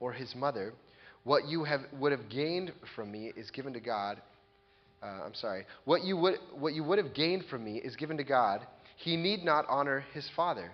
or 0.00 0.12
his 0.12 0.34
mother, 0.34 0.72
what 1.24 1.46
you 1.46 1.64
have, 1.64 1.80
would 1.92 2.12
have 2.12 2.28
gained 2.28 2.72
from 2.94 3.12
me 3.12 3.32
is 3.36 3.50
given 3.50 3.72
to 3.72 3.80
God. 3.80 4.20
Uh, 5.02 5.06
I'm 5.26 5.34
sorry. 5.34 5.64
What 5.84 6.02
you, 6.02 6.16
would, 6.16 6.36
what 6.58 6.74
you 6.74 6.84
would 6.84 6.98
have 6.98 7.14
gained 7.14 7.44
from 7.50 7.64
me 7.64 7.76
is 7.76 7.96
given 7.96 8.16
to 8.16 8.24
God. 8.24 8.66
He 8.96 9.16
need 9.16 9.44
not 9.44 9.64
honor 9.68 10.04
his 10.12 10.28
father. 10.34 10.72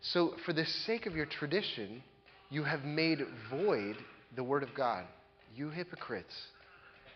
So, 0.00 0.34
for 0.44 0.52
the 0.52 0.64
sake 0.64 1.06
of 1.06 1.16
your 1.16 1.26
tradition, 1.26 2.02
you 2.50 2.62
have 2.64 2.84
made 2.84 3.18
void 3.50 3.96
the 4.34 4.44
word 4.44 4.62
of 4.62 4.74
God. 4.74 5.04
You 5.54 5.70
hypocrites. 5.70 6.34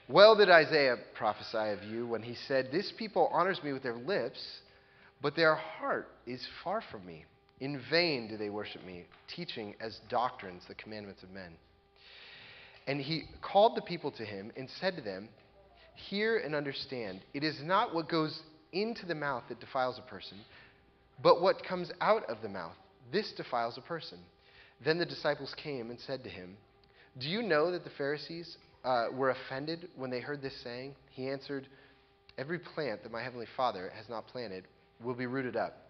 Well 0.08 0.36
did 0.36 0.50
Isaiah 0.50 0.96
prophesy 1.14 1.72
of 1.72 1.84
you 1.84 2.06
when 2.06 2.22
he 2.22 2.34
said, 2.48 2.70
This 2.72 2.92
people 2.98 3.30
honors 3.32 3.60
me 3.62 3.72
with 3.72 3.82
their 3.82 3.96
lips, 3.96 4.40
but 5.22 5.36
their 5.36 5.54
heart 5.54 6.08
is 6.26 6.44
far 6.64 6.82
from 6.90 7.06
me. 7.06 7.24
In 7.60 7.80
vain 7.90 8.28
do 8.28 8.36
they 8.36 8.48
worship 8.48 8.84
me, 8.84 9.04
teaching 9.34 9.74
as 9.80 10.00
doctrines 10.08 10.62
the 10.66 10.74
commandments 10.74 11.22
of 11.22 11.30
men. 11.30 11.52
And 12.86 13.00
he 13.00 13.24
called 13.42 13.76
the 13.76 13.82
people 13.82 14.10
to 14.12 14.24
him 14.24 14.50
and 14.56 14.68
said 14.80 14.96
to 14.96 15.02
them, 15.02 15.28
Hear 16.08 16.38
and 16.38 16.54
understand. 16.54 17.20
It 17.34 17.44
is 17.44 17.60
not 17.62 17.94
what 17.94 18.08
goes 18.08 18.40
into 18.72 19.04
the 19.04 19.14
mouth 19.14 19.44
that 19.48 19.60
defiles 19.60 19.98
a 19.98 20.10
person, 20.10 20.38
but 21.22 21.42
what 21.42 21.62
comes 21.62 21.90
out 22.00 22.24
of 22.30 22.38
the 22.42 22.48
mouth. 22.48 22.76
This 23.12 23.32
defiles 23.36 23.76
a 23.76 23.82
person. 23.82 24.18
Then 24.82 24.98
the 24.98 25.04
disciples 25.04 25.54
came 25.62 25.90
and 25.90 26.00
said 26.00 26.24
to 26.24 26.30
him, 26.30 26.56
Do 27.18 27.28
you 27.28 27.42
know 27.42 27.70
that 27.72 27.84
the 27.84 27.90
Pharisees 27.90 28.56
uh, 28.84 29.06
were 29.12 29.30
offended 29.30 29.88
when 29.96 30.10
they 30.10 30.20
heard 30.20 30.40
this 30.40 30.58
saying? 30.64 30.94
He 31.10 31.28
answered, 31.28 31.66
Every 32.38 32.58
plant 32.58 33.02
that 33.02 33.12
my 33.12 33.22
heavenly 33.22 33.48
Father 33.56 33.92
has 33.94 34.08
not 34.08 34.26
planted 34.28 34.64
will 35.04 35.14
be 35.14 35.26
rooted 35.26 35.56
up. 35.56 35.89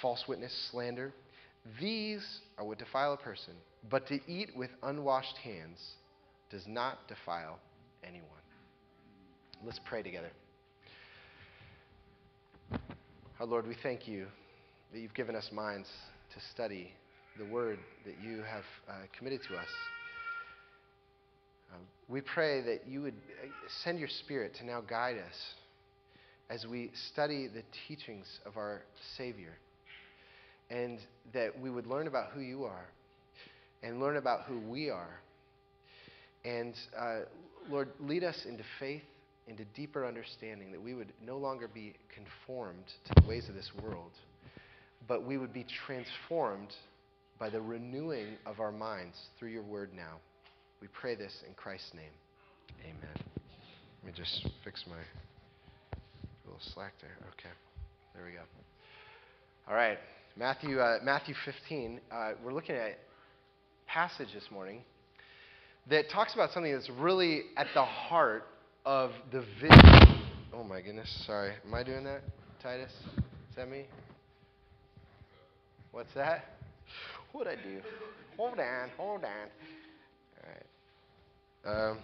false 0.00 0.24
witness, 0.28 0.52
slander. 0.70 1.12
These 1.80 2.24
are 2.58 2.64
what 2.64 2.78
defile 2.78 3.12
a 3.12 3.16
person. 3.16 3.54
But 3.88 4.06
to 4.08 4.20
eat 4.26 4.50
with 4.56 4.70
unwashed 4.82 5.36
hands 5.38 5.78
does 6.50 6.66
not 6.66 7.06
defile 7.08 7.58
anyone. 8.02 8.26
Let's 9.64 9.80
pray 9.84 10.02
together. 10.02 10.30
Our 13.40 13.46
Lord, 13.46 13.66
we 13.66 13.76
thank 13.82 14.06
you 14.06 14.26
that 14.92 15.00
you've 15.00 15.14
given 15.14 15.34
us 15.34 15.48
minds 15.52 15.88
to 16.34 16.40
study 16.52 16.92
the 17.38 17.44
word 17.44 17.78
that 18.04 18.14
you 18.22 18.42
have 18.42 18.64
uh, 18.88 18.92
committed 19.16 19.40
to 19.48 19.56
us. 19.56 19.68
Uh, 21.72 21.76
we 22.08 22.20
pray 22.20 22.60
that 22.62 22.86
you 22.88 23.02
would 23.02 23.14
uh, 23.14 23.46
send 23.84 23.98
your 23.98 24.08
spirit 24.08 24.54
to 24.58 24.66
now 24.66 24.80
guide 24.80 25.16
us 25.16 25.34
as 26.50 26.66
we 26.66 26.90
study 27.12 27.46
the 27.46 27.62
teachings 27.86 28.26
of 28.44 28.56
our 28.56 28.82
Savior, 29.16 29.56
and 30.70 30.98
that 31.34 31.58
we 31.60 31.70
would 31.70 31.86
learn 31.86 32.06
about 32.06 32.30
who 32.32 32.40
you 32.40 32.64
are 32.64 32.86
and 33.82 34.00
learn 34.00 34.16
about 34.16 34.42
who 34.42 34.58
we 34.60 34.90
are. 34.90 35.20
And 36.44 36.74
uh, 36.98 37.20
Lord, 37.68 37.88
lead 37.98 38.24
us 38.24 38.44
into 38.48 38.62
faith, 38.78 39.02
into 39.46 39.64
deeper 39.76 40.06
understanding, 40.06 40.72
that 40.72 40.82
we 40.82 40.94
would 40.94 41.12
no 41.24 41.36
longer 41.36 41.68
be 41.68 41.94
conformed 42.14 42.84
to 43.06 43.20
the 43.20 43.28
ways 43.28 43.48
of 43.48 43.54
this 43.54 43.70
world, 43.82 44.12
but 45.08 45.24
we 45.24 45.36
would 45.36 45.52
be 45.52 45.66
transformed 45.86 46.72
by 47.38 47.50
the 47.50 47.60
renewing 47.60 48.36
of 48.46 48.60
our 48.60 48.72
minds 48.72 49.16
through 49.38 49.48
your 49.48 49.62
word 49.62 49.90
now. 49.94 50.18
We 50.80 50.88
pray 50.88 51.14
this 51.14 51.32
in 51.46 51.54
Christ's 51.54 51.92
name. 51.94 52.12
Amen. 52.84 53.24
Let 54.02 54.06
me 54.06 54.12
just 54.16 54.48
fix 54.64 54.84
my 54.88 54.96
little 56.44 56.60
slack 56.74 56.92
there. 57.00 57.16
Okay. 57.32 57.54
There 58.14 58.24
we 58.24 58.32
go. 58.32 58.40
All 59.68 59.74
right. 59.74 59.98
Matthew, 60.36 60.78
uh, 60.78 60.98
Matthew 61.02 61.34
15. 61.44 62.00
Uh, 62.10 62.32
we're 62.44 62.52
looking 62.52 62.76
at 62.76 62.98
passage 63.86 64.28
this 64.32 64.44
morning 64.50 64.82
that 65.88 66.08
talks 66.08 66.34
about 66.34 66.52
something 66.52 66.72
that's 66.72 66.88
really 66.98 67.42
at 67.56 67.66
the 67.74 67.84
heart 67.84 68.44
of 68.86 69.10
the 69.32 69.40
vision. 69.60 70.22
Oh 70.54 70.62
my 70.62 70.80
goodness, 70.80 71.24
sorry. 71.26 71.54
Am 71.66 71.74
I 71.74 71.82
doing 71.82 72.04
that, 72.04 72.22
Titus? 72.62 72.92
Is 73.16 73.56
that 73.56 73.68
me? 73.68 73.86
What's 75.90 76.14
that? 76.14 76.44
What'd 77.32 77.52
I 77.52 77.62
do? 77.62 77.80
Hold 78.36 78.60
on, 78.60 78.88
hold 78.96 79.24
on. 79.24 79.48
All 81.66 81.74
right. 81.74 81.90
Um, 81.90 81.98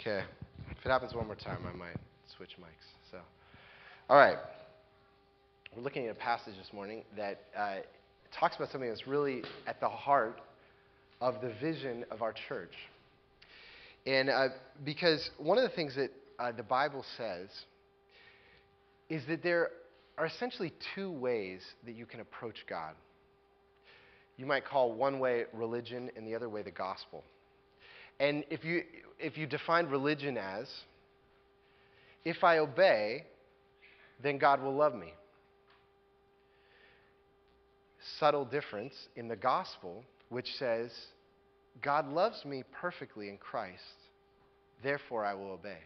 okay. 0.00 0.24
If 0.70 0.84
it 0.84 0.88
happens 0.88 1.14
one 1.14 1.26
more 1.26 1.36
time, 1.36 1.58
I 1.72 1.76
might 1.76 1.96
switch 2.36 2.50
mics. 2.60 3.10
So, 3.10 3.18
all 4.10 4.16
right. 4.16 4.36
We're 5.76 5.82
looking 5.82 6.06
at 6.06 6.12
a 6.12 6.18
passage 6.18 6.54
this 6.56 6.72
morning 6.72 7.02
that 7.16 7.40
uh, 7.58 7.76
talks 8.38 8.54
about 8.54 8.70
something 8.70 8.88
that's 8.88 9.08
really 9.08 9.42
at 9.66 9.80
the 9.80 9.88
heart 9.88 10.40
of 11.20 11.40
the 11.40 11.52
vision 11.60 12.04
of 12.12 12.22
our 12.22 12.32
church. 12.48 12.74
And 14.06 14.30
uh, 14.30 14.48
because 14.84 15.30
one 15.36 15.58
of 15.58 15.68
the 15.68 15.74
things 15.74 15.96
that 15.96 16.10
uh, 16.38 16.52
the 16.52 16.62
Bible 16.62 17.04
says 17.16 17.48
is 19.08 19.24
that 19.26 19.42
there 19.42 19.70
are 20.16 20.26
essentially 20.26 20.72
two 20.94 21.10
ways 21.10 21.60
that 21.86 21.96
you 21.96 22.06
can 22.06 22.20
approach 22.20 22.58
God. 22.68 22.94
You 24.36 24.46
might 24.46 24.64
call 24.64 24.92
one 24.92 25.18
way 25.18 25.46
religion 25.52 26.08
and 26.16 26.24
the 26.24 26.36
other 26.36 26.48
way 26.48 26.62
the 26.62 26.70
gospel. 26.70 27.24
And 28.20 28.44
if 28.48 28.64
you, 28.64 28.82
if 29.18 29.36
you 29.36 29.48
define 29.48 29.86
religion 29.86 30.38
as, 30.38 30.68
if 32.24 32.44
I 32.44 32.58
obey, 32.58 33.24
then 34.22 34.38
God 34.38 34.62
will 34.62 34.76
love 34.76 34.94
me. 34.94 35.14
Subtle 38.18 38.44
difference 38.44 38.94
in 39.16 39.28
the 39.28 39.36
gospel, 39.36 40.04
which 40.28 40.48
says, 40.58 40.90
God 41.82 42.08
loves 42.12 42.44
me 42.44 42.62
perfectly 42.80 43.28
in 43.28 43.38
Christ, 43.38 43.82
therefore 44.82 45.24
I 45.24 45.34
will 45.34 45.50
obey. 45.50 45.78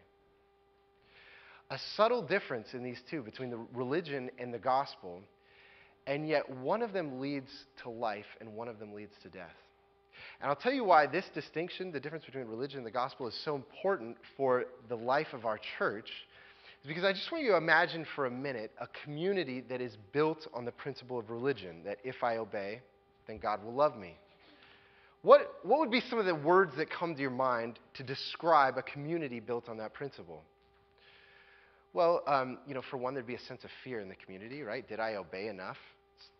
A 1.70 1.78
subtle 1.96 2.22
difference 2.22 2.68
in 2.72 2.82
these 2.82 3.00
two 3.10 3.22
between 3.22 3.50
the 3.50 3.60
religion 3.74 4.30
and 4.38 4.52
the 4.52 4.58
gospel, 4.58 5.20
and 6.06 6.26
yet 6.26 6.48
one 6.48 6.82
of 6.82 6.92
them 6.92 7.20
leads 7.20 7.50
to 7.82 7.90
life 7.90 8.26
and 8.40 8.54
one 8.54 8.68
of 8.68 8.78
them 8.78 8.94
leads 8.94 9.12
to 9.22 9.28
death. 9.28 9.56
And 10.40 10.48
I'll 10.48 10.56
tell 10.56 10.72
you 10.72 10.84
why 10.84 11.06
this 11.06 11.26
distinction, 11.34 11.92
the 11.92 12.00
difference 12.00 12.24
between 12.24 12.46
religion 12.46 12.78
and 12.78 12.86
the 12.86 12.90
gospel, 12.90 13.28
is 13.28 13.38
so 13.44 13.54
important 13.54 14.16
for 14.36 14.64
the 14.88 14.96
life 14.96 15.28
of 15.32 15.44
our 15.44 15.60
church. 15.78 16.10
Because 16.88 17.04
I 17.04 17.12
just 17.12 17.30
want 17.30 17.44
you 17.44 17.50
to 17.50 17.56
imagine 17.58 18.06
for 18.16 18.24
a 18.24 18.30
minute 18.30 18.72
a 18.80 18.86
community 19.04 19.62
that 19.68 19.82
is 19.82 19.98
built 20.12 20.46
on 20.54 20.64
the 20.64 20.72
principle 20.72 21.18
of 21.18 21.28
religion 21.28 21.82
that 21.84 21.98
if 22.02 22.24
I 22.24 22.38
obey, 22.38 22.80
then 23.26 23.36
God 23.36 23.62
will 23.62 23.74
love 23.74 23.94
me. 23.94 24.16
What, 25.20 25.52
what 25.64 25.80
would 25.80 25.90
be 25.90 26.00
some 26.08 26.18
of 26.18 26.24
the 26.24 26.34
words 26.34 26.72
that 26.78 26.88
come 26.88 27.14
to 27.14 27.20
your 27.20 27.30
mind 27.30 27.78
to 27.94 28.02
describe 28.02 28.78
a 28.78 28.82
community 28.82 29.38
built 29.38 29.68
on 29.68 29.76
that 29.76 29.92
principle? 29.92 30.42
Well, 31.92 32.22
um, 32.26 32.58
you 32.66 32.72
know, 32.72 32.82
for 32.90 32.96
one, 32.96 33.12
there'd 33.12 33.26
be 33.26 33.34
a 33.34 33.40
sense 33.40 33.64
of 33.64 33.70
fear 33.84 34.00
in 34.00 34.08
the 34.08 34.14
community, 34.14 34.62
right? 34.62 34.88
Did 34.88 34.98
I 34.98 35.16
obey 35.16 35.48
enough 35.48 35.76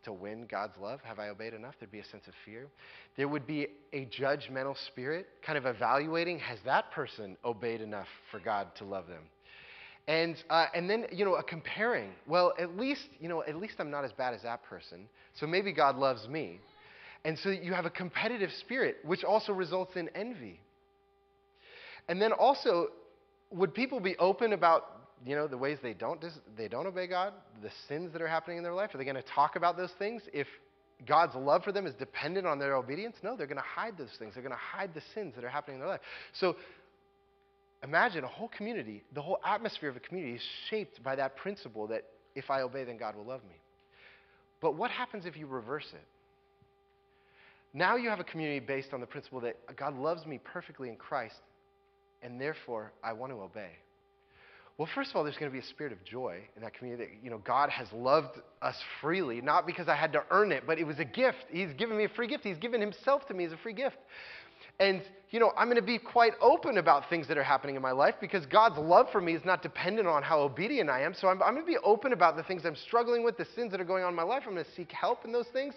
to 0.05 0.15
win 0.15 0.47
God's 0.51 0.79
love? 0.81 1.01
Have 1.03 1.19
I 1.19 1.29
obeyed 1.29 1.53
enough? 1.53 1.75
There'd 1.79 1.93
be 1.93 1.99
a 1.99 2.07
sense 2.07 2.27
of 2.27 2.33
fear. 2.47 2.69
There 3.19 3.29
would 3.29 3.47
be 3.47 3.67
a 3.93 4.07
judgmental 4.07 4.77
spirit, 4.87 5.27
kind 5.45 5.59
of 5.59 5.67
evaluating, 5.67 6.39
has 6.39 6.59
that 6.65 6.91
person 6.93 7.37
obeyed 7.45 7.83
enough 7.83 8.09
for 8.31 8.41
God 8.41 8.75
to 8.77 8.85
love 8.85 9.09
them? 9.09 9.25
And, 10.09 10.43
uh, 10.49 10.67
and 10.75 10.89
then, 10.89 11.05
you 11.13 11.27
know, 11.27 11.35
a 11.35 11.43
comparing. 11.43 12.11
Well, 12.27 12.55
at 12.59 12.79
least, 12.79 13.05
you 13.21 13.29
know, 13.29 13.45
at 13.47 13.57
least 13.57 13.75
I'm 13.79 13.91
not 13.91 14.07
as 14.07 14.13
bad 14.13 14.33
as 14.33 14.43
that 14.43 14.65
person, 14.65 15.07
so 15.39 15.47
maybe 15.47 15.71
God 15.71 15.97
loves 15.97 16.27
me. 16.27 16.61
And 17.27 17.39
so 17.39 17.51
you 17.51 17.75
have 17.75 17.85
a 17.85 17.91
competitive 17.91 18.51
spirit, 18.61 18.97
which 19.05 19.23
also 19.23 19.53
results 19.53 19.97
in 19.97 20.09
envy. 20.15 20.61
And 22.09 22.23
then 22.23 22.33
also, 22.33 22.89
would 23.51 23.75
people 23.75 24.01
be 24.01 24.17
open 24.17 24.55
about 24.55 24.95
you 25.27 25.35
know 25.35 25.47
the 25.47 25.59
ways 25.59 25.79
they 25.83 25.95
don't 25.95 26.21
dis- 26.21 26.39
they 26.57 26.69
don't 26.69 26.87
obey 26.87 27.07
God, 27.07 27.35
the 27.61 27.71
sins 27.87 28.13
that 28.13 28.23
are 28.23 28.29
happening 28.29 28.57
in 28.57 28.63
their 28.63 28.73
life? 28.73 28.95
Are 28.95 28.99
they 28.99 29.05
going 29.05 29.17
to 29.17 29.23
talk 29.35 29.57
about 29.57 29.77
those 29.77 29.93
things 29.99 30.23
if 30.33 30.47
God's 31.07 31.35
love 31.35 31.65
for 31.65 31.73
them 31.73 31.87
is 31.87 31.95
dependent 31.95 32.47
on 32.47 32.59
their 32.59 32.77
obedience? 32.77 33.17
No, 33.23 33.37
they're 33.37 33.47
going 33.47 33.59
to 33.59 33.63
hide 33.63 33.99
those 33.99 34.17
things. 34.19 34.35
They're 34.35 34.43
going 34.43 34.55
to 34.55 34.59
hide 34.59 34.95
the 34.95 35.03
sins 35.13 35.35
that 35.35 35.45
are 35.45 35.51
happening 35.51 35.77
in 35.77 35.81
their 35.81 35.89
life. 35.89 36.01
So 36.33 36.57
imagine 37.83 38.25
a 38.25 38.29
whole 38.29 38.49
community, 38.49 39.03
the 39.15 39.23
whole 39.23 39.39
atmosphere 39.45 39.89
of 39.89 39.97
a 39.97 40.01
community 40.01 40.37
is 40.37 40.43
shaped 40.69 41.03
by 41.03 41.17
that 41.17 41.37
principle 41.37 41.87
that 41.89 42.05
if 42.35 42.51
I 42.51 42.63
obey, 42.63 42.85
then 42.85 42.97
God 42.97 43.17
will 43.17 43.25
love 43.25 43.43
me. 43.45 43.57
But 44.61 44.75
what 44.75 44.91
happens 44.91 45.27
if 45.27 45.37
you 45.37 45.47
reverse 45.47 45.87
it? 45.93 46.05
Now 47.75 47.97
you 47.97 48.09
have 48.09 48.21
a 48.21 48.25
community 48.25 48.61
based 48.61 48.93
on 48.93 49.01
the 49.01 49.07
principle 49.07 49.41
that 49.41 49.57
God 49.77 49.97
loves 49.97 50.27
me 50.27 50.41
perfectly 50.43 50.89
in 50.89 50.97
Christ, 50.97 51.37
and 52.23 52.41
therefore 52.41 52.93
I 53.05 53.13
want 53.13 53.33
to 53.33 53.41
obey. 53.41 53.71
Well, 54.79 54.89
first 54.95 55.11
of 55.11 55.17
all, 55.17 55.25
there's 55.25 55.37
going 55.37 55.51
to 55.51 55.53
be 55.53 55.59
a 55.59 55.69
spirit 55.69 55.93
of 55.93 56.05
joy 56.05 56.39
in 56.55 56.63
that 56.63 56.73
community 56.73 57.05
that, 57.05 57.25
you 57.25 57.31
know, 57.31 57.39
God 57.39 57.69
has 57.69 57.89
loved 57.93 58.39
us 58.63 58.77
freely, 59.01 59.41
not 59.41 59.67
because 59.67 59.89
I 59.89 59.97
had 59.97 60.13
to 60.13 60.23
earn 60.31 60.53
it, 60.53 60.65
but 60.69 60.79
it 60.79 60.87
was 60.87 61.01
a 61.01 61.05
gift. 61.05 61.47
He's 61.51 61.73
given 61.75 61.97
me 61.97 62.05
a 62.05 62.09
free 62.09 62.29
gift. 62.29 62.45
He's 62.45 62.59
given 62.59 62.81
himself 62.81 63.27
to 63.27 63.35
me 63.35 63.45
as 63.45 63.51
a 63.51 63.57
free 63.57 63.73
gift. 63.73 63.97
And, 64.81 65.03
you 65.31 65.41
know, 65.41 65.53
I'm 65.57 65.67
going 65.67 65.77
to 65.77 65.83
be 65.83 65.99
quite 65.99 66.33
open 66.41 66.79
about 66.79 67.11
things 67.11 67.27
that 67.29 67.37
are 67.37 67.43
happening 67.43 67.75
in 67.75 67.83
my 67.83 67.91
life 67.91 68.15
because 68.21 68.47
God's 68.47 68.79
love 68.79 69.07
for 69.11 69.21
me 69.21 69.35
is 69.35 69.45
not 69.45 69.63
dependent 69.63 70.07
on 70.07 70.23
how 70.23 70.41
obedient 70.41 70.89
I 70.89 71.03
am. 71.03 71.15
So 71.15 71.29
I'm, 71.29 71.43
I'm 71.43 71.55
going 71.55 71.67
to 71.67 71.71
be 71.71 71.79
open 71.85 72.13
about 72.13 72.37
the 72.37 72.45
things 72.45 72.63
I'm 72.65 72.77
struggling 72.77 73.25
with, 73.25 73.37
the 73.37 73.47
sins 73.57 73.73
that 73.73 73.81
are 73.81 73.85
going 73.85 74.05
on 74.05 74.11
in 74.11 74.17
my 74.17 74.23
life. 74.23 74.45
I'm 74.47 74.55
going 74.55 74.65
to 74.65 74.71
seek 74.73 74.93
help 74.93 75.25
in 75.25 75.33
those 75.33 75.49
things. 75.53 75.75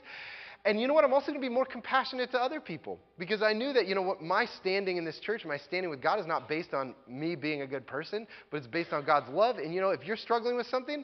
And 0.63 0.80
you 0.80 0.88
know 0.88 0.94
what? 0.94 1.03
I'm 1.03 1.13
also 1.13 1.27
going 1.27 1.42
to 1.42 1.48
be 1.48 1.53
more 1.53 1.65
compassionate 1.65 2.30
to 2.31 2.38
other 2.38 2.59
people 2.59 3.00
because 3.18 3.42
I 3.42 3.51
knew 3.51 3.74
that, 3.74 3.88
you 3.88 3.95
know, 3.95 4.03
what 4.03 4.21
my 4.21 4.45
standing 4.59 4.98
in 4.98 5.06
this 5.06 5.19
church, 5.19 5.44
my 5.44 5.57
standing 5.57 5.89
with 5.89 6.03
God 6.03 6.19
is 6.19 6.27
not 6.27 6.48
based 6.48 6.75
on 6.75 6.94
me 7.07 7.36
being 7.36 7.63
a 7.63 7.68
good 7.68 7.88
person, 7.88 8.27
but 8.51 8.57
it's 8.57 8.68
based 8.68 8.94
on 8.94 9.03
God's 9.03 9.30
love. 9.30 9.57
And, 9.57 9.74
you 9.74 9.81
know, 9.81 9.89
if 9.89 10.06
you're 10.06 10.18
struggling 10.18 10.56
with 10.56 10.68
something, 10.68 11.03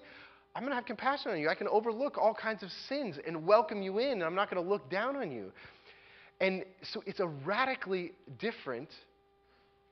I'm 0.55 0.61
going 0.61 0.71
to 0.71 0.75
have 0.75 0.85
compassion 0.85 1.31
on 1.31 1.39
you. 1.39 1.49
I 1.49 1.55
can 1.55 1.67
overlook 1.67 2.17
all 2.19 2.35
kinds 2.35 2.61
of 2.61 2.69
sins 2.87 3.17
and 3.25 3.45
welcome 3.45 3.81
you 3.81 3.99
in, 3.99 4.13
and 4.13 4.23
I'm 4.23 4.35
not 4.35 4.49
going 4.49 4.63
to 4.63 4.67
look 4.67 4.89
down 4.91 5.15
on 5.15 5.31
you. 5.31 5.51
And 6.39 6.63
so 6.93 7.01
it's 7.05 7.19
a 7.19 7.27
radically 7.27 8.11
different 8.39 8.89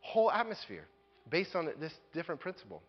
whole 0.01 0.31
atmosphere 0.31 0.85
based 1.29 1.55
on 1.55 1.69
this 1.79 1.93
different 2.13 2.39
principle. 2.41 2.81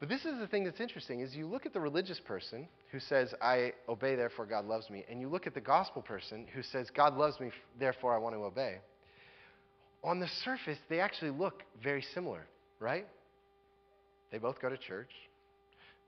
But 0.00 0.08
this 0.08 0.24
is 0.24 0.38
the 0.38 0.46
thing 0.46 0.64
that's 0.64 0.80
interesting 0.80 1.20
is 1.20 1.34
you 1.34 1.46
look 1.46 1.66
at 1.66 1.74
the 1.74 1.80
religious 1.80 2.18
person 2.18 2.66
who 2.90 2.98
says, 2.98 3.34
I 3.40 3.74
obey, 3.88 4.16
therefore 4.16 4.46
God 4.46 4.64
loves 4.64 4.88
me, 4.88 5.04
and 5.10 5.20
you 5.20 5.28
look 5.28 5.46
at 5.46 5.54
the 5.54 5.60
gospel 5.60 6.00
person 6.00 6.46
who 6.54 6.62
says, 6.62 6.88
God 6.94 7.16
loves 7.16 7.38
me, 7.38 7.50
therefore 7.78 8.14
I 8.14 8.18
want 8.18 8.34
to 8.34 8.42
obey. 8.42 8.78
On 10.02 10.18
the 10.18 10.28
surface, 10.42 10.78
they 10.88 11.00
actually 11.00 11.32
look 11.32 11.62
very 11.82 12.02
similar, 12.14 12.46
right? 12.80 13.06
They 14.32 14.38
both 14.38 14.60
go 14.60 14.70
to 14.70 14.78
church. 14.78 15.10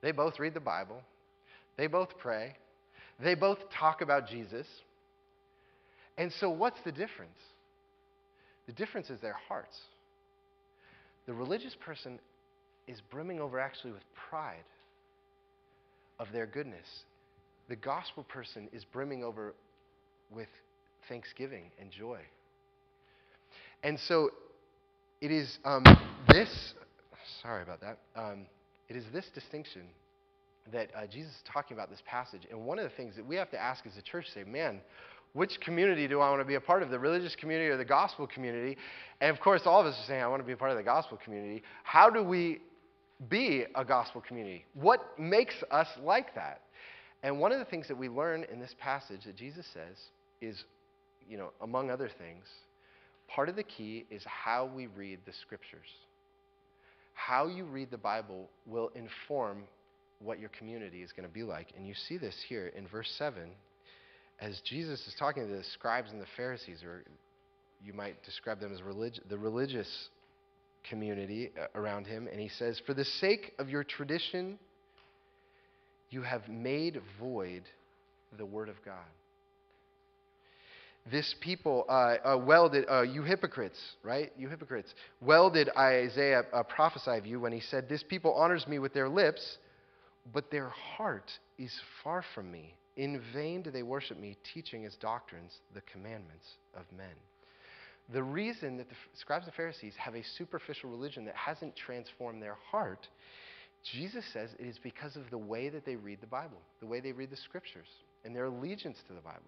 They 0.00 0.10
both 0.10 0.40
read 0.40 0.54
the 0.54 0.60
Bible. 0.60 1.02
They 1.76 1.86
both 1.86 2.16
pray. 2.18 2.56
They 3.22 3.34
both 3.34 3.58
talk 3.78 4.00
about 4.00 4.26
Jesus. 4.26 4.66
And 6.18 6.32
so, 6.32 6.50
what's 6.50 6.80
the 6.84 6.92
difference? 6.92 7.38
The 8.66 8.72
difference 8.72 9.10
is 9.10 9.20
their 9.20 9.36
hearts. 9.48 9.76
The 11.26 11.32
religious 11.32 11.76
person 11.84 12.18
is 12.86 13.00
brimming 13.10 13.40
over 13.40 13.58
actually 13.58 13.92
with 13.92 14.02
pride 14.28 14.64
of 16.18 16.28
their 16.32 16.46
goodness. 16.46 16.86
The 17.68 17.76
gospel 17.76 18.24
person 18.24 18.68
is 18.72 18.84
brimming 18.84 19.24
over 19.24 19.54
with 20.30 20.48
thanksgiving 21.08 21.70
and 21.80 21.90
joy. 21.90 22.20
And 23.82 23.98
so 23.98 24.30
it 25.20 25.30
is 25.30 25.58
um, 25.64 25.84
this, 26.28 26.74
sorry 27.42 27.62
about 27.62 27.80
that, 27.80 27.98
um, 28.16 28.46
it 28.88 28.96
is 28.96 29.04
this 29.12 29.26
distinction 29.34 29.82
that 30.72 30.90
uh, 30.94 31.06
Jesus 31.06 31.32
is 31.32 31.42
talking 31.52 31.76
about 31.76 31.90
this 31.90 32.02
passage. 32.06 32.42
And 32.50 32.64
one 32.64 32.78
of 32.78 32.84
the 32.84 32.96
things 32.96 33.16
that 33.16 33.26
we 33.26 33.36
have 33.36 33.50
to 33.50 33.58
ask 33.58 33.84
as 33.86 33.96
a 33.96 34.02
church 34.02 34.26
say, 34.32 34.44
man, 34.44 34.80
which 35.34 35.58
community 35.60 36.06
do 36.06 36.20
I 36.20 36.28
want 36.28 36.42
to 36.42 36.46
be 36.46 36.56
a 36.56 36.60
part 36.60 36.82
of, 36.82 36.90
the 36.90 36.98
religious 36.98 37.34
community 37.34 37.68
or 37.70 37.76
the 37.76 37.84
gospel 37.84 38.26
community? 38.26 38.76
And 39.20 39.34
of 39.34 39.42
course, 39.42 39.62
all 39.64 39.80
of 39.80 39.86
us 39.86 39.94
are 40.02 40.06
saying, 40.06 40.22
I 40.22 40.28
want 40.28 40.42
to 40.42 40.46
be 40.46 40.52
a 40.52 40.56
part 40.56 40.70
of 40.70 40.76
the 40.76 40.82
gospel 40.82 41.18
community. 41.24 41.62
How 41.84 42.10
do 42.10 42.22
we 42.22 42.60
be 43.30 43.64
a 43.74 43.84
gospel 43.84 44.22
community? 44.26 44.64
What 44.74 45.00
makes 45.18 45.54
us 45.70 45.86
like 46.02 46.34
that? 46.34 46.60
And 47.22 47.38
one 47.38 47.52
of 47.52 47.58
the 47.58 47.64
things 47.64 47.88
that 47.88 47.96
we 47.96 48.08
learn 48.08 48.44
in 48.52 48.58
this 48.58 48.74
passage 48.78 49.24
that 49.24 49.36
Jesus 49.36 49.64
says 49.72 49.96
is, 50.40 50.64
you 51.28 51.38
know, 51.38 51.50
among 51.62 51.90
other 51.90 52.10
things, 52.18 52.44
part 53.28 53.48
of 53.48 53.56
the 53.56 53.62
key 53.62 54.04
is 54.10 54.22
how 54.24 54.70
we 54.74 54.88
read 54.88 55.20
the 55.24 55.32
scriptures. 55.40 55.86
How 57.14 57.46
you 57.46 57.64
read 57.64 57.90
the 57.90 57.98
Bible 57.98 58.48
will 58.66 58.90
inform 58.94 59.64
what 60.18 60.40
your 60.40 60.50
community 60.50 61.02
is 61.02 61.12
going 61.12 61.28
to 61.28 61.32
be 61.32 61.42
like. 61.42 61.68
And 61.76 61.86
you 61.86 61.94
see 61.94 62.18
this 62.18 62.34
here 62.48 62.72
in 62.76 62.86
verse 62.88 63.12
7 63.18 63.50
as 64.42 64.60
Jesus 64.68 65.00
is 65.06 65.14
talking 65.18 65.46
to 65.46 65.54
the 65.54 65.64
scribes 65.72 66.10
and 66.10 66.20
the 66.20 66.26
Pharisees, 66.36 66.82
or 66.82 67.04
you 67.84 67.92
might 67.92 68.22
describe 68.24 68.58
them 68.58 68.72
as 68.72 68.82
relig- 68.82 69.20
the 69.28 69.38
religious 69.38 70.08
community 70.88 71.52
uh, 71.58 71.66
around 71.78 72.06
him, 72.06 72.26
and 72.26 72.40
he 72.40 72.48
says, 72.48 72.80
For 72.84 72.92
the 72.92 73.04
sake 73.04 73.52
of 73.60 73.68
your 73.68 73.84
tradition, 73.84 74.58
you 76.10 76.22
have 76.22 76.48
made 76.48 77.00
void 77.20 77.62
the 78.36 78.44
word 78.44 78.68
of 78.68 78.74
God. 78.84 78.96
This 81.10 81.34
people, 81.40 81.84
uh, 81.88 82.16
uh, 82.24 82.38
well 82.44 82.68
did, 82.68 82.84
uh, 82.88 83.02
you 83.02 83.22
hypocrites, 83.22 83.78
right? 84.02 84.32
You 84.36 84.48
hypocrites. 84.48 84.92
Well 85.20 85.50
did 85.50 85.68
Isaiah 85.76 86.42
uh, 86.52 86.62
prophesy 86.64 87.12
of 87.12 87.26
you 87.26 87.40
when 87.40 87.52
he 87.52 87.60
said, 87.60 87.88
This 87.88 88.02
people 88.02 88.34
honors 88.34 88.66
me 88.66 88.78
with 88.80 88.92
their 88.92 89.08
lips, 89.08 89.58
but 90.32 90.50
their 90.50 90.68
heart 90.68 91.30
is 91.58 91.72
far 92.02 92.24
from 92.34 92.50
me. 92.50 92.74
In 92.96 93.20
vain 93.32 93.62
do 93.62 93.70
they 93.70 93.82
worship 93.82 94.18
me, 94.18 94.36
teaching 94.52 94.84
as 94.84 94.94
doctrines 94.96 95.52
the 95.74 95.80
commandments 95.92 96.46
of 96.74 96.84
men. 96.96 97.14
The 98.12 98.22
reason 98.22 98.76
that 98.76 98.88
the 98.88 98.94
scribes 99.14 99.46
and 99.46 99.54
Pharisees 99.54 99.94
have 99.96 100.14
a 100.14 100.22
superficial 100.36 100.90
religion 100.90 101.24
that 101.24 101.36
hasn't 101.36 101.74
transformed 101.76 102.42
their 102.42 102.58
heart, 102.70 103.08
Jesus 103.92 104.24
says 104.32 104.50
it 104.58 104.66
is 104.66 104.78
because 104.82 105.16
of 105.16 105.22
the 105.30 105.38
way 105.38 105.68
that 105.68 105.86
they 105.86 105.96
read 105.96 106.20
the 106.20 106.26
Bible, 106.26 106.58
the 106.80 106.86
way 106.86 107.00
they 107.00 107.12
read 107.12 107.30
the 107.30 107.36
scriptures, 107.36 107.88
and 108.24 108.36
their 108.36 108.46
allegiance 108.46 108.98
to 109.08 109.14
the 109.14 109.20
Bible. 109.20 109.40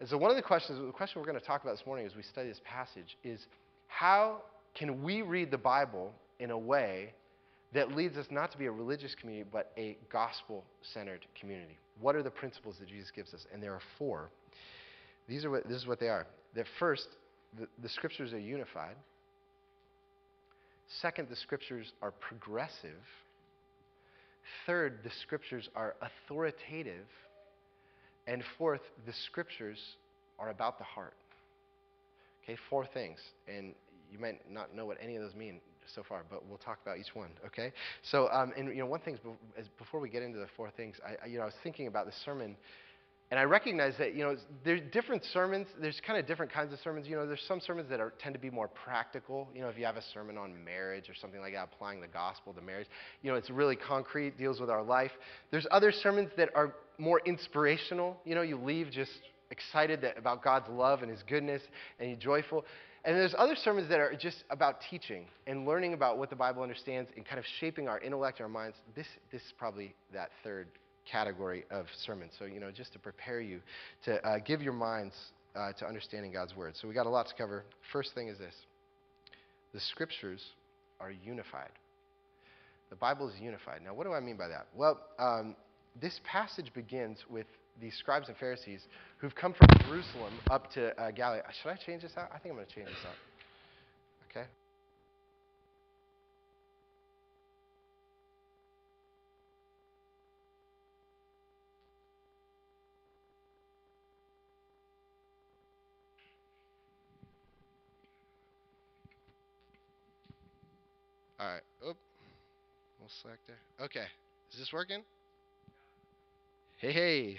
And 0.00 0.08
so, 0.08 0.18
one 0.18 0.30
of 0.30 0.36
the 0.36 0.42
questions, 0.42 0.78
the 0.78 0.92
question 0.92 1.20
we're 1.20 1.26
going 1.26 1.40
to 1.40 1.46
talk 1.46 1.62
about 1.62 1.76
this 1.76 1.86
morning 1.86 2.06
as 2.06 2.14
we 2.14 2.22
study 2.22 2.48
this 2.48 2.60
passage 2.64 3.16
is 3.24 3.46
how 3.86 4.42
can 4.74 5.02
we 5.02 5.22
read 5.22 5.50
the 5.50 5.58
Bible 5.58 6.12
in 6.38 6.50
a 6.50 6.58
way 6.58 7.14
that 7.74 7.94
leads 7.94 8.16
us 8.16 8.26
not 8.30 8.52
to 8.52 8.58
be 8.58 8.66
a 8.66 8.70
religious 8.70 9.14
community, 9.20 9.48
but 9.52 9.72
a 9.76 9.96
gospel 10.12 10.64
centered 10.94 11.26
community? 11.38 11.76
What 12.00 12.14
are 12.14 12.22
the 12.22 12.30
principles 12.30 12.76
that 12.80 12.88
Jesus 12.88 13.10
gives 13.14 13.34
us? 13.34 13.44
And 13.52 13.62
there 13.62 13.72
are 13.72 13.82
four. 13.98 14.30
These 15.28 15.44
are 15.44 15.50
what, 15.50 15.68
this 15.68 15.78
is 15.78 15.86
what 15.86 16.00
they 16.00 16.08
are. 16.08 16.26
That 16.54 16.66
first, 16.78 17.06
the, 17.58 17.66
the 17.82 17.88
scriptures 17.88 18.32
are 18.32 18.38
unified. 18.38 18.96
Second, 21.02 21.28
the 21.28 21.36
scriptures 21.36 21.92
are 22.00 22.12
progressive. 22.12 23.02
Third, 24.66 25.00
the 25.02 25.10
scriptures 25.22 25.68
are 25.74 25.96
authoritative. 26.00 27.06
And 28.28 28.42
fourth, 28.58 28.82
the 29.06 29.12
scriptures 29.26 29.78
are 30.38 30.50
about 30.50 30.78
the 30.78 30.84
heart. 30.84 31.14
Okay, 32.44 32.56
four 32.70 32.86
things. 32.86 33.18
And 33.48 33.74
you 34.12 34.18
might 34.18 34.50
not 34.50 34.74
know 34.74 34.86
what 34.86 34.98
any 35.02 35.16
of 35.16 35.22
those 35.22 35.34
mean 35.34 35.60
so 35.94 36.02
far, 36.08 36.22
but 36.28 36.46
we'll 36.48 36.58
talk 36.58 36.78
about 36.82 36.98
each 36.98 37.14
one. 37.14 37.30
Okay. 37.46 37.72
So, 38.02 38.28
um, 38.30 38.52
and 38.56 38.68
you 38.68 38.78
know, 38.78 38.86
one 38.86 39.00
thing 39.00 39.18
is 39.58 39.68
before 39.78 40.00
we 40.00 40.08
get 40.08 40.22
into 40.22 40.38
the 40.38 40.48
four 40.56 40.70
things, 40.70 40.96
I, 41.04 41.26
you 41.26 41.36
know, 41.36 41.42
I 41.42 41.46
was 41.46 41.54
thinking 41.62 41.86
about 41.86 42.06
the 42.06 42.12
sermon, 42.24 42.56
and 43.30 43.40
I 43.40 43.44
recognize 43.44 43.94
that 43.98 44.14
you 44.14 44.22
know 44.22 44.36
there's 44.64 44.80
different 44.92 45.24
sermons. 45.32 45.66
There's 45.80 46.00
kind 46.06 46.18
of 46.18 46.26
different 46.26 46.52
kinds 46.52 46.72
of 46.72 46.78
sermons. 46.80 47.06
You 47.08 47.16
know, 47.16 47.26
there's 47.26 47.44
some 47.46 47.60
sermons 47.60 47.88
that 47.90 48.00
are 48.00 48.12
tend 48.18 48.34
to 48.34 48.40
be 48.40 48.50
more 48.50 48.68
practical. 48.68 49.48
You 49.54 49.62
know, 49.62 49.68
if 49.68 49.78
you 49.78 49.84
have 49.84 49.96
a 49.96 50.04
sermon 50.14 50.38
on 50.38 50.52
marriage 50.64 51.08
or 51.08 51.14
something 51.14 51.40
like 51.40 51.54
that, 51.54 51.68
applying 51.72 52.00
the 52.00 52.08
gospel 52.08 52.52
to 52.52 52.60
marriage, 52.60 52.88
you 53.22 53.30
know, 53.30 53.36
it's 53.36 53.50
really 53.50 53.76
concrete, 53.76 54.38
deals 54.38 54.60
with 54.60 54.70
our 54.70 54.82
life. 54.82 55.12
There's 55.50 55.66
other 55.70 55.92
sermons 55.92 56.30
that 56.36 56.50
are 56.54 56.74
more 56.98 57.20
inspirational. 57.26 58.16
You 58.24 58.34
know, 58.34 58.42
you 58.42 58.56
leave 58.56 58.90
just 58.90 59.10
excited 59.50 60.00
that, 60.02 60.18
about 60.18 60.42
God's 60.42 60.68
love 60.68 61.02
and 61.02 61.10
His 61.10 61.22
goodness, 61.28 61.62
and 61.98 62.10
you're 62.10 62.18
joyful. 62.18 62.64
And 63.06 63.16
there's 63.16 63.36
other 63.38 63.54
sermons 63.54 63.88
that 63.88 64.00
are 64.00 64.12
just 64.16 64.42
about 64.50 64.78
teaching 64.90 65.26
and 65.46 65.64
learning 65.64 65.94
about 65.94 66.18
what 66.18 66.28
the 66.28 66.34
Bible 66.34 66.64
understands 66.64 67.08
and 67.14 67.24
kind 67.24 67.38
of 67.38 67.44
shaping 67.60 67.86
our 67.86 68.00
intellect 68.00 68.40
our 68.40 68.48
minds. 68.48 68.76
This, 68.96 69.06
this 69.30 69.40
is 69.42 69.52
probably 69.56 69.94
that 70.12 70.30
third 70.42 70.66
category 71.10 71.64
of 71.70 71.86
sermons. 72.04 72.32
So, 72.36 72.46
you 72.46 72.58
know, 72.58 72.72
just 72.72 72.92
to 72.94 72.98
prepare 72.98 73.40
you 73.40 73.60
to 74.06 74.20
uh, 74.26 74.38
give 74.44 74.60
your 74.60 74.72
minds 74.72 75.14
uh, 75.54 75.72
to 75.78 75.86
understanding 75.86 76.32
God's 76.32 76.56
Word. 76.56 76.74
So, 76.74 76.88
we 76.88 76.94
got 76.94 77.06
a 77.06 77.10
lot 77.10 77.28
to 77.28 77.34
cover. 77.38 77.62
First 77.92 78.12
thing 78.12 78.26
is 78.26 78.38
this 78.38 78.54
the 79.72 79.80
Scriptures 79.80 80.42
are 80.98 81.12
unified. 81.12 81.70
The 82.90 82.96
Bible 82.96 83.28
is 83.28 83.34
unified. 83.40 83.82
Now, 83.84 83.94
what 83.94 84.04
do 84.04 84.14
I 84.14 84.20
mean 84.20 84.36
by 84.36 84.48
that? 84.48 84.66
Well, 84.74 85.00
um, 85.20 85.54
this 86.00 86.20
passage 86.24 86.72
begins 86.74 87.18
with 87.30 87.46
these 87.80 87.94
scribes 87.98 88.28
and 88.28 88.36
Pharisees 88.36 88.80
who've 89.18 89.34
come 89.34 89.54
from 89.54 89.68
Jerusalem 89.86 90.32
up 90.50 90.70
to 90.72 90.98
uh, 91.00 91.10
Galilee. 91.10 91.40
Should 91.62 91.70
I 91.70 91.76
change 91.76 92.02
this 92.02 92.12
out? 92.16 92.30
I 92.34 92.38
think 92.38 92.52
I'm 92.52 92.56
going 92.56 92.66
to 92.66 92.74
change 92.74 92.88
this 92.88 92.96
out. 93.06 93.16
Okay. 94.30 94.46
All 111.38 111.46
right. 111.46 111.62
Oop. 111.86 111.96
We'll 112.98 113.10
select 113.22 113.40
there. 113.46 113.58
Okay. 113.84 114.06
Is 114.52 114.58
this 114.58 114.72
working? 114.72 115.02
Hey, 116.78 116.92
hey. 116.92 117.36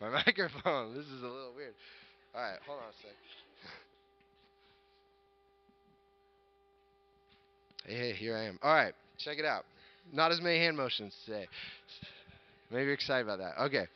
My 0.00 0.08
microphone. 0.26 0.94
This 0.94 1.06
is 1.06 1.22
a 1.22 1.26
little 1.26 1.52
weird. 1.56 1.74
All 2.34 2.42
right. 2.42 2.58
Hold 2.66 2.78
on 2.78 2.88
a 2.88 2.92
sec. 3.02 3.12
Hey, 7.86 7.96
hey, 7.96 8.12
here 8.12 8.36
I 8.36 8.44
am. 8.44 8.58
All 8.62 8.74
right. 8.74 8.94
Check 9.18 9.38
it 9.38 9.44
out. 9.44 9.64
Not 10.12 10.30
as 10.30 10.40
many 10.40 10.58
hand 10.58 10.76
motions 10.76 11.14
today. 11.24 11.46
Maybe 12.70 12.84
you're 12.84 12.94
excited 12.94 13.26
about 13.26 13.38
that. 13.38 13.62
Okay. 13.64 13.86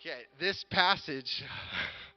Okay. 0.00 0.20
This 0.38 0.64
passage. 0.70 1.42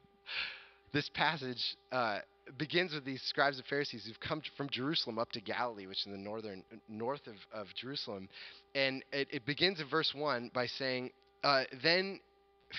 this 0.92 1.08
passage 1.14 1.76
uh, 1.92 2.18
begins 2.58 2.92
with 2.92 3.04
these 3.04 3.22
scribes 3.22 3.56
and 3.56 3.66
Pharisees 3.66 4.04
who've 4.06 4.20
come 4.20 4.42
from 4.56 4.68
Jerusalem 4.70 5.18
up 5.18 5.30
to 5.32 5.40
Galilee, 5.40 5.86
which 5.86 6.00
is 6.00 6.06
in 6.06 6.12
the 6.12 6.18
northern 6.18 6.62
north 6.88 7.26
of, 7.26 7.34
of 7.52 7.66
Jerusalem, 7.74 8.28
and 8.74 9.04
it, 9.12 9.28
it 9.30 9.46
begins 9.46 9.80
in 9.80 9.88
verse 9.88 10.12
one 10.14 10.50
by 10.54 10.66
saying, 10.66 11.10
uh, 11.42 11.64
"Then 11.82 12.20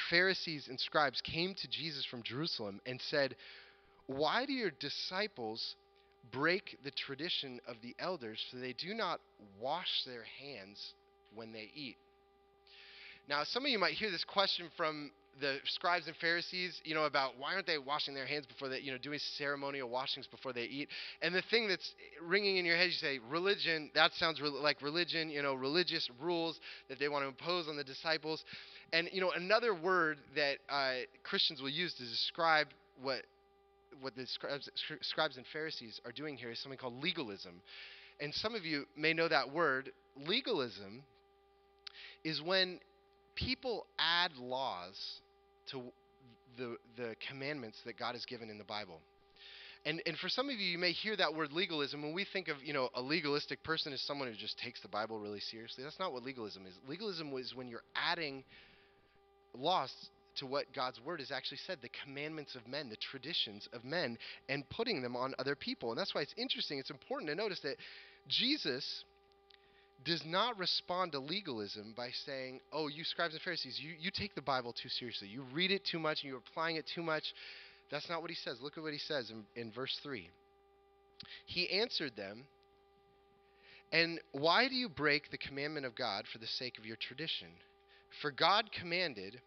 Pharisees 0.09 0.67
and 0.67 0.79
scribes 0.79 1.21
came 1.21 1.53
to 1.55 1.67
Jesus 1.67 2.05
from 2.05 2.23
Jerusalem 2.23 2.81
and 2.85 3.01
said, 3.01 3.35
Why 4.07 4.45
do 4.45 4.53
your 4.53 4.71
disciples 4.79 5.75
break 6.31 6.77
the 6.83 6.91
tradition 6.91 7.59
of 7.67 7.77
the 7.81 7.95
elders, 7.99 8.43
for 8.51 8.57
they 8.57 8.73
do 8.73 8.93
not 8.93 9.19
wash 9.59 10.03
their 10.05 10.23
hands 10.23 10.93
when 11.35 11.51
they 11.51 11.71
eat?" 11.73 11.97
Now, 13.29 13.43
some 13.43 13.65
of 13.65 13.71
you 13.71 13.79
might 13.79 13.93
hear 13.93 14.11
this 14.11 14.23
question 14.23 14.69
from 14.77 15.11
the 15.39 15.57
scribes 15.65 16.07
and 16.07 16.15
Pharisees, 16.17 16.81
you 16.83 16.95
know, 16.95 17.05
about 17.05 17.37
why 17.37 17.53
aren't 17.53 17.67
they 17.67 17.77
washing 17.77 18.13
their 18.13 18.25
hands 18.25 18.45
before 18.45 18.69
they, 18.69 18.79
you 18.79 18.91
know, 18.91 18.97
doing 18.97 19.19
ceremonial 19.37 19.89
washings 19.89 20.27
before 20.27 20.53
they 20.53 20.63
eat. 20.63 20.89
And 21.21 21.33
the 21.33 21.43
thing 21.49 21.67
that's 21.67 21.93
ringing 22.23 22.57
in 22.57 22.65
your 22.65 22.77
head, 22.77 22.87
you 22.87 22.93
say, 22.93 23.19
religion, 23.29 23.91
that 23.93 24.13
sounds 24.13 24.41
re- 24.41 24.49
like 24.49 24.81
religion, 24.81 25.29
you 25.29 25.41
know, 25.41 25.53
religious 25.53 26.09
rules 26.19 26.59
that 26.89 26.99
they 26.99 27.09
want 27.09 27.23
to 27.23 27.27
impose 27.27 27.67
on 27.67 27.77
the 27.77 27.83
disciples. 27.83 28.43
And, 28.93 29.09
you 29.11 29.21
know, 29.21 29.31
another 29.31 29.73
word 29.73 30.19
that 30.35 30.57
uh, 30.69 31.05
Christians 31.23 31.61
will 31.61 31.69
use 31.69 31.93
to 31.95 32.03
describe 32.03 32.67
what 33.01 33.23
what 34.01 34.15
the 34.15 34.27
scribes, 34.27 34.69
scribes 35.01 35.37
and 35.37 35.45
Pharisees 35.51 35.99
are 36.05 36.11
doing 36.11 36.37
here 36.37 36.51
is 36.51 36.59
something 36.59 36.77
called 36.77 37.01
legalism. 37.01 37.61
And 38.19 38.33
some 38.33 38.55
of 38.55 38.65
you 38.65 38.85
may 38.95 39.13
know 39.13 39.27
that 39.27 39.51
word. 39.51 39.91
Legalism 40.27 41.03
is 42.23 42.41
when 42.41 42.79
people 43.35 43.85
add 43.99 44.35
laws 44.37 44.95
to 45.71 45.81
the, 46.57 46.77
the 46.95 47.15
commandments 47.27 47.77
that 47.85 47.97
God 47.97 48.15
has 48.15 48.25
given 48.25 48.49
in 48.49 48.57
the 48.57 48.63
Bible. 48.63 48.99
And, 49.85 50.01
and 50.05 50.17
for 50.17 50.27
some 50.27 50.49
of 50.49 50.55
you, 50.55 50.65
you 50.65 50.77
may 50.77 50.91
hear 50.91 51.15
that 51.15 51.33
word 51.33 51.51
legalism. 51.51 52.01
When 52.01 52.13
we 52.13 52.25
think 52.33 52.47
of 52.49 52.57
you 52.63 52.73
know 52.73 52.89
a 52.95 53.01
legalistic 53.01 53.63
person 53.63 53.93
as 53.93 54.01
someone 54.01 54.27
who 54.27 54.33
just 54.35 54.57
takes 54.59 54.81
the 54.81 54.87
Bible 54.87 55.19
really 55.19 55.39
seriously, 55.39 55.83
that's 55.83 55.99
not 55.99 56.11
what 56.11 56.23
legalism 56.23 56.65
is. 56.65 56.73
Legalism 56.87 57.31
is 57.37 57.55
when 57.55 57.67
you're 57.67 57.83
adding 57.95 58.43
laws 59.53 59.91
to 60.37 60.45
what 60.45 60.65
God's 60.73 60.99
word 61.01 61.19
has 61.19 61.31
actually 61.31 61.59
said, 61.65 61.79
the 61.81 61.89
commandments 62.03 62.55
of 62.55 62.67
men, 62.67 62.89
the 62.89 62.97
traditions 62.97 63.67
of 63.73 63.83
men, 63.83 64.17
and 64.49 64.67
putting 64.69 65.01
them 65.01 65.15
on 65.15 65.33
other 65.39 65.55
people. 65.55 65.89
And 65.89 65.99
that's 65.99 66.13
why 66.13 66.21
it's 66.21 66.33
interesting. 66.37 66.79
It's 66.79 66.91
important 66.91 67.29
to 67.29 67.35
notice 67.35 67.59
that 67.61 67.77
Jesus 68.27 69.03
does 70.05 70.23
not 70.25 70.57
respond 70.57 71.11
to 71.13 71.19
legalism 71.19 71.93
by 71.95 72.09
saying, 72.25 72.61
oh, 72.71 72.87
you 72.87 73.03
scribes 73.03 73.33
and 73.33 73.41
Pharisees, 73.41 73.79
you, 73.81 73.93
you 73.99 74.11
take 74.13 74.35
the 74.35 74.41
Bible 74.41 74.73
too 74.73 74.89
seriously. 74.89 75.27
You 75.27 75.43
read 75.53 75.71
it 75.71 75.83
too 75.89 75.99
much 75.99 76.19
and 76.21 76.29
you're 76.29 76.41
applying 76.47 76.75
it 76.75 76.85
too 76.93 77.03
much. 77.03 77.23
That's 77.89 78.09
not 78.09 78.21
what 78.21 78.29
he 78.29 78.35
says. 78.35 78.57
Look 78.61 78.77
at 78.77 78.83
what 78.83 78.93
he 78.93 78.99
says 78.99 79.31
in, 79.31 79.43
in 79.61 79.71
verse 79.71 79.97
3. 80.03 80.29
He 81.45 81.69
answered 81.69 82.15
them, 82.15 82.45
And 83.91 84.19
why 84.33 84.67
do 84.67 84.75
you 84.75 84.87
break 84.87 85.31
the 85.31 85.37
commandment 85.37 85.85
of 85.85 85.95
God 85.95 86.25
for 86.31 86.37
the 86.37 86.47
sake 86.47 86.77
of 86.77 86.85
your 86.85 86.97
tradition? 86.97 87.47
For 88.21 88.31
God 88.31 88.69
commanded, 88.71 89.39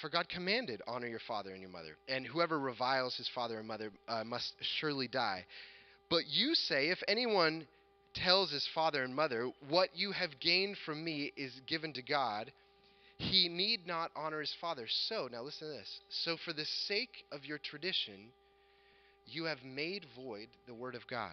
for 0.00 0.08
God 0.08 0.28
commanded, 0.28 0.80
honor 0.86 1.06
your 1.06 1.20
father 1.26 1.50
and 1.50 1.60
your 1.60 1.70
mother, 1.70 1.96
and 2.08 2.26
whoever 2.26 2.58
reviles 2.58 3.16
his 3.16 3.28
father 3.34 3.58
and 3.58 3.68
mother 3.68 3.90
uh, 4.08 4.24
must 4.24 4.52
surely 4.78 5.08
die. 5.08 5.44
But 6.10 6.26
you 6.28 6.54
say, 6.54 6.88
if 6.88 7.02
anyone 7.08 7.66
tells 8.14 8.50
his 8.50 8.68
father 8.74 9.02
and 9.02 9.14
mother, 9.14 9.50
What 9.68 9.90
you 9.94 10.12
have 10.12 10.40
gained 10.40 10.76
from 10.84 11.04
me 11.04 11.32
is 11.36 11.52
given 11.66 11.92
to 11.94 12.02
God, 12.02 12.52
he 13.18 13.48
need 13.48 13.86
not 13.86 14.10
honor 14.16 14.40
his 14.40 14.54
father. 14.60 14.86
So, 15.08 15.28
now 15.30 15.42
listen 15.42 15.68
to 15.68 15.74
this. 15.74 16.00
So, 16.08 16.36
for 16.44 16.52
the 16.52 16.64
sake 16.64 17.24
of 17.32 17.44
your 17.44 17.58
tradition, 17.58 18.32
you 19.26 19.44
have 19.44 19.62
made 19.64 20.06
void 20.16 20.48
the 20.66 20.74
word 20.74 20.94
of 20.94 21.06
God. 21.08 21.32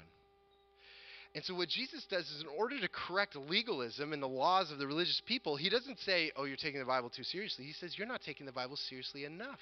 And 1.34 1.44
so, 1.46 1.56
what 1.56 1.70
Jesus 1.70 2.06
does 2.10 2.26
is, 2.30 2.42
in 2.42 2.48
order 2.60 2.80
to 2.80 2.90
correct 2.90 3.36
legalism 3.36 4.12
and 4.12 4.22
the 4.22 4.28
laws 4.28 4.70
of 4.72 4.80
the 4.80 4.88
religious 4.88 5.22
people, 5.26 5.56
he 5.56 5.70
doesn't 5.70 6.00
say, 6.00 6.32
Oh, 6.36 6.44
you're 6.44 6.58
taking 6.58 6.80
the 6.80 6.86
Bible 6.86 7.10
too 7.10 7.24
seriously. 7.24 7.66
He 7.66 7.74
says, 7.74 7.98
You're 7.98 8.08
not 8.08 8.22
taking 8.22 8.46
the 8.46 8.52
Bible 8.52 8.76
seriously 8.76 9.24
enough 9.24 9.60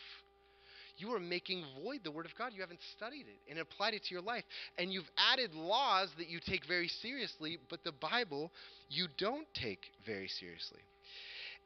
you 1.00 1.14
are 1.14 1.20
making 1.20 1.64
void 1.82 2.02
the 2.04 2.12
Word 2.12 2.26
of 2.26 2.36
God. 2.38 2.52
You 2.54 2.62
haven't 2.62 2.82
studied 2.96 3.26
it 3.28 3.40
and 3.50 3.60
applied 3.60 3.94
it 3.94 4.04
to 4.06 4.14
your 4.14 4.22
life. 4.22 4.44
And 4.78 4.92
you've 4.92 5.10
added 5.32 5.54
laws 5.54 6.10
that 6.18 6.30
you 6.30 6.40
take 6.46 6.66
very 6.68 6.90
seriously, 7.02 7.58
but 7.70 7.84
the 7.84 7.94
Bible 7.94 8.52
you 8.90 9.08
don't 9.18 9.48
take 9.54 9.80
very 10.06 10.28
seriously. 10.28 10.82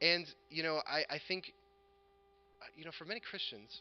And, 0.00 0.26
you 0.50 0.62
know, 0.62 0.80
I, 0.86 1.14
I 1.14 1.20
think, 1.26 1.52
uh, 2.62 2.66
you 2.76 2.84
know, 2.84 2.90
for 2.96 3.04
many 3.04 3.20
Christians, 3.20 3.80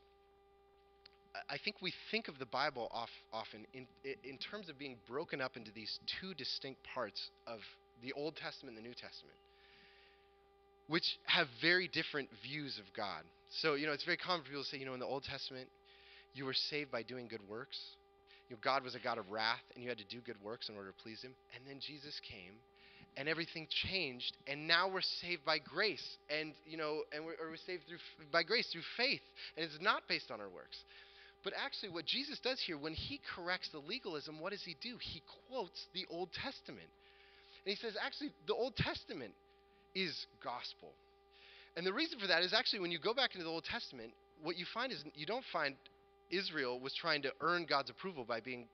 I 1.50 1.58
think 1.64 1.78
we 1.82 1.94
think 2.12 2.28
of 2.28 2.38
the 2.38 2.46
Bible 2.46 2.90
off, 2.92 3.10
often 3.32 3.66
in, 3.74 3.88
in 4.24 4.38
terms 4.38 4.70
of 4.70 4.78
being 4.78 4.98
broken 5.08 5.42
up 5.42 5.58
into 5.58 5.72
these 5.72 6.00
two 6.20 6.34
distinct 6.36 6.80
parts 6.94 7.30
of 7.48 7.60
the 8.04 8.14
Old 8.14 8.36
Testament 8.36 8.78
and 8.78 8.86
the 8.86 8.88
New 8.88 8.94
Testament, 8.94 9.38
which 10.88 11.18
have 11.26 11.48
very 11.62 11.88
different 11.88 12.30
views 12.44 12.78
of 12.78 12.86
God. 12.96 13.24
So, 13.62 13.74
you 13.74 13.88
know, 13.88 13.94
it's 13.94 14.06
very 14.06 14.18
common 14.18 14.44
for 14.44 14.50
people 14.50 14.64
to 14.64 14.70
say, 14.70 14.78
you 14.78 14.86
know, 14.86 14.94
in 14.94 15.00
the 15.00 15.06
Old 15.06 15.24
Testament, 15.24 15.68
you 16.34 16.46
were 16.46 16.54
saved 16.54 16.92
by 16.92 17.04
doing 17.04 17.28
good 17.28 17.48
works. 17.50 17.78
You 18.50 18.56
know, 18.56 18.60
God 18.64 18.84
was 18.84 18.96
a 18.96 19.00
God 19.00 19.18
of 19.18 19.30
wrath, 19.32 19.64
and 19.74 19.84
you 19.84 19.90
had 19.90 20.00
to 20.00 20.06
do 20.06 20.20
good 20.26 20.42
works 20.44 20.70
in 20.70 20.76
order 20.76 20.90
to 20.90 21.04
please 21.04 21.22
Him. 21.22 21.34
And 21.56 21.64
then 21.68 21.80
Jesus 21.80 22.20
came, 22.30 22.54
and 23.18 23.30
everything 23.30 23.68
changed, 23.70 24.34
and 24.48 24.68
now 24.68 24.90
we're 24.90 25.02
saved 25.22 25.46
by 25.46 25.60
grace, 25.60 26.18
and 26.30 26.54
you 26.66 26.78
know, 26.78 27.02
and 27.14 27.26
we're, 27.26 27.36
we're 27.40 27.58
saved 27.66 27.84
through 27.88 28.00
by 28.32 28.44
grace 28.44 28.68
through 28.72 28.82
faith, 28.98 29.22
and 29.56 29.66
it's 29.66 29.82
not 29.82 30.04
based 30.08 30.32
on 30.32 30.42
our 30.42 30.50
works. 30.50 30.78
But 31.44 31.54
actually, 31.58 31.90
what 31.90 32.06
Jesus 32.06 32.40
does 32.40 32.62
here, 32.66 32.78
when 32.78 32.94
He 32.94 33.20
corrects 33.36 33.70
the 33.72 33.80
legalism, 33.80 34.40
what 34.40 34.52
does 34.52 34.64
He 34.64 34.76
do? 34.82 34.98
He 35.00 35.22
quotes 35.50 35.88
the 35.94 36.06
Old 36.10 36.30
Testament, 36.32 36.88
and 37.66 37.76
He 37.76 37.76
says, 37.76 37.96
actually, 38.02 38.32
the 38.48 38.56
Old 38.56 38.76
Testament 38.76 39.34
is 39.96 40.26
gospel. 40.44 40.90
And 41.76 41.86
the 41.86 41.94
reason 41.94 42.20
for 42.20 42.28
that 42.28 42.44
is 42.44 42.54
actually 42.54 42.80
when 42.80 42.92
you 42.92 43.00
go 43.00 43.14
back 43.14 43.34
into 43.34 43.44
the 43.44 43.50
Old 43.50 43.66
Testament, 43.66 44.12
what 44.42 44.58
you 44.58 44.66
find 44.74 44.92
is 44.92 45.04
you 45.16 45.26
don't 45.26 45.46
find 45.52 45.76
Israel 46.30 46.80
was 46.80 46.94
trying 46.94 47.22
to 47.24 47.32
earn 47.42 47.66
God's 47.66 47.90
approval 47.90 48.26
by 48.26 48.40
being 48.40 48.68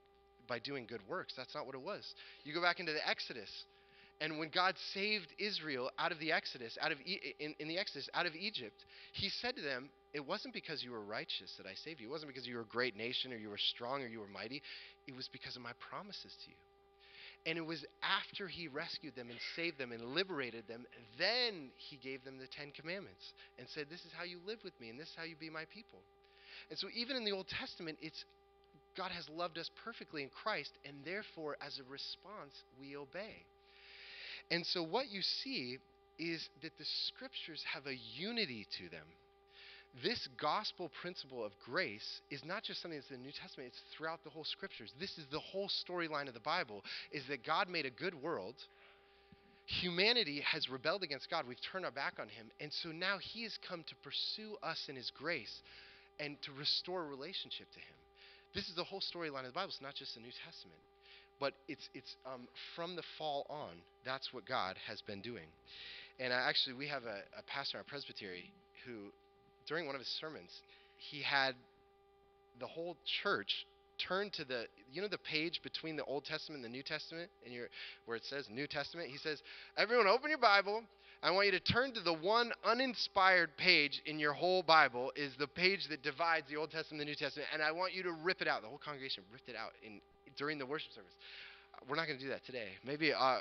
by 0.48 0.60
doing 0.60 0.88
good 0.88 1.02
works. 1.08 1.34
That's 1.38 1.54
not 1.54 1.68
what 1.68 1.76
it 1.76 1.82
was. 1.82 2.04
You 2.44 2.54
go 2.56 2.62
back 2.62 2.80
into 2.80 2.92
the 2.92 3.08
Exodus, 3.08 3.50
and 4.20 4.40
when 4.40 4.50
God 4.50 4.76
saved 4.94 5.28
Israel 5.38 5.92
out 6.00 6.12
of 6.12 6.20
the 6.20 6.32
Exodus, 6.32 6.78
out 6.82 6.92
of 6.92 7.00
e- 7.06 7.36
in, 7.40 7.54
in 7.60 7.68
the 7.68 7.78
Exodus 7.78 8.10
out 8.14 8.26
of 8.26 8.34
Egypt, 8.36 8.76
He 9.14 9.30
said 9.30 9.56
to 9.56 9.62
them, 9.62 9.90
"It 10.14 10.26
wasn't 10.26 10.54
because 10.54 10.84
you 10.84 10.92
were 10.92 11.02
righteous 11.02 11.54
that 11.58 11.68
I 11.68 11.76
saved 11.76 12.00
you. 12.02 12.08
It 12.08 12.12
wasn't 12.12 12.34
because 12.34 12.48
you 12.48 12.56
were 12.56 12.62
a 12.62 12.66
great 12.66 12.96
nation 12.96 13.32
or 13.32 13.38
you 13.38 13.50
were 13.50 13.58
strong 13.58 14.02
or 14.02 14.08
you 14.08 14.20
were 14.20 14.28
mighty. 14.28 14.62
It 15.08 15.16
was 15.16 15.28
because 15.28 15.56
of 15.56 15.62
my 15.62 15.74
promises 15.74 16.36
to 16.44 16.50
you." 16.50 16.56
And 17.46 17.58
it 17.58 17.66
was 17.66 17.86
after 18.04 18.48
he 18.48 18.68
rescued 18.68 19.16
them 19.16 19.30
and 19.30 19.40
saved 19.56 19.78
them 19.78 19.92
and 19.92 20.14
liberated 20.14 20.68
them, 20.68 20.86
then 21.18 21.72
he 21.78 21.96
gave 21.96 22.24
them 22.24 22.38
the 22.38 22.48
Ten 22.48 22.72
Commandments 22.72 23.34
and 23.58 23.68
said, 23.70 23.88
This 23.90 24.04
is 24.06 24.12
how 24.18 24.24
you 24.26 24.40
live 24.46 24.60
with 24.64 24.80
me 24.82 24.90
and 24.90 25.00
this 25.00 25.08
is 25.08 25.16
how 25.16 25.24
you 25.24 25.36
be 25.40 25.50
my 25.50 25.66
people. 25.74 26.00
And 26.70 26.78
so, 26.78 26.88
even 26.94 27.16
in 27.16 27.24
the 27.24 27.32
Old 27.32 27.48
Testament, 27.48 27.98
it's 28.02 28.26
God 28.98 29.12
has 29.12 29.30
loved 29.30 29.58
us 29.58 29.70
perfectly 29.86 30.24
in 30.24 30.30
Christ, 30.30 30.72
and 30.84 30.98
therefore, 31.06 31.56
as 31.66 31.80
a 31.80 31.84
response, 31.90 32.54
we 32.80 32.98
obey. 32.98 33.46
And 34.52 34.66
so, 34.66 34.84
what 34.84 35.10
you 35.10 35.22
see 35.22 35.78
is 36.18 36.50
that 36.62 36.78
the 36.78 36.86
scriptures 37.08 37.64
have 37.74 37.88
a 37.88 37.96
unity 38.18 38.68
to 38.78 38.90
them 38.90 39.06
this 40.04 40.28
gospel 40.40 40.92
principle 41.02 41.44
of 41.44 41.52
grace 41.66 42.22
is 42.30 42.46
not 42.46 42.64
just 42.64 42.82
something 42.82 43.00
that's 43.00 43.10
in 43.10 43.18
the 43.18 43.24
New 43.24 43.32
Testament, 43.32 43.70
it's 43.74 43.82
throughout 43.98 44.24
the 44.24 44.30
whole 44.30 44.44
scriptures. 44.44 44.94
This 45.00 45.18
is 45.18 45.26
the 45.32 45.40
whole 45.40 45.70
storyline 45.70 46.28
of 46.28 46.34
the 46.34 46.40
Bible 46.40 46.84
is 47.12 47.24
that 47.28 47.44
God 47.44 47.70
made 47.70 47.86
a 47.86 47.90
good 47.90 48.14
world. 48.14 48.56
humanity 49.82 50.42
has 50.42 50.70
rebelled 50.70 51.04
against 51.04 51.30
God. 51.30 51.46
We've 51.48 51.58
turned 51.72 51.86
our 51.86 51.92
back 51.92 52.14
on 52.20 52.28
Him. 52.28 52.48
And 52.60 52.72
so 52.74 52.90
now 52.90 53.18
He 53.22 53.44
has 53.44 53.58
come 53.68 53.84
to 53.88 53.96
pursue 54.04 54.58
us 54.64 54.86
in 54.90 54.96
His 54.96 55.12
grace 55.12 55.62
and 56.20 56.38
to 56.44 56.52
restore 56.58 57.06
relationship 57.06 57.68
to 57.74 57.80
Him. 57.80 57.98
This 58.56 58.68
is 58.68 58.76
the 58.76 58.84
whole 58.84 59.02
storyline 59.02 59.46
of 59.46 59.54
the 59.54 59.58
Bible. 59.58 59.70
It's 59.70 59.82
not 59.82 59.96
just 59.96 60.16
the 60.16 60.22
New 60.22 60.34
Testament. 60.46 60.82
But 61.40 61.54
it's, 61.68 61.88
it's 61.94 62.16
um, 62.26 62.48
from 62.76 62.96
the 62.96 63.04
fall 63.18 63.46
on, 63.50 63.78
that's 64.04 64.34
what 64.34 64.46
God 64.46 64.76
has 64.88 65.02
been 65.02 65.22
doing. 65.22 65.48
And 66.20 66.34
uh, 66.34 66.36
actually, 66.36 66.74
we 66.74 66.88
have 66.88 67.04
a, 67.04 67.22
a 67.38 67.44
pastor 67.48 67.78
in 67.78 67.80
our 67.80 67.86
presbytery 67.86 68.52
who, 68.86 69.14
during 69.70 69.86
one 69.86 69.96
of 69.96 70.02
his 70.02 70.10
sermons, 70.20 70.50
he 70.98 71.22
had 71.22 71.54
the 72.60 72.68
whole 72.68 72.98
church 73.24 73.66
turn 74.08 74.30
to 74.32 74.44
the 74.44 74.64
you 74.92 75.02
know 75.02 75.08
the 75.08 75.18
page 75.20 75.62
between 75.64 75.96
the 75.96 76.04
Old 76.06 76.26
Testament 76.26 76.64
and 76.64 76.74
the 76.74 76.76
New 76.76 76.84
Testament 76.84 77.30
and 77.46 77.54
your 77.54 77.68
where 78.06 78.18
it 78.18 78.26
says 78.26 78.48
New 78.50 78.68
Testament? 78.68 79.10
He 79.10 79.18
says 79.18 79.42
everyone 79.78 80.08
open 80.08 80.30
your 80.30 80.40
Bible. 80.40 80.84
I 81.22 81.32
want 81.32 81.48
you 81.48 81.52
to 81.52 81.60
turn 81.60 81.94
to 81.94 82.00
the 82.00 82.14
one 82.14 82.52
uninspired 82.64 83.58
page 83.58 84.02
in 84.06 84.20
your 84.20 84.32
whole 84.32 84.64
Bible 84.64 85.12
is 85.18 85.34
the 85.38 85.48
page 85.48 85.88
that 85.90 86.02
divides 86.02 86.46
the 86.50 86.56
Old 86.56 86.72
Testament 86.72 87.02
and 87.02 87.08
the 87.08 87.12
New 87.12 87.16
Testament 87.16 87.50
and 87.54 87.62
I 87.62 87.72
want 87.72 87.94
you 87.94 88.04
to 88.04 88.12
rip 88.12 88.42
it 88.42 88.48
out. 88.48 88.62
The 88.62 88.70
whole 88.70 88.82
congregation 88.84 89.24
ripped 89.32 89.50
it 89.50 89.56
out 89.56 89.72
in 89.86 90.02
during 90.38 90.58
the 90.58 90.66
worship 90.66 90.92
service. 90.94 91.12
We're 91.88 91.96
not 91.96 92.08
going 92.08 92.20
to 92.20 92.24
do 92.24 92.32
that 92.32 92.46
today. 92.46 92.70
Maybe 92.86 93.14
uh, 93.14 93.40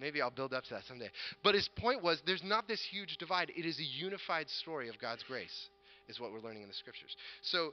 maybe 0.00 0.20
I'll 0.20 0.30
build 0.30 0.52
up 0.52 0.64
to 0.64 0.74
that 0.74 0.84
someday 0.86 1.10
but 1.42 1.54
his 1.54 1.68
point 1.76 2.02
was 2.02 2.22
there's 2.26 2.44
not 2.44 2.68
this 2.68 2.82
huge 2.90 3.16
divide 3.18 3.50
it 3.56 3.66
is 3.66 3.78
a 3.78 4.04
unified 4.04 4.48
story 4.48 4.88
of 4.88 4.98
God's 4.98 5.22
grace 5.22 5.68
is 6.08 6.20
what 6.20 6.32
we're 6.32 6.40
learning 6.40 6.62
in 6.62 6.68
the 6.68 6.74
scriptures 6.74 7.16
so 7.42 7.72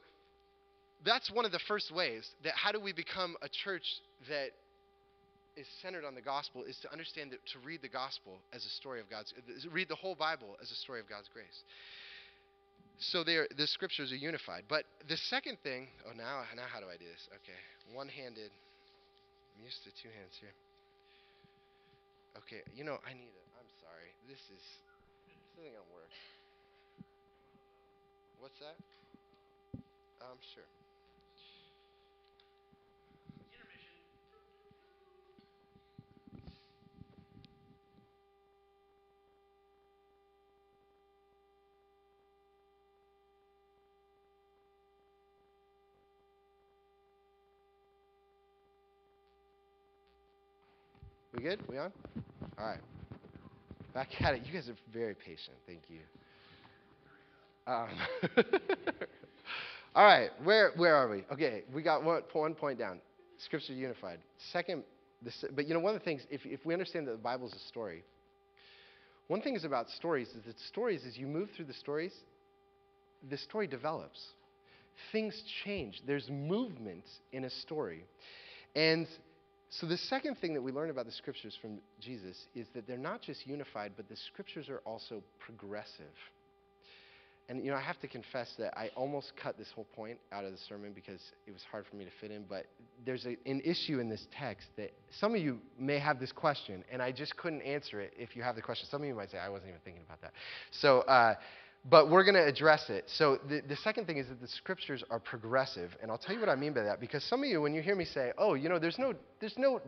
that's 1.06 1.32
one 1.32 1.46
of 1.46 1.52
the 1.52 1.60
first 1.68 1.94
ways 1.94 2.30
that 2.44 2.54
how 2.56 2.72
do 2.72 2.80
we 2.80 2.94
become 2.94 3.36
a 3.42 3.50
church 3.50 3.84
that 4.30 4.52
is 5.58 5.68
centered 5.82 6.06
on 6.06 6.16
the 6.16 6.22
gospel 6.22 6.64
is 6.64 6.78
to 6.82 6.92
understand 6.92 7.32
that 7.32 7.40
to 7.54 7.60
read 7.66 7.82
the 7.82 7.90
gospel 7.90 8.40
as 8.54 8.64
a 8.66 8.70
story 8.70 9.00
of 9.00 9.10
God's 9.10 9.34
read 9.72 9.90
the 9.90 9.96
whole 9.96 10.16
Bible 10.16 10.56
as 10.62 10.72
a 10.72 10.76
story 10.76 11.00
of 11.00 11.10
God's 11.10 11.28
grace. 11.34 11.64
So 13.00 13.24
there 13.24 13.48
the 13.58 13.68
scriptures 13.68 14.12
are 14.12 14.22
unified. 14.22 14.64
But 14.70 14.86
the 15.10 15.18
second 15.18 15.58
thing, 15.64 15.88
oh 16.08 16.16
now 16.16 16.44
now 16.56 16.70
how 16.72 16.80
do 16.80 16.88
I 16.88 16.96
do 16.96 17.06
this? 17.06 17.28
Okay. 17.44 17.60
One-handed. 17.94 18.52
I'm 19.58 19.66
used 19.66 19.84
to 19.84 19.92
two 20.02 20.10
hands 20.16 20.38
here. 20.40 20.54
Okay, 22.38 22.62
you 22.74 22.84
know, 22.84 22.98
I 23.08 23.14
need 23.14 23.32
it. 23.36 23.48
I'm 23.60 23.70
sorry. 23.80 24.16
This 24.28 24.40
is 24.50 24.64
this 25.28 25.36
isn't 25.60 25.74
gonna 25.74 25.84
work. 25.94 26.12
What's 28.38 28.60
that? 28.60 28.78
Um, 30.22 30.38
sure. 30.54 30.68
Good? 51.42 51.60
We 51.68 51.80
on? 51.80 51.92
All 52.60 52.68
right. 52.68 52.80
Back 53.96 54.10
at 54.22 54.36
it. 54.36 54.44
You 54.46 54.54
guys 54.54 54.70
are 54.70 54.76
very 54.94 55.16
patient. 55.16 55.58
Thank 55.66 55.82
you. 55.90 56.00
Um, 57.66 57.90
all 59.96 60.06
right. 60.06 60.30
Where 60.44 60.72
where 60.76 60.96
are 60.96 61.10
we? 61.10 61.24
Okay. 61.34 61.64
We 61.74 61.82
got 61.82 62.04
one, 62.04 62.22
one 62.34 62.54
point 62.54 62.78
down. 62.78 63.02
Scripture 63.40 63.74
unified. 63.74 64.20
Second, 64.54 64.84
this, 65.24 65.44
but 65.56 65.68
you 65.68 65.74
know 65.74 65.80
one 65.80 65.96
of 65.96 66.00
the 66.00 66.06
things 66.06 66.22
if 66.30 66.46
if 66.46 66.64
we 66.64 66.74
understand 66.74 67.08
that 67.08 67.14
the 67.14 67.18
Bible 67.18 67.48
is 67.48 67.54
a 67.54 67.68
story. 67.70 68.04
One 69.28 69.42
thing 69.42 69.56
is 69.56 69.64
about 69.64 69.90
stories 69.90 70.28
is 70.28 70.44
that 70.46 70.60
stories, 70.68 71.02
as 71.08 71.18
you 71.18 71.26
move 71.26 71.50
through 71.56 71.66
the 71.66 71.74
stories, 71.74 72.14
the 73.30 73.38
story 73.38 73.66
develops. 73.66 74.20
Things 75.12 75.42
change. 75.64 76.02
There's 76.06 76.30
movement 76.30 77.06
in 77.32 77.46
a 77.46 77.50
story. 77.50 78.04
And 78.76 79.08
so, 79.74 79.88
the 79.88 79.98
second 79.98 80.38
thing 80.40 80.54
that 80.54 80.62
we 80.62 80.74
learn 80.74 80.90
about 80.90 81.06
the 81.06 81.14
scriptures 81.14 81.58
from 81.62 81.80
Jesus 82.02 82.36
is 82.54 82.68
that 82.76 82.88
they're 82.88 82.98
not 82.98 83.22
just 83.22 83.48
unified, 83.48 83.94
but 83.96 84.10
the 84.10 84.18
scriptures 84.18 84.68
are 84.68 84.82
also 84.86 85.24
progressive. 85.40 86.12
And, 87.48 87.64
you 87.64 87.72
know, 87.72 87.78
I 87.78 87.82
have 87.82 88.00
to 88.02 88.08
confess 88.08 88.54
that 88.60 88.78
I 88.78 88.90
almost 88.96 89.32
cut 89.42 89.58
this 89.58 89.70
whole 89.74 89.88
point 89.96 90.20
out 90.32 90.44
of 90.44 90.52
the 90.52 90.58
sermon 90.70 90.92
because 90.94 91.22
it 91.48 91.52
was 91.52 91.62
hard 91.72 91.86
for 91.90 91.96
me 91.96 92.04
to 92.04 92.12
fit 92.20 92.32
in. 92.32 92.44
But 92.48 92.66
there's 93.06 93.26
a, 93.26 93.38
an 93.46 93.62
issue 93.66 94.00
in 94.00 94.10
this 94.10 94.26
text 94.38 94.68
that 94.76 94.92
some 95.20 95.36
of 95.36 95.42
you 95.42 95.60
may 95.80 96.00
have 96.00 96.20
this 96.20 96.32
question, 96.34 96.84
and 96.92 97.02
I 97.02 97.12
just 97.12 97.36
couldn't 97.38 97.62
answer 97.62 98.02
it 98.02 98.14
if 98.18 98.36
you 98.36 98.44
have 98.44 98.56
the 98.56 98.62
question. 98.62 98.88
Some 98.92 99.02
of 99.02 99.08
you 99.08 99.16
might 99.16 99.32
say, 99.32 99.38
I 99.38 99.50
wasn't 99.50 99.70
even 99.70 99.82
thinking 99.84 100.04
about 100.06 100.22
that. 100.22 100.34
So, 100.72 101.00
uh, 101.02 101.36
but 101.90 102.10
we're 102.10 102.24
going 102.24 102.36
to 102.36 102.46
address 102.46 102.90
it. 102.90 103.06
So 103.08 103.40
the, 103.50 103.62
the 103.68 103.76
second 103.78 104.06
thing 104.06 104.18
is 104.18 104.28
that 104.28 104.40
the 104.40 104.48
scriptures 104.48 105.04
are 105.10 105.20
progressive, 105.20 105.92
and 106.02 106.12
I'll 106.12 106.18
tell 106.18 106.36
you 106.36 106.40
what 106.40 106.50
I 106.50 106.56
mean 106.56 106.74
by 106.74 106.84
that. 106.84 107.00
Because 107.00 107.24
some 107.24 107.44
of 107.44 107.50
you, 107.50 107.62
when 107.62 107.74
you 107.74 107.82
hear 107.82 107.96
me 107.96 108.06
say, 108.06 108.32
"Oh, 108.38 108.54
you 108.54 108.70
know, 108.70 108.78
there's 108.78 109.00
no, 109.00 109.14
there's 109.40 109.58
no 109.58 109.82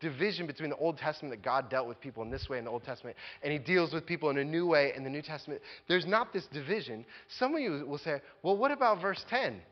division 0.00 0.46
between 0.46 0.68
the 0.68 0.76
Old 0.76 0.98
Testament 0.98 1.32
that 1.34 1.44
God 1.44 1.70
dealt 1.70 1.88
with 1.88 2.00
people 2.00 2.22
in 2.22 2.30
this 2.30 2.48
way 2.50 2.58
in 2.58 2.64
the 2.64 2.70
Old 2.70 2.84
Testament, 2.84 3.16
and 3.42 3.52
He 3.52 3.58
deals 3.58 3.92
with 3.94 4.04
people 4.04 4.30
in 4.30 4.38
a 4.38 4.44
new 4.44 4.66
way 4.66 4.92
in 4.94 5.04
the 5.04 5.10
New 5.10 5.22
Testament." 5.22 5.62
There's 5.88 6.06
not 6.06 6.32
this 6.32 6.46
division. 6.52 7.06
Some 7.38 7.54
of 7.54 7.60
you 7.60 7.84
will 7.86 7.98
say, 7.98 8.20
"Well, 8.42 8.56
what 8.56 8.70
about 8.70 9.00
verse 9.00 9.24
10?" 9.30 9.62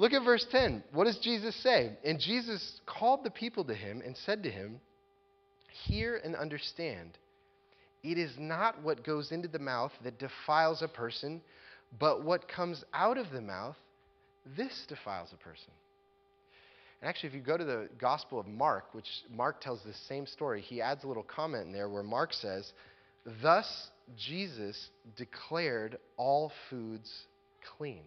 Look 0.00 0.14
at 0.14 0.24
verse 0.24 0.46
10. 0.50 0.82
What 0.92 1.04
does 1.04 1.18
Jesus 1.18 1.54
say? 1.62 1.92
And 2.06 2.18
Jesus 2.18 2.80
called 2.86 3.22
the 3.22 3.30
people 3.30 3.64
to 3.64 3.74
him 3.74 4.00
and 4.02 4.16
said 4.16 4.42
to 4.44 4.50
him, 4.50 4.80
Hear 5.84 6.18
and 6.24 6.34
understand. 6.34 7.18
It 8.02 8.18
is 8.18 8.32
not 8.38 8.82
what 8.82 9.04
goes 9.04 9.30
into 9.32 9.48
the 9.48 9.58
mouth 9.58 9.92
that 10.04 10.18
defiles 10.18 10.82
a 10.82 10.88
person, 10.88 11.40
but 11.98 12.24
what 12.24 12.48
comes 12.48 12.84
out 12.94 13.18
of 13.18 13.30
the 13.30 13.40
mouth, 13.40 13.76
this 14.56 14.84
defiles 14.88 15.30
a 15.32 15.36
person. 15.36 15.72
And 17.00 17.08
actually, 17.08 17.30
if 17.30 17.34
you 17.34 17.40
go 17.40 17.56
to 17.56 17.64
the 17.64 17.88
Gospel 17.98 18.38
of 18.38 18.46
Mark, 18.46 18.94
which 18.94 19.08
Mark 19.34 19.60
tells 19.60 19.82
the 19.82 19.94
same 20.08 20.26
story, 20.26 20.60
he 20.60 20.80
adds 20.82 21.04
a 21.04 21.08
little 21.08 21.22
comment 21.22 21.66
in 21.66 21.72
there 21.72 21.88
where 21.88 22.02
Mark 22.02 22.32
says, 22.32 22.72
Thus 23.42 23.88
Jesus 24.16 24.88
declared 25.16 25.98
all 26.16 26.52
foods 26.68 27.10
clean. 27.76 28.02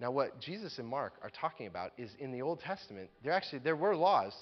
Now, 0.00 0.10
what 0.10 0.40
Jesus 0.40 0.78
and 0.78 0.88
Mark 0.88 1.12
are 1.22 1.30
talking 1.30 1.66
about 1.66 1.92
is 1.98 2.10
in 2.18 2.32
the 2.32 2.40
Old 2.40 2.60
Testament, 2.60 3.10
there 3.22 3.32
actually 3.32 3.58
there 3.58 3.76
were 3.76 3.94
laws 3.94 4.32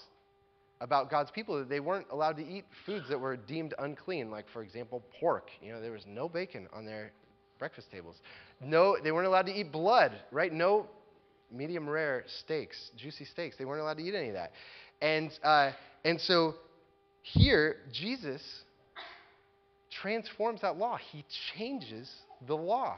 about 0.80 1.10
God's 1.10 1.30
people 1.30 1.58
that 1.58 1.68
they 1.68 1.80
weren't 1.80 2.06
allowed 2.10 2.36
to 2.36 2.46
eat 2.46 2.64
foods 2.86 3.08
that 3.08 3.18
were 3.18 3.36
deemed 3.36 3.74
unclean, 3.78 4.30
like, 4.30 4.46
for 4.52 4.62
example, 4.62 5.02
pork. 5.20 5.50
You 5.60 5.72
know, 5.72 5.80
there 5.80 5.92
was 5.92 6.04
no 6.06 6.28
bacon 6.28 6.68
on 6.72 6.84
their 6.84 7.12
breakfast 7.58 7.90
tables. 7.90 8.16
No, 8.60 8.96
they 9.02 9.10
weren't 9.10 9.26
allowed 9.26 9.46
to 9.46 9.52
eat 9.52 9.72
blood, 9.72 10.12
right? 10.30 10.52
No 10.52 10.86
medium 11.50 11.88
rare 11.88 12.24
steaks, 12.42 12.90
juicy 12.96 13.24
steaks. 13.24 13.56
They 13.56 13.64
weren't 13.64 13.80
allowed 13.80 13.98
to 13.98 14.02
eat 14.02 14.14
any 14.14 14.28
of 14.28 14.34
that. 14.34 14.52
And, 15.00 15.30
uh, 15.42 15.72
and 16.04 16.20
so 16.20 16.54
here, 17.22 17.76
Jesus 17.92 18.42
transforms 19.90 20.60
that 20.62 20.76
law. 20.76 20.96
He 20.96 21.24
changes 21.56 22.10
the 22.46 22.56
law. 22.56 22.96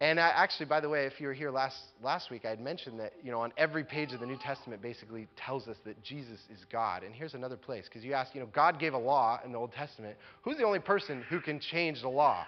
And 0.00 0.18
I, 0.18 0.28
actually, 0.34 0.66
by 0.66 0.80
the 0.80 0.88
way, 0.88 1.06
if 1.06 1.20
you 1.20 1.28
were 1.28 1.34
here 1.34 1.50
last, 1.50 1.76
last 2.02 2.30
week, 2.30 2.44
I 2.44 2.50
had 2.50 2.60
mentioned 2.60 2.98
that, 2.98 3.12
you 3.22 3.30
know, 3.30 3.40
on 3.40 3.52
every 3.56 3.84
page 3.84 4.12
of 4.12 4.20
the 4.20 4.26
New 4.26 4.36
Testament 4.36 4.82
basically 4.82 5.28
tells 5.36 5.68
us 5.68 5.76
that 5.84 6.02
Jesus 6.02 6.40
is 6.52 6.58
God. 6.70 7.04
And 7.04 7.14
here's 7.14 7.34
another 7.34 7.56
place, 7.56 7.84
because 7.84 8.04
you 8.04 8.12
ask, 8.12 8.34
you 8.34 8.40
know, 8.40 8.48
God 8.52 8.80
gave 8.80 8.92
a 8.92 8.98
law 8.98 9.38
in 9.44 9.52
the 9.52 9.58
Old 9.58 9.72
Testament. 9.72 10.16
Who's 10.42 10.56
the 10.56 10.64
only 10.64 10.80
person 10.80 11.22
who 11.30 11.40
can 11.40 11.60
change 11.60 12.02
the 12.02 12.08
law? 12.08 12.44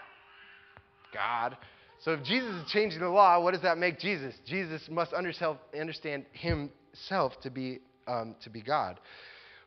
God. 1.14 1.56
So 2.04 2.12
if 2.12 2.24
Jesus 2.24 2.50
is 2.50 2.70
changing 2.72 3.00
the 3.00 3.08
law, 3.08 3.40
what 3.40 3.52
does 3.52 3.62
that 3.62 3.78
make 3.78 4.00
Jesus? 4.00 4.34
Jesus 4.44 4.82
must 4.90 5.12
understand 5.12 6.26
himself 6.32 7.32
to 7.42 7.50
be, 7.50 7.78
um, 8.08 8.34
to 8.42 8.50
be 8.50 8.60
God. 8.60 8.98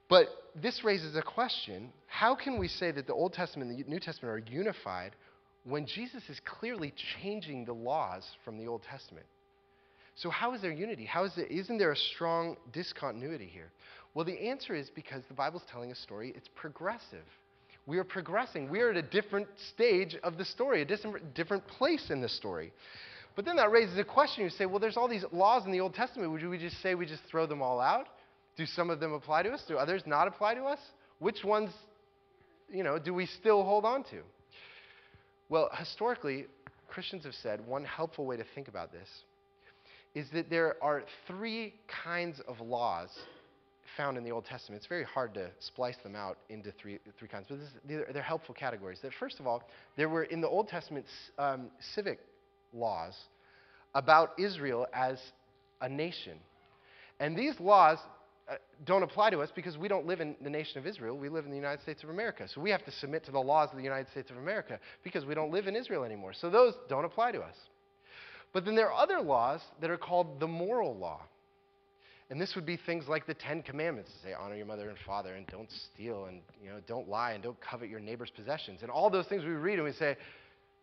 But 0.10 0.28
this 0.56 0.84
raises 0.84 1.16
a 1.16 1.22
question 1.22 1.92
how 2.08 2.36
can 2.36 2.60
we 2.60 2.68
say 2.68 2.92
that 2.92 3.08
the 3.08 3.14
Old 3.14 3.34
Testament 3.34 3.72
and 3.72 3.80
the 3.80 3.90
New 3.90 4.00
Testament 4.00 4.34
are 4.34 4.52
unified 4.52 5.16
when 5.64 5.86
Jesus 5.86 6.24
is 6.30 6.40
clearly 6.46 6.94
changing 7.22 7.66
the 7.66 7.74
laws 7.74 8.24
from 8.44 8.58
the 8.58 8.68
Old 8.68 8.84
Testament. 8.84 9.26
So, 10.16 10.30
how 10.30 10.54
is 10.54 10.62
there 10.62 10.72
unity? 10.72 11.06
How 11.06 11.24
is 11.24 11.38
it, 11.38 11.50
isn't 11.50 11.78
there 11.78 11.92
a 11.92 11.98
strong 11.98 12.58
discontinuity 12.74 13.46
here? 13.46 13.72
Well, 14.14 14.26
the 14.26 14.50
answer 14.50 14.76
is 14.76 14.90
because 14.90 15.24
the 15.28 15.34
Bible's 15.34 15.64
telling 15.72 15.92
a 15.92 15.96
story, 15.96 16.34
it's 16.36 16.50
progressive. 16.56 17.26
We 17.86 17.98
are 17.98 18.04
progressing. 18.04 18.70
We 18.70 18.82
are 18.82 18.92
at 18.92 18.98
a 18.98 19.02
different 19.02 19.48
stage 19.74 20.16
of 20.24 20.38
the 20.38 20.46
story, 20.46 20.82
a 20.82 20.86
different, 20.86 21.68
place 21.68 22.10
in 22.10 22.22
the 22.22 22.30
story. 22.30 22.74
But 23.36 23.46
then 23.46 23.56
that 23.56 23.72
raises 23.72 23.98
a 23.98 24.04
question. 24.04 24.44
You 24.44 24.50
say, 24.50 24.66
well, 24.66 24.80
there's 24.80 24.98
all 24.98 25.08
these 25.08 25.26
laws 25.32 25.66
in 25.66 25.72
the 25.72 25.80
Old 25.80 25.94
Testament. 25.94 26.32
Would 26.32 26.48
we 26.48 26.58
just 26.58 26.82
say 26.82 26.96
we 26.96 27.06
just 27.06 27.24
throw 27.32 27.48
them 27.48 27.62
all 27.62 27.80
out? 27.80 28.08
Do 28.58 28.66
some 28.66 28.90
of 28.90 29.00
them 29.00 29.14
apply 29.14 29.44
to 29.44 29.52
us? 29.52 29.64
Do 29.68 29.78
others 29.78 30.04
not 30.06 30.28
apply 30.28 30.56
to 30.56 30.64
us? 30.64 30.80
Which 31.20 31.44
ones, 31.44 31.72
you 32.70 32.84
know, 32.84 33.00
do 33.00 33.14
we 33.14 33.26
still 33.26 33.64
hold 33.64 33.86
on 33.86 34.04
to? 34.06 34.22
Well, 35.50 35.70
historically, 35.76 36.46
Christians 36.88 37.26
have 37.26 37.34
said 37.34 37.66
one 37.66 37.84
helpful 37.84 38.26
way 38.26 38.38
to 38.38 38.46
think 38.54 38.68
about 38.68 38.92
this 38.92 39.08
is 40.16 40.28
that 40.34 40.50
there 40.50 40.76
are 40.82 41.04
three 41.28 41.74
kinds 42.04 42.40
of 42.48 42.60
laws 42.62 43.10
found 43.98 44.18
in 44.18 44.24
the 44.24 44.32
Old 44.32 44.46
Testament. 44.46 44.80
It's 44.80 44.88
very 44.88 45.04
hard 45.04 45.34
to 45.34 45.50
splice 45.60 45.98
them 46.04 46.16
out 46.16 46.38
into 46.50 46.72
three, 46.80 47.00
three 47.18 47.28
kinds, 47.28 47.48
but 47.50 47.58
they're, 47.88 48.08
they're 48.14 48.22
helpful 48.22 48.54
categories. 48.54 49.00
That 49.02 49.12
first 49.20 49.40
of 49.40 49.48
all, 49.48 49.64
there 49.98 50.08
were 50.08 50.24
in 50.24 50.42
the 50.42 50.48
Old 50.48 50.68
Testament 50.68 51.06
um, 51.38 51.72
civic 51.96 52.20
laws 52.74 53.16
about 53.96 54.34
Israel 54.40 54.86
as 54.94 55.20
a 55.82 55.90
nation. 55.90 56.38
And 57.20 57.36
these 57.36 57.60
laws 57.60 57.98
uh, 58.50 58.56
don't 58.86 59.04
apply 59.04 59.30
to 59.30 59.42
us 59.42 59.50
because 59.56 59.78
we 59.78 59.88
don't 59.88 60.08
live 60.08 60.22
in 60.22 60.36
the 60.42 60.50
nation 60.50 60.80
of 60.80 60.88
Israel. 60.88 61.18
We 61.18 61.30
live 61.30 61.46
in 61.46 61.52
the 61.52 61.58
United 61.58 61.82
States 61.82 62.04
of 62.04 62.10
America. 62.10 62.48
So 62.54 62.62
we 62.62 62.72
have 62.72 62.84
to 62.86 62.92
submit 62.92 63.26
to 63.26 63.32
the 63.32 63.40
laws 63.40 63.70
of 63.72 63.78
the 63.78 63.84
United 63.84 64.10
States 64.10 64.32
of 64.32 64.38
America 64.38 64.80
because 65.04 65.26
we 65.26 65.36
don't 65.36 65.52
live 65.52 65.68
in 65.68 65.76
Israel 65.76 66.04
anymore. 66.04 66.34
So 66.34 66.50
those 66.50 66.74
don't 66.90 67.06
apply 67.06 67.32
to 67.34 67.42
us. 67.42 67.56
But 68.52 68.66
then 68.66 68.76
there 68.76 68.92
are 68.92 69.02
other 69.02 69.22
laws 69.22 69.62
that 69.82 69.92
are 69.92 69.98
called 69.98 70.40
the 70.40 70.48
moral 70.48 70.98
law. 70.98 71.22
And 72.32 72.40
this 72.40 72.54
would 72.56 72.66
be 72.66 72.78
things 72.78 73.06
like 73.08 73.26
the 73.26 73.34
Ten 73.34 73.64
Commandments, 73.64 74.12
to 74.12 74.28
say 74.28 74.34
honor 74.34 74.56
your 74.56 74.68
mother 74.68 74.90
and 74.90 74.98
father, 75.06 75.34
and 75.34 75.48
don't 75.48 75.70
steal, 75.94 76.26
and 76.26 76.42
you 76.64 76.70
know 76.70 76.80
don't 76.88 77.10
lie, 77.10 77.32
and 77.32 77.42
don't 77.42 77.60
covet 77.60 77.90
your 77.90 78.00
neighbor's 78.00 78.30
possessions, 78.30 78.80
and 78.84 78.92
all 78.92 79.10
those 79.10 79.26
things 79.26 79.44
we 79.44 79.50
read 79.50 79.80
and 79.80 79.84
we 79.84 79.94
say, 79.94 80.16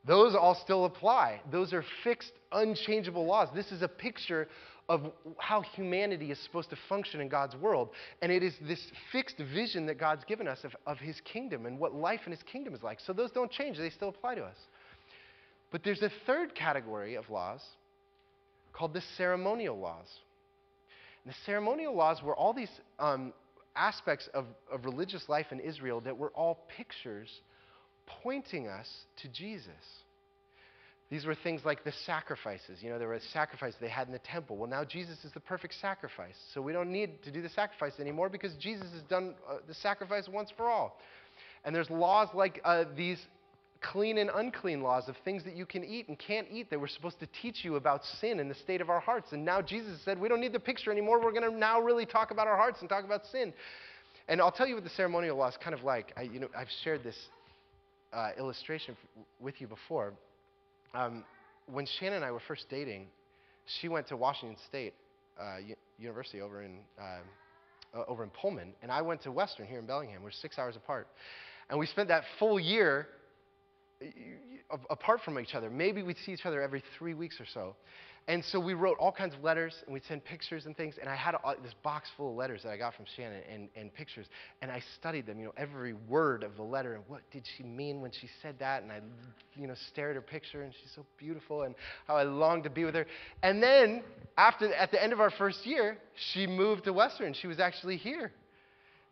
those 0.07 0.35
all 0.35 0.55
still 0.55 0.85
apply. 0.85 1.41
Those 1.51 1.73
are 1.73 1.85
fixed, 2.05 2.33
unchangeable 2.53 3.27
laws. 3.27 3.49
This 3.55 3.73
is 3.73 3.83
a 3.83 3.89
picture 3.89 4.49
of 4.89 5.13
how 5.39 5.63
humanity 5.63 6.31
is 6.31 6.39
supposed 6.39 6.71
to 6.71 6.77
function 6.89 7.21
in 7.21 7.29
God's 7.29 7.57
world, 7.57 7.91
and 8.23 8.31
it 8.31 8.43
is 8.43 8.55
this 8.63 8.81
fixed 9.11 9.39
vision 9.39 9.87
that 9.87 9.99
God's 9.99 10.25
given 10.25 10.47
us 10.47 10.63
of, 10.63 10.77
of 10.87 10.99
His 10.99 11.21
kingdom 11.23 11.67
and 11.67 11.79
what 11.79 11.95
life 11.95 12.21
in 12.27 12.33
His 12.33 12.43
kingdom 12.45 12.75
is 12.75 12.83
like. 12.83 13.01
So 13.01 13.13
those 13.13 13.31
don't 13.33 13.51
change; 13.51 13.79
they 13.79 13.91
still 13.91 14.11
apply 14.11 14.37
to 14.37 14.45
us. 14.45 14.57
But 15.73 15.83
there's 15.83 16.03
a 16.03 16.11
third 16.27 16.55
category 16.55 17.17
of 17.17 17.29
laws 17.29 17.61
called 18.73 18.95
the 18.95 19.03
ceremonial 19.17 19.79
laws. 19.79 20.07
And 21.25 21.33
the 21.35 21.39
ceremonial 21.45 21.95
laws 21.95 22.23
were 22.23 22.37
all 22.37 22.53
these 22.53 22.71
um, 22.99 23.33
aspects 23.75 24.29
of, 24.33 24.47
of 24.71 24.85
religious 24.85 25.29
life 25.29 25.47
in 25.51 25.61
Israel 25.61 26.01
that 26.03 26.17
were 26.17 26.31
all 26.31 26.67
pictures 26.77 27.29
pointing 28.07 28.69
us 28.69 28.89
to 29.23 29.29
Jesus. 29.29 29.73
These 31.09 31.25
were 31.25 31.37
things 31.37 31.61
like 31.65 31.85
the 31.85 31.93
sacrifices. 32.05 32.79
You 32.81 32.91
know, 32.91 32.99
there 32.99 33.07
were 33.07 33.21
sacrifices 33.33 33.77
they 33.81 33.89
had 33.89 34.09
in 34.09 34.13
the 34.13 34.19
temple. 34.19 34.57
Well, 34.57 34.69
now 34.69 34.85
Jesus 34.85 35.25
is 35.25 35.33
the 35.33 35.41
perfect 35.41 35.75
sacrifice. 35.81 36.35
So 36.53 36.61
we 36.61 36.73
don't 36.73 36.91
need 36.91 37.23
to 37.23 37.31
do 37.31 37.41
the 37.41 37.49
sacrifice 37.49 37.93
anymore 38.01 38.29
because 38.29 38.55
Jesus 38.57 38.91
has 38.93 39.03
done 39.03 39.35
uh, 39.49 39.59
the 39.69 39.75
sacrifice 39.75 40.29
once 40.29 40.51
for 40.57 40.69
all. 40.69 40.99
And 41.65 41.75
there's 41.75 41.91
laws 41.91 42.29
like 42.35 42.61
uh, 42.65 42.85
these 42.97 43.19
clean 43.81 44.19
and 44.19 44.31
unclean 44.35 44.83
laws 44.83 45.09
of 45.09 45.15
things 45.25 45.45
that 45.45 45.55
you 45.55 45.65
can 45.65 45.85
eat 45.85 46.09
and 46.09 46.19
can't 46.19 46.49
eat 46.51 46.71
that 46.71 46.81
were 46.81 46.89
supposed 46.89 47.21
to 47.21 47.29
teach 47.41 47.65
you 47.65 47.77
about 47.77 48.05
sin 48.21 48.41
and 48.41 48.51
the 48.51 48.55
state 48.55 48.81
of 48.81 48.91
our 48.91 49.01
hearts. 49.01 49.29
And 49.31 49.45
now 49.45 49.63
Jesus 49.63 50.01
said, 50.05 50.19
we 50.19 50.29
don't 50.29 50.41
need 50.41 50.53
the 50.53 50.61
picture 50.61 50.91
anymore. 50.91 51.23
We're 51.23 51.33
going 51.33 51.49
to 51.49 51.57
now 51.57 51.81
really 51.81 52.07
talk 52.07 52.33
about 52.33 52.49
our 52.49 52.57
hearts 52.57 52.81
and 52.81 52.89
talk 52.89 53.05
about 53.05 53.27
sin. 53.27 53.53
And 54.29 54.41
I'll 54.41 54.51
tell 54.51 54.67
you 54.67 54.75
what 54.75 54.83
the 54.83 54.91
ceremonial 54.91 55.37
law 55.37 55.49
is 55.49 55.57
kind 55.63 55.75
of 55.75 55.85
like. 55.85 56.13
I, 56.17 56.23
you 56.23 56.41
know, 56.41 56.49
I've 56.57 56.71
shared 56.83 57.05
this 57.05 57.17
uh, 58.13 58.31
illustration 58.37 58.97
f- 59.01 59.25
with 59.39 59.61
you 59.61 59.69
before. 59.69 60.15
Um, 60.95 61.25
when 61.67 61.87
Shannon 61.99 62.17
and 62.17 62.25
I 62.25 62.31
were 62.31 62.43
first 62.47 62.67
dating, 62.71 63.07
she 63.81 63.89
went 63.89 64.07
to 64.09 64.17
Washington 64.17 64.57
State 64.69 64.95
uh, 65.41 65.57
U- 65.67 65.77
University 65.99 66.41
over 66.41 66.63
in, 66.63 66.79
uh, 67.01 68.05
over 68.07 68.23
in 68.23 68.31
Pullman, 68.31 68.73
and 68.83 68.91
I 68.91 69.03
went 69.03 69.23
to 69.23 69.33
Western 69.33 69.67
here 69.67 69.79
in 69.79 69.87
Bellingham. 69.87 70.23
We're 70.23 70.31
six 70.31 70.59
hours 70.59 70.77
apart. 70.77 71.09
And 71.69 71.79
we 71.79 71.87
spent 71.87 72.09
that 72.09 72.23
full 72.39 72.61
year 72.61 73.09
apart 74.91 75.21
from 75.25 75.39
each 75.39 75.55
other. 75.55 75.71
Maybe 75.71 76.03
we'd 76.03 76.19
see 76.25 76.33
each 76.33 76.47
other 76.47 76.63
every 76.63 76.83
three 76.99 77.15
weeks 77.15 77.41
or 77.41 77.47
so. 77.53 77.75
And 78.29 78.45
so 78.45 78.59
we 78.59 78.75
wrote 78.75 78.97
all 78.99 79.13
kinds 79.13 79.35
of 79.35 79.45
letters 79.45 79.73
and 79.85 79.95
we'd 79.95 80.05
send 80.05 80.25
pictures 80.25 80.67
and 80.67 80.77
things. 80.77 80.97
And 81.01 81.09
I 81.09 81.15
had 81.15 81.37
this 81.63 81.75
box 81.85 82.09
full 82.17 82.31
of 82.31 82.37
letters 82.37 82.65
that 82.65 82.71
I 82.71 82.77
got 82.77 82.95
from 82.97 83.05
Shannon 83.17 83.41
and, 83.49 83.69
and 83.77 83.95
pictures. 83.95 84.27
And 84.63 84.71
I 84.71 84.83
studied 84.99 85.27
them, 85.27 85.39
you 85.39 85.45
know, 85.45 85.53
every 85.57 85.93
word 85.93 86.43
of 86.43 86.57
the 86.57 86.63
letter 86.63 86.95
and 86.95 87.05
what 87.07 87.21
did 87.31 87.45
she 87.57 87.63
mean 87.63 88.01
when 88.01 88.11
she 88.11 88.29
said 88.43 88.57
that. 88.59 88.83
And 88.83 88.91
I, 88.91 89.01
you 89.55 89.69
know, 89.69 89.77
stared 89.93 90.17
at 90.17 90.23
her 90.23 90.27
picture 90.27 90.63
and 90.63 90.73
she's 90.75 90.91
so 90.97 91.07
beautiful 91.19 91.63
and 91.63 91.77
how 92.09 92.17
I 92.17 92.25
longed 92.25 92.65
to 92.65 92.71
be 92.71 92.85
with 92.85 92.97
her. 92.97 93.07
And 93.45 93.63
then 93.63 94.03
after, 94.37 94.75
at 94.75 94.91
the 94.91 95.01
end 95.01 95.13
of 95.13 95.21
our 95.21 95.31
first 95.31 95.65
year, 95.65 95.97
she 96.33 96.49
moved 96.49 96.85
to 96.85 96.93
Western. 96.93 97.33
She 97.33 97.47
was 97.47 97.61
actually 97.61 97.97
here. 97.97 98.33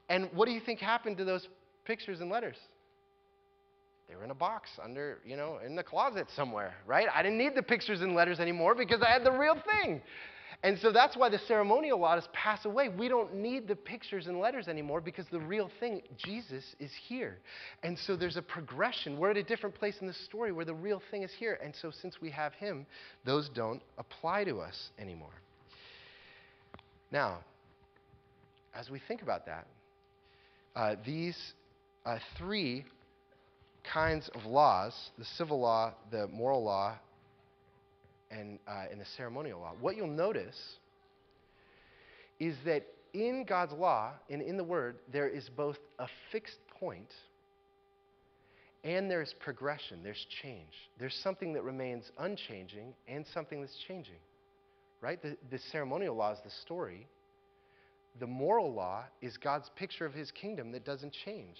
And 0.09 0.29
what 0.35 0.47
do 0.47 0.53
you 0.53 0.61
think 0.61 0.81
happened 0.81 1.19
to 1.19 1.25
those 1.25 1.47
pictures 1.85 2.21
and 2.21 2.31
letters? 2.31 2.57
They 4.09 4.17
were 4.17 4.25
in 4.25 4.31
a 4.31 4.35
box 4.35 4.71
under, 4.83 5.19
you 5.25 5.37
know, 5.37 5.59
in 5.65 5.77
the 5.77 5.83
closet 5.83 6.27
somewhere, 6.35 6.75
right? 6.87 7.09
I 7.13 7.23
didn't 7.23 7.39
need 7.39 7.55
the 7.55 7.63
pictures 7.63 8.03
and 8.03 8.15
letters 8.15 8.39
anymore 8.39 8.75
because 8.75 9.01
I 9.03 9.11
had 9.11 9.25
the 9.25 9.33
real 9.33 9.57
thing. 9.83 10.03
And 10.63 10.79
so 10.79 10.93
that's 10.93 11.15
why 11.15 11.29
the 11.29 11.39
ceremonial 11.41 11.99
laws 11.99 12.27
pass 12.33 12.65
away. 12.65 12.89
We 12.89 13.09
don't 13.09 13.35
need 13.35 13.69
the 13.69 13.77
pictures 13.77 14.29
and 14.29 14.41
letters 14.41 14.67
anymore 14.67 15.03
because 15.03 15.27
the 15.31 15.41
real 15.41 15.71
thing, 15.79 16.01
Jesus, 16.17 16.75
is 16.81 16.91
here. 17.07 17.39
And 17.83 17.99
so 17.99 18.17
there's 18.17 18.39
a 18.39 18.43
progression. 18.43 19.19
We're 19.19 19.33
at 19.33 19.37
a 19.37 19.43
different 19.43 19.75
place 19.75 19.97
in 20.01 20.07
the 20.07 20.15
story 20.15 20.53
where 20.53 20.65
the 20.65 20.75
real 20.75 21.03
thing 21.11 21.23
is 21.23 21.31
here. 21.39 21.59
And 21.63 21.75
so 21.75 21.91
since 21.91 22.21
we 22.21 22.31
have 22.31 22.55
him, 22.55 22.87
those 23.27 23.51
don't 23.51 23.83
apply 23.99 24.45
to 24.45 24.61
us 24.61 24.91
anymore. 24.99 25.35
Now, 27.13 27.41
as 28.75 28.89
we 28.89 29.01
think 29.07 29.21
about 29.21 29.45
that, 29.47 29.67
uh, 30.75 30.97
these 31.05 31.37
uh, 32.07 32.19
three 32.39 32.85
kinds 33.93 34.29
of 34.35 34.45
laws 34.45 34.95
the 35.19 35.25
civil 35.25 35.61
law, 35.61 35.93
the 36.11 36.27
moral 36.29 36.63
law, 36.63 36.97
and, 38.31 38.59
uh, 38.67 38.85
and 38.91 39.01
the 39.01 39.07
ceremonial 39.17 39.61
law. 39.61 39.73
What 39.81 39.97
you'll 39.97 40.07
notice 40.09 40.59
is 42.41 42.57
that 42.65 42.87
in 43.13 43.45
God's 43.45 43.73
law 43.73 44.13
and 44.29 44.43
in 44.43 44.57
the 44.57 44.65
Word, 44.65 44.97
there 45.13 45.29
is 45.29 45.49
both 45.57 45.79
a 45.99 46.07
fixed 46.33 46.59
point 46.81 47.11
and 48.85 49.11
there's 49.11 49.35
progression, 49.41 50.03
there's 50.03 50.27
change. 50.43 50.73
There's 50.99 51.19
something 51.23 51.55
that 51.55 51.63
remains 51.63 52.05
unchanging 52.19 52.93
and 53.09 53.25
something 53.33 53.63
that's 53.63 53.77
changing. 53.89 54.19
Right? 55.01 55.21
The, 55.23 55.37
the 55.51 55.59
ceremonial 55.73 56.15
law 56.15 56.33
is 56.33 56.39
the 56.45 56.51
story. 56.63 57.07
The 58.21 58.27
moral 58.27 58.73
law 58.73 59.05
is 59.23 59.39
God's 59.39 59.71
picture 59.75 60.05
of 60.05 60.13
his 60.13 60.31
kingdom 60.31 60.71
that 60.73 60.85
doesn't 60.85 61.15
change. 61.25 61.57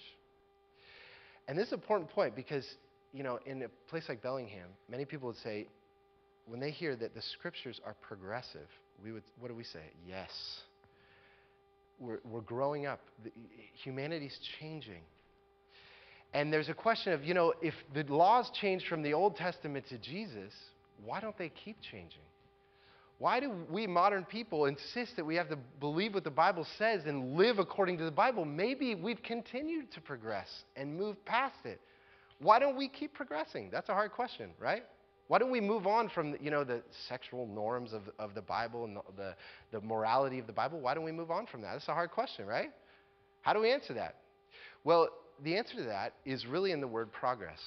And 1.47 1.57
this 1.57 1.67
is 1.67 1.73
an 1.73 1.79
important 1.79 2.09
point 2.09 2.35
because, 2.35 2.65
you 3.13 3.23
know, 3.23 3.39
in 3.45 3.63
a 3.63 3.69
place 3.89 4.05
like 4.09 4.21
Bellingham, 4.21 4.69
many 4.89 5.05
people 5.05 5.27
would 5.27 5.37
say, 5.37 5.67
when 6.47 6.59
they 6.59 6.71
hear 6.71 6.95
that 6.95 7.15
the 7.15 7.21
scriptures 7.21 7.79
are 7.85 7.95
progressive, 8.01 8.67
we 9.03 9.11
would, 9.11 9.23
what 9.39 9.47
do 9.47 9.55
we 9.55 9.63
say? 9.63 9.79
Yes. 10.07 10.29
We're, 11.99 12.19
we're 12.29 12.41
growing 12.41 12.85
up. 12.85 12.99
The, 13.23 13.31
humanity's 13.83 14.37
changing. 14.59 15.01
And 16.33 16.51
there's 16.51 16.69
a 16.69 16.73
question 16.73 17.13
of, 17.13 17.23
you 17.23 17.33
know, 17.33 17.53
if 17.61 17.73
the 17.93 18.03
laws 18.03 18.51
changed 18.59 18.87
from 18.87 19.01
the 19.01 19.13
Old 19.13 19.37
Testament 19.37 19.85
to 19.89 19.97
Jesus, 19.97 20.53
why 21.03 21.21
don't 21.21 21.37
they 21.37 21.49
keep 21.49 21.77
changing? 21.91 22.19
Why 23.17 23.39
do 23.39 23.51
we 23.69 23.87
modern 23.87 24.25
people 24.25 24.65
insist 24.65 25.15
that 25.15 25.25
we 25.25 25.35
have 25.35 25.47
to 25.49 25.57
believe 25.79 26.13
what 26.13 26.25
the 26.25 26.31
Bible 26.31 26.67
says 26.77 27.05
and 27.05 27.37
live 27.37 27.59
according 27.59 27.97
to 27.99 28.03
the 28.03 28.11
Bible? 28.11 28.43
Maybe 28.43 28.93
we've 28.93 29.23
continued 29.23 29.91
to 29.93 30.01
progress 30.01 30.49
and 30.75 30.97
move 30.97 31.23
past 31.25 31.65
it. 31.65 31.79
Why 32.39 32.59
don't 32.59 32.75
we 32.75 32.89
keep 32.89 33.13
progressing? 33.13 33.69
That's 33.71 33.87
a 33.87 33.93
hard 33.93 34.11
question, 34.11 34.49
right? 34.59 34.83
Why 35.27 35.39
don't 35.39 35.49
we 35.49 35.61
move 35.61 35.87
on 35.87 36.09
from 36.09 36.35
you 36.41 36.51
know 36.51 36.63
the 36.63 36.83
sexual 37.07 37.47
norms 37.47 37.93
of, 37.93 38.03
of 38.19 38.35
the 38.35 38.41
Bible 38.41 38.83
and 38.83 38.97
the, 38.97 39.01
the, 39.15 39.79
the 39.79 39.81
morality 39.81 40.37
of 40.37 40.45
the 40.45 40.53
Bible? 40.53 40.79
Why 40.79 40.93
don't 40.93 41.05
we 41.05 41.13
move 41.13 41.31
on 41.31 41.47
from 41.47 41.61
that? 41.61 41.71
That's 41.71 41.87
a 41.87 41.93
hard 41.93 42.11
question, 42.11 42.45
right? 42.45 42.69
How 43.41 43.53
do 43.53 43.61
we 43.61 43.71
answer 43.71 43.93
that? 43.93 44.15
Well, 44.83 45.09
the 45.43 45.57
answer 45.57 45.75
to 45.77 45.83
that 45.83 46.13
is 46.25 46.45
really 46.45 46.71
in 46.71 46.81
the 46.81 46.87
word 46.87 47.11
progress. 47.11 47.59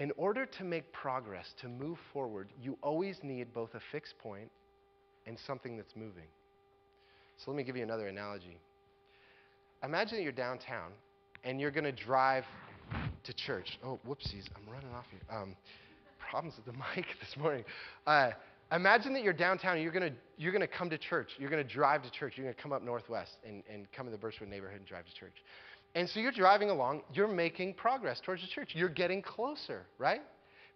In 0.00 0.12
order 0.16 0.46
to 0.46 0.64
make 0.64 0.90
progress, 0.92 1.52
to 1.60 1.68
move 1.68 1.98
forward, 2.14 2.48
you 2.60 2.78
always 2.82 3.18
need 3.22 3.52
both 3.52 3.74
a 3.74 3.80
fixed 3.92 4.18
point 4.18 4.50
and 5.26 5.38
something 5.46 5.76
that's 5.76 5.94
moving. 5.94 6.24
So 7.36 7.50
let 7.50 7.56
me 7.58 7.64
give 7.64 7.76
you 7.76 7.82
another 7.82 8.08
analogy. 8.08 8.58
Imagine 9.84 10.16
that 10.16 10.22
you're 10.22 10.32
downtown 10.32 10.92
and 11.44 11.60
you're 11.60 11.70
going 11.70 11.84
to 11.84 11.92
drive 11.92 12.44
to 13.24 13.34
church. 13.34 13.78
Oh, 13.84 14.00
whoopsies, 14.08 14.48
I'm 14.56 14.72
running 14.72 14.90
off 14.94 15.04
here. 15.10 15.20
Um, 15.30 15.54
problems 16.30 16.56
with 16.56 16.64
the 16.64 16.72
mic 16.96 17.04
this 17.20 17.36
morning. 17.36 17.64
Uh, 18.06 18.30
imagine 18.72 19.12
that 19.12 19.22
you're 19.22 19.34
downtown 19.34 19.74
and 19.74 19.82
you're 19.82 19.92
going 19.92 20.10
to 20.10 20.16
you're 20.38 20.52
to 20.58 20.66
come 20.66 20.88
to 20.88 20.96
church. 20.96 21.32
You're 21.38 21.50
going 21.50 21.62
to 21.62 21.70
drive 21.70 22.02
to 22.04 22.10
church. 22.10 22.34
You're 22.36 22.44
going 22.44 22.56
to 22.56 22.62
come 22.62 22.72
up 22.72 22.82
Northwest 22.82 23.32
and, 23.46 23.62
and 23.70 23.86
come 23.92 24.06
to 24.06 24.12
the 24.12 24.18
Birchwood 24.18 24.48
neighborhood 24.48 24.78
and 24.78 24.86
drive 24.86 25.04
to 25.04 25.14
church. 25.14 25.34
And 25.94 26.08
so 26.08 26.20
you're 26.20 26.32
driving 26.32 26.70
along, 26.70 27.02
you're 27.12 27.28
making 27.28 27.74
progress 27.74 28.20
towards 28.24 28.42
the 28.42 28.48
church. 28.48 28.70
You're 28.74 28.88
getting 28.88 29.22
closer, 29.22 29.86
right? 29.98 30.20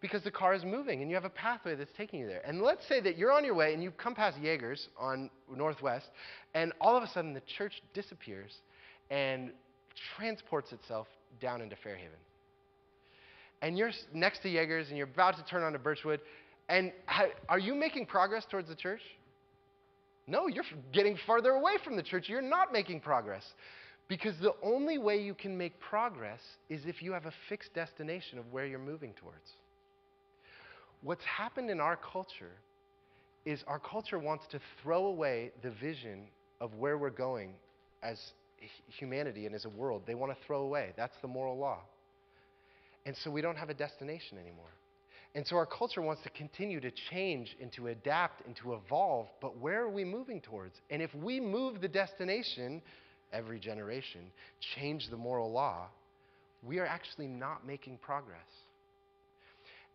Because 0.01 0.23
the 0.23 0.31
car 0.31 0.55
is 0.55 0.65
moving 0.65 1.03
and 1.03 1.11
you 1.11 1.15
have 1.15 1.25
a 1.25 1.31
pathway 1.31 1.77
that's 1.77 1.93
taking 1.97 2.21
you 2.21 2.27
there. 2.27 2.43
And 2.45 2.61
let's 2.61 2.87
say 2.89 3.01
that 3.01 3.17
you're 3.17 3.33
on 3.33 3.45
your 3.45 3.55
way 3.55 3.73
and 3.73 3.83
you 3.83 3.91
come 3.93 4.15
past 4.15 4.39
Jaegers 4.39 4.89
on 4.99 5.31
Northwest, 5.55 6.07
and 6.55 6.73
all 6.81 6.97
of 6.97 7.03
a 7.03 7.09
sudden 7.09 7.33
the 7.33 7.43
church 7.57 7.81
disappears 7.95 8.53
and 9.11 9.53
transports 10.17 10.73
itself 10.73 11.07
down 11.41 11.63
into 11.63 11.77
Fairhaven. 11.77 12.19
And 13.63 13.79
you're 13.79 13.93
next 14.13 14.43
to 14.43 14.49
Jaegers 14.51 14.89
and 14.89 14.97
you're 14.99 15.07
about 15.07 15.37
to 15.37 15.45
turn 15.45 15.63
onto 15.63 15.79
Birchwood. 15.79 16.21
And 16.69 16.93
are 17.49 17.59
you 17.59 17.75
making 17.75 18.07
progress 18.07 18.45
towards 18.51 18.69
the 18.69 18.75
church? 18.75 19.01
No, 20.27 20.49
you're 20.49 20.65
getting 20.93 21.17
farther 21.27 21.51
away 21.51 21.75
from 21.85 21.97
the 21.97 22.03
church. 22.03 22.29
You're 22.29 22.43
not 22.43 22.73
making 22.73 23.01
progress. 23.01 23.45
Because 24.09 24.35
the 24.39 24.55
only 24.63 24.99
way 24.99 25.21
you 25.23 25.35
can 25.35 25.57
make 25.57 25.81
progress 25.81 26.41
is 26.69 26.83
if 26.87 27.03
you 27.03 27.13
have 27.13 27.27
a 27.27 27.33
fixed 27.49 27.73
destination 27.75 28.39
of 28.39 28.53
where 28.53 28.67
you're 28.67 28.79
moving 28.79 29.15
towards. 29.15 29.53
What's 31.03 31.25
happened 31.25 31.71
in 31.71 31.81
our 31.81 31.97
culture 31.97 32.53
is 33.45 33.63
our 33.67 33.79
culture 33.79 34.19
wants 34.19 34.47
to 34.51 34.61
throw 34.83 35.07
away 35.07 35.53
the 35.63 35.71
vision 35.71 36.27
of 36.61 36.75
where 36.75 36.97
we're 36.97 37.11
going 37.11 37.55
as 38.03 38.19
humanity 38.99 39.47
and 39.47 39.55
as 39.55 39.65
a 39.65 39.69
world. 39.71 40.03
They 40.07 40.15
want 40.15 40.33
to 40.33 40.47
throw 40.47 40.63
away. 40.63 40.93
That's 40.97 41.17
the 41.21 41.29
moral 41.29 41.59
law. 41.59 41.81
And 43.07 43.15
so 43.23 43.31
we 43.31 43.43
don't 43.43 43.57
have 43.57 43.69
a 43.69 43.75
destination 43.75 44.39
anymore. 44.39 44.71
And 45.35 45.47
so 45.47 45.57
our 45.57 45.67
culture 45.67 46.01
wants 46.01 46.23
to 46.23 46.31
continue 46.31 46.81
to 46.81 46.91
change 47.11 47.57
and 47.61 47.73
to 47.73 47.89
adapt 47.89 48.47
and 48.47 48.55
to 48.57 48.75
evolve, 48.75 49.27
but 49.41 49.59
where 49.59 49.83
are 49.83 49.91
we 49.91 50.05
moving 50.05 50.41
towards? 50.41 50.77
And 50.91 51.03
if 51.03 51.13
we 51.15 51.41
move 51.41 51.81
the 51.81 51.89
destination 51.89 52.81
every 53.35 53.59
generation, 53.59 54.21
change 54.77 55.09
the 55.11 55.17
moral 55.17 55.51
law, 55.53 55.89
we 56.63 56.79
are 56.79 56.87
actually 56.87 57.27
not 57.27 57.67
making 57.67 57.99
progress. 57.99 58.41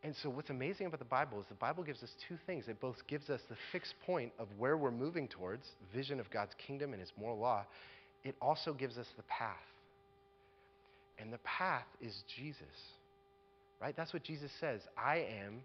And 0.04 0.16
so 0.24 0.30
what's 0.30 0.50
amazing 0.50 0.88
about 0.88 1.00
the 1.00 1.06
Bible 1.06 1.40
is 1.40 1.46
the 1.50 1.56
Bible 1.56 1.84
gives 1.84 2.04
us 2.04 2.10
two 2.28 2.38
things. 2.46 2.66
It 2.68 2.80
both 2.80 2.96
gives 3.08 3.30
us 3.30 3.42
the 3.50 3.58
fixed 3.72 3.96
point 4.06 4.32
of 4.40 4.48
where 4.58 4.78
we're 4.78 4.92
moving 4.92 5.28
towards, 5.28 5.66
vision 5.94 6.20
of 6.20 6.30
God's 6.32 6.54
kingdom 6.66 6.94
and 6.94 7.02
his 7.02 7.12
moral 7.20 7.38
law. 7.38 7.66
It 8.24 8.36
also 8.42 8.74
gives 8.74 8.98
us 8.98 9.08
the 9.18 9.24
path. 9.24 9.56
And 11.18 11.34
the 11.34 11.40
path 11.40 11.86
is 12.02 12.14
Jesus. 12.38 12.64
Right? 13.82 13.94
That's 13.96 14.14
what 14.14 14.24
Jesus 14.24 14.52
says. 14.62 14.80
I 14.98 15.18
am 15.44 15.62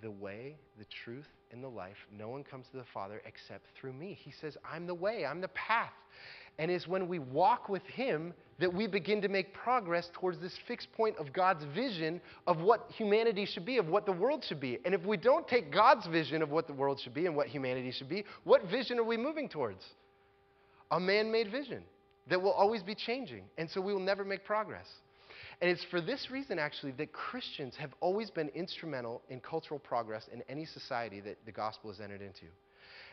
the 0.00 0.10
way, 0.10 0.56
the 0.78 0.86
truth, 1.04 1.28
and 1.52 1.62
the 1.62 1.68
life. 1.68 1.96
No 2.16 2.28
one 2.28 2.42
comes 2.42 2.66
to 2.72 2.78
the 2.78 2.84
Father 2.92 3.22
except 3.24 3.64
through 3.80 3.92
me. 3.92 4.18
He 4.20 4.32
says, 4.40 4.56
I'm 4.68 4.86
the 4.88 4.94
way, 4.94 5.24
I'm 5.24 5.40
the 5.40 5.48
path. 5.48 5.92
And 6.58 6.70
it's 6.70 6.86
when 6.86 7.08
we 7.08 7.18
walk 7.18 7.68
with 7.68 7.84
Him 7.84 8.34
that 8.58 8.72
we 8.72 8.86
begin 8.86 9.20
to 9.22 9.28
make 9.28 9.52
progress 9.52 10.08
towards 10.12 10.38
this 10.38 10.56
fixed 10.68 10.92
point 10.92 11.16
of 11.16 11.32
God's 11.32 11.64
vision 11.74 12.20
of 12.46 12.60
what 12.60 12.88
humanity 12.96 13.46
should 13.46 13.64
be, 13.64 13.78
of 13.78 13.88
what 13.88 14.06
the 14.06 14.12
world 14.12 14.44
should 14.46 14.60
be. 14.60 14.78
And 14.84 14.94
if 14.94 15.04
we 15.04 15.16
don't 15.16 15.48
take 15.48 15.72
God's 15.72 16.06
vision 16.06 16.42
of 16.42 16.50
what 16.50 16.66
the 16.66 16.72
world 16.72 17.00
should 17.00 17.14
be 17.14 17.26
and 17.26 17.34
what 17.34 17.48
humanity 17.48 17.90
should 17.90 18.08
be, 18.08 18.24
what 18.44 18.70
vision 18.70 18.98
are 18.98 19.04
we 19.04 19.16
moving 19.16 19.48
towards? 19.48 19.84
A 20.90 21.00
man 21.00 21.32
made 21.32 21.50
vision 21.50 21.82
that 22.28 22.40
will 22.40 22.52
always 22.52 22.82
be 22.82 22.94
changing. 22.94 23.44
And 23.58 23.68
so 23.68 23.80
we 23.80 23.92
will 23.92 24.00
never 24.00 24.24
make 24.24 24.44
progress. 24.44 24.86
And 25.60 25.70
it's 25.70 25.84
for 25.90 26.00
this 26.00 26.28
reason, 26.30 26.58
actually, 26.58 26.92
that 26.92 27.12
Christians 27.12 27.74
have 27.76 27.94
always 28.00 28.30
been 28.30 28.48
instrumental 28.50 29.22
in 29.28 29.40
cultural 29.40 29.80
progress 29.80 30.28
in 30.32 30.42
any 30.48 30.66
society 30.66 31.20
that 31.20 31.38
the 31.46 31.52
gospel 31.52 31.90
has 31.90 32.00
entered 32.00 32.20
into 32.20 32.46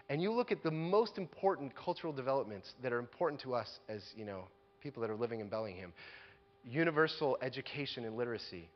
and 0.10 0.22
you 0.22 0.32
look 0.32 0.52
at 0.52 0.64
the 0.64 0.72
most 0.72 1.18
important 1.18 1.72
cultural 1.76 2.12
developments 2.12 2.74
that 2.82 2.92
are 2.92 3.00
important 3.00 3.42
to 3.42 3.54
us 3.54 3.68
as 3.88 4.02
you 4.16 4.26
know 4.26 4.44
people 4.82 5.02
that 5.02 5.10
are 5.10 5.16
living 5.16 5.40
in 5.40 5.48
Bellingham, 5.48 5.94
universal 6.66 7.38
education 7.42 8.06
and 8.06 8.18
literacy, 8.18 8.68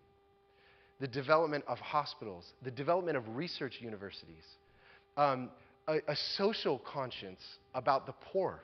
the 1.00 1.08
development 1.08 1.64
of 1.68 1.80
hospitals, 1.80 2.46
the 2.64 2.72
development 2.72 3.18
of 3.18 3.36
research 3.36 3.80
universities, 3.80 4.44
um, 5.18 5.50
a, 5.88 5.98
a, 6.08 6.16
social 6.38 6.80
conscience 6.80 7.42
about 7.74 8.06
the 8.06 8.14
poor. 8.32 8.60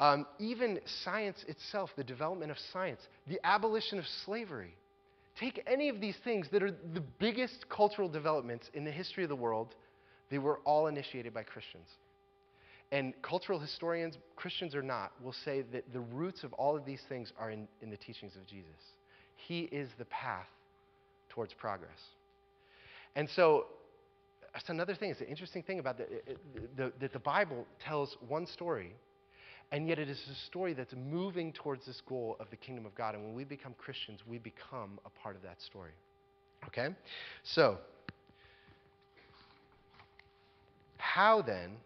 Um, 0.00 0.26
even 0.38 0.80
science 1.04 1.44
itself, 1.46 1.90
the 1.96 2.04
development 2.04 2.50
of 2.50 2.56
science, 2.72 3.00
the 3.28 3.38
abolition 3.44 3.98
of 3.98 4.04
slavery. 4.24 4.74
Take 5.38 5.62
any 5.66 5.88
of 5.88 6.00
these 6.00 6.16
things 6.24 6.46
that 6.52 6.62
are 6.62 6.70
the 6.70 7.02
biggest 7.18 7.66
cultural 7.68 8.08
developments 8.08 8.68
in 8.74 8.84
the 8.84 8.90
history 8.90 9.22
of 9.22 9.28
the 9.28 9.36
world 9.36 9.74
they 10.30 10.38
were 10.38 10.58
all 10.64 10.86
initiated 10.86 11.34
by 11.34 11.42
Christians. 11.42 11.88
And 12.92 13.12
cultural 13.22 13.58
historians, 13.58 14.18
Christians 14.36 14.74
or 14.74 14.82
not, 14.82 15.12
will 15.22 15.34
say 15.44 15.62
that 15.72 15.92
the 15.92 16.00
roots 16.00 16.44
of 16.44 16.52
all 16.52 16.76
of 16.76 16.84
these 16.84 17.02
things 17.08 17.32
are 17.38 17.50
in, 17.50 17.66
in 17.82 17.90
the 17.90 17.96
teachings 17.96 18.36
of 18.36 18.46
Jesus. 18.46 18.70
He 19.36 19.62
is 19.62 19.88
the 19.98 20.04
path 20.06 20.46
towards 21.28 21.52
progress. 21.54 21.98
And 23.16 23.28
so, 23.30 23.66
that's 24.52 24.68
another 24.68 24.94
thing. 24.94 25.10
It's 25.10 25.20
an 25.20 25.26
interesting 25.26 25.64
thing 25.64 25.80
about 25.80 25.98
the, 25.98 26.06
the, 26.76 26.92
the, 27.00 27.08
the 27.08 27.18
Bible 27.18 27.66
tells 27.84 28.16
one 28.28 28.46
story, 28.46 28.94
and 29.72 29.88
yet 29.88 29.98
it 29.98 30.08
is 30.08 30.20
a 30.30 30.46
story 30.46 30.74
that's 30.74 30.94
moving 30.94 31.52
towards 31.52 31.84
this 31.86 32.00
goal 32.08 32.36
of 32.38 32.48
the 32.50 32.56
kingdom 32.56 32.86
of 32.86 32.94
God. 32.94 33.16
And 33.16 33.24
when 33.24 33.34
we 33.34 33.42
become 33.42 33.74
Christians, 33.76 34.20
we 34.26 34.38
become 34.38 35.00
a 35.04 35.10
part 35.10 35.34
of 35.34 35.42
that 35.42 35.60
story. 35.60 35.90
Okay? 36.68 36.88
So, 37.42 37.78
How 41.12 41.42
then 41.42 41.76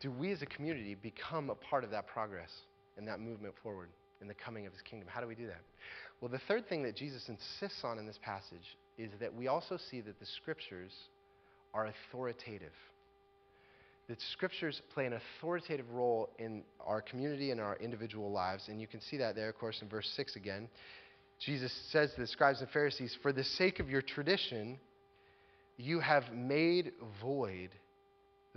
do 0.00 0.10
we 0.10 0.32
as 0.32 0.42
a 0.42 0.46
community 0.46 0.96
become 1.00 1.50
a 1.50 1.54
part 1.54 1.84
of 1.84 1.90
that 1.90 2.06
progress 2.06 2.50
and 2.96 3.06
that 3.06 3.20
movement 3.20 3.54
forward 3.62 3.90
in 4.20 4.28
the 4.28 4.34
coming 4.34 4.66
of 4.66 4.72
his 4.72 4.82
kingdom? 4.82 5.08
How 5.12 5.20
do 5.20 5.26
we 5.26 5.34
do 5.34 5.46
that? 5.46 5.60
Well, 6.20 6.30
the 6.30 6.40
third 6.48 6.68
thing 6.68 6.82
that 6.84 6.96
Jesus 6.96 7.28
insists 7.28 7.84
on 7.84 7.98
in 7.98 8.06
this 8.06 8.18
passage 8.22 8.76
is 8.98 9.10
that 9.20 9.32
we 9.32 9.46
also 9.46 9.78
see 9.90 10.00
that 10.00 10.18
the 10.18 10.26
scriptures 10.26 10.90
are 11.74 11.86
authoritative. 11.86 12.72
That 14.08 14.20
scriptures 14.32 14.80
play 14.94 15.06
an 15.06 15.12
authoritative 15.12 15.90
role 15.92 16.30
in 16.38 16.62
our 16.84 17.02
community 17.02 17.50
and 17.50 17.60
our 17.60 17.76
individual 17.76 18.32
lives. 18.32 18.68
And 18.68 18.80
you 18.80 18.86
can 18.86 19.00
see 19.02 19.18
that 19.18 19.36
there, 19.36 19.50
of 19.50 19.58
course, 19.58 19.80
in 19.82 19.88
verse 19.88 20.10
6 20.16 20.34
again. 20.36 20.68
Jesus 21.40 21.72
says 21.92 22.14
to 22.14 22.22
the 22.22 22.26
scribes 22.26 22.60
and 22.62 22.70
Pharisees, 22.70 23.16
For 23.22 23.32
the 23.32 23.44
sake 23.44 23.78
of 23.80 23.90
your 23.90 24.02
tradition, 24.02 24.78
you 25.76 26.00
have 26.00 26.32
made 26.32 26.92
void 27.22 27.70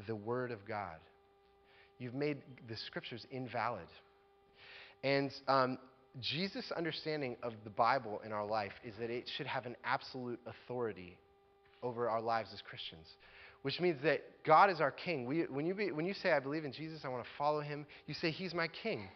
the 0.08 0.16
Word 0.16 0.52
of 0.52 0.66
God. 0.68 0.98
You've 1.98 2.14
made 2.14 2.38
the 2.70 2.78
Scriptures 2.88 3.26
invalid. 3.32 3.88
And 5.04 5.32
um, 5.48 5.78
Jesus' 6.22 6.72
understanding 6.76 7.36
of 7.44 7.54
the 7.64 7.70
Bible 7.70 8.22
in 8.26 8.32
our 8.32 8.46
life 8.46 8.72
is 8.84 8.94
that 9.00 9.10
it 9.10 9.30
should 9.38 9.48
have 9.48 9.66
an 9.66 9.76
absolute 9.84 10.40
authority 10.46 11.18
over 11.84 12.10
our 12.10 12.22
lives 12.22 12.50
as 12.54 12.62
Christians, 12.62 13.06
which 13.62 13.80
means 13.80 13.98
that 14.04 14.22
God 14.46 14.70
is 14.70 14.82
our 14.82 14.92
King. 14.92 15.26
We, 15.26 15.42
when, 15.44 15.66
you 15.66 15.74
be, 15.74 15.92
when 15.92 16.06
you 16.06 16.14
say, 16.14 16.32
I 16.32 16.40
believe 16.40 16.66
in 16.66 16.74
Jesus, 16.74 17.02
I 17.04 17.10
want 17.10 17.24
to 17.24 17.30
follow 17.38 17.62
him, 17.62 17.86
you 18.08 18.14
say, 18.14 18.32
He's 18.32 18.54
my 18.54 18.68
King. 18.68 19.10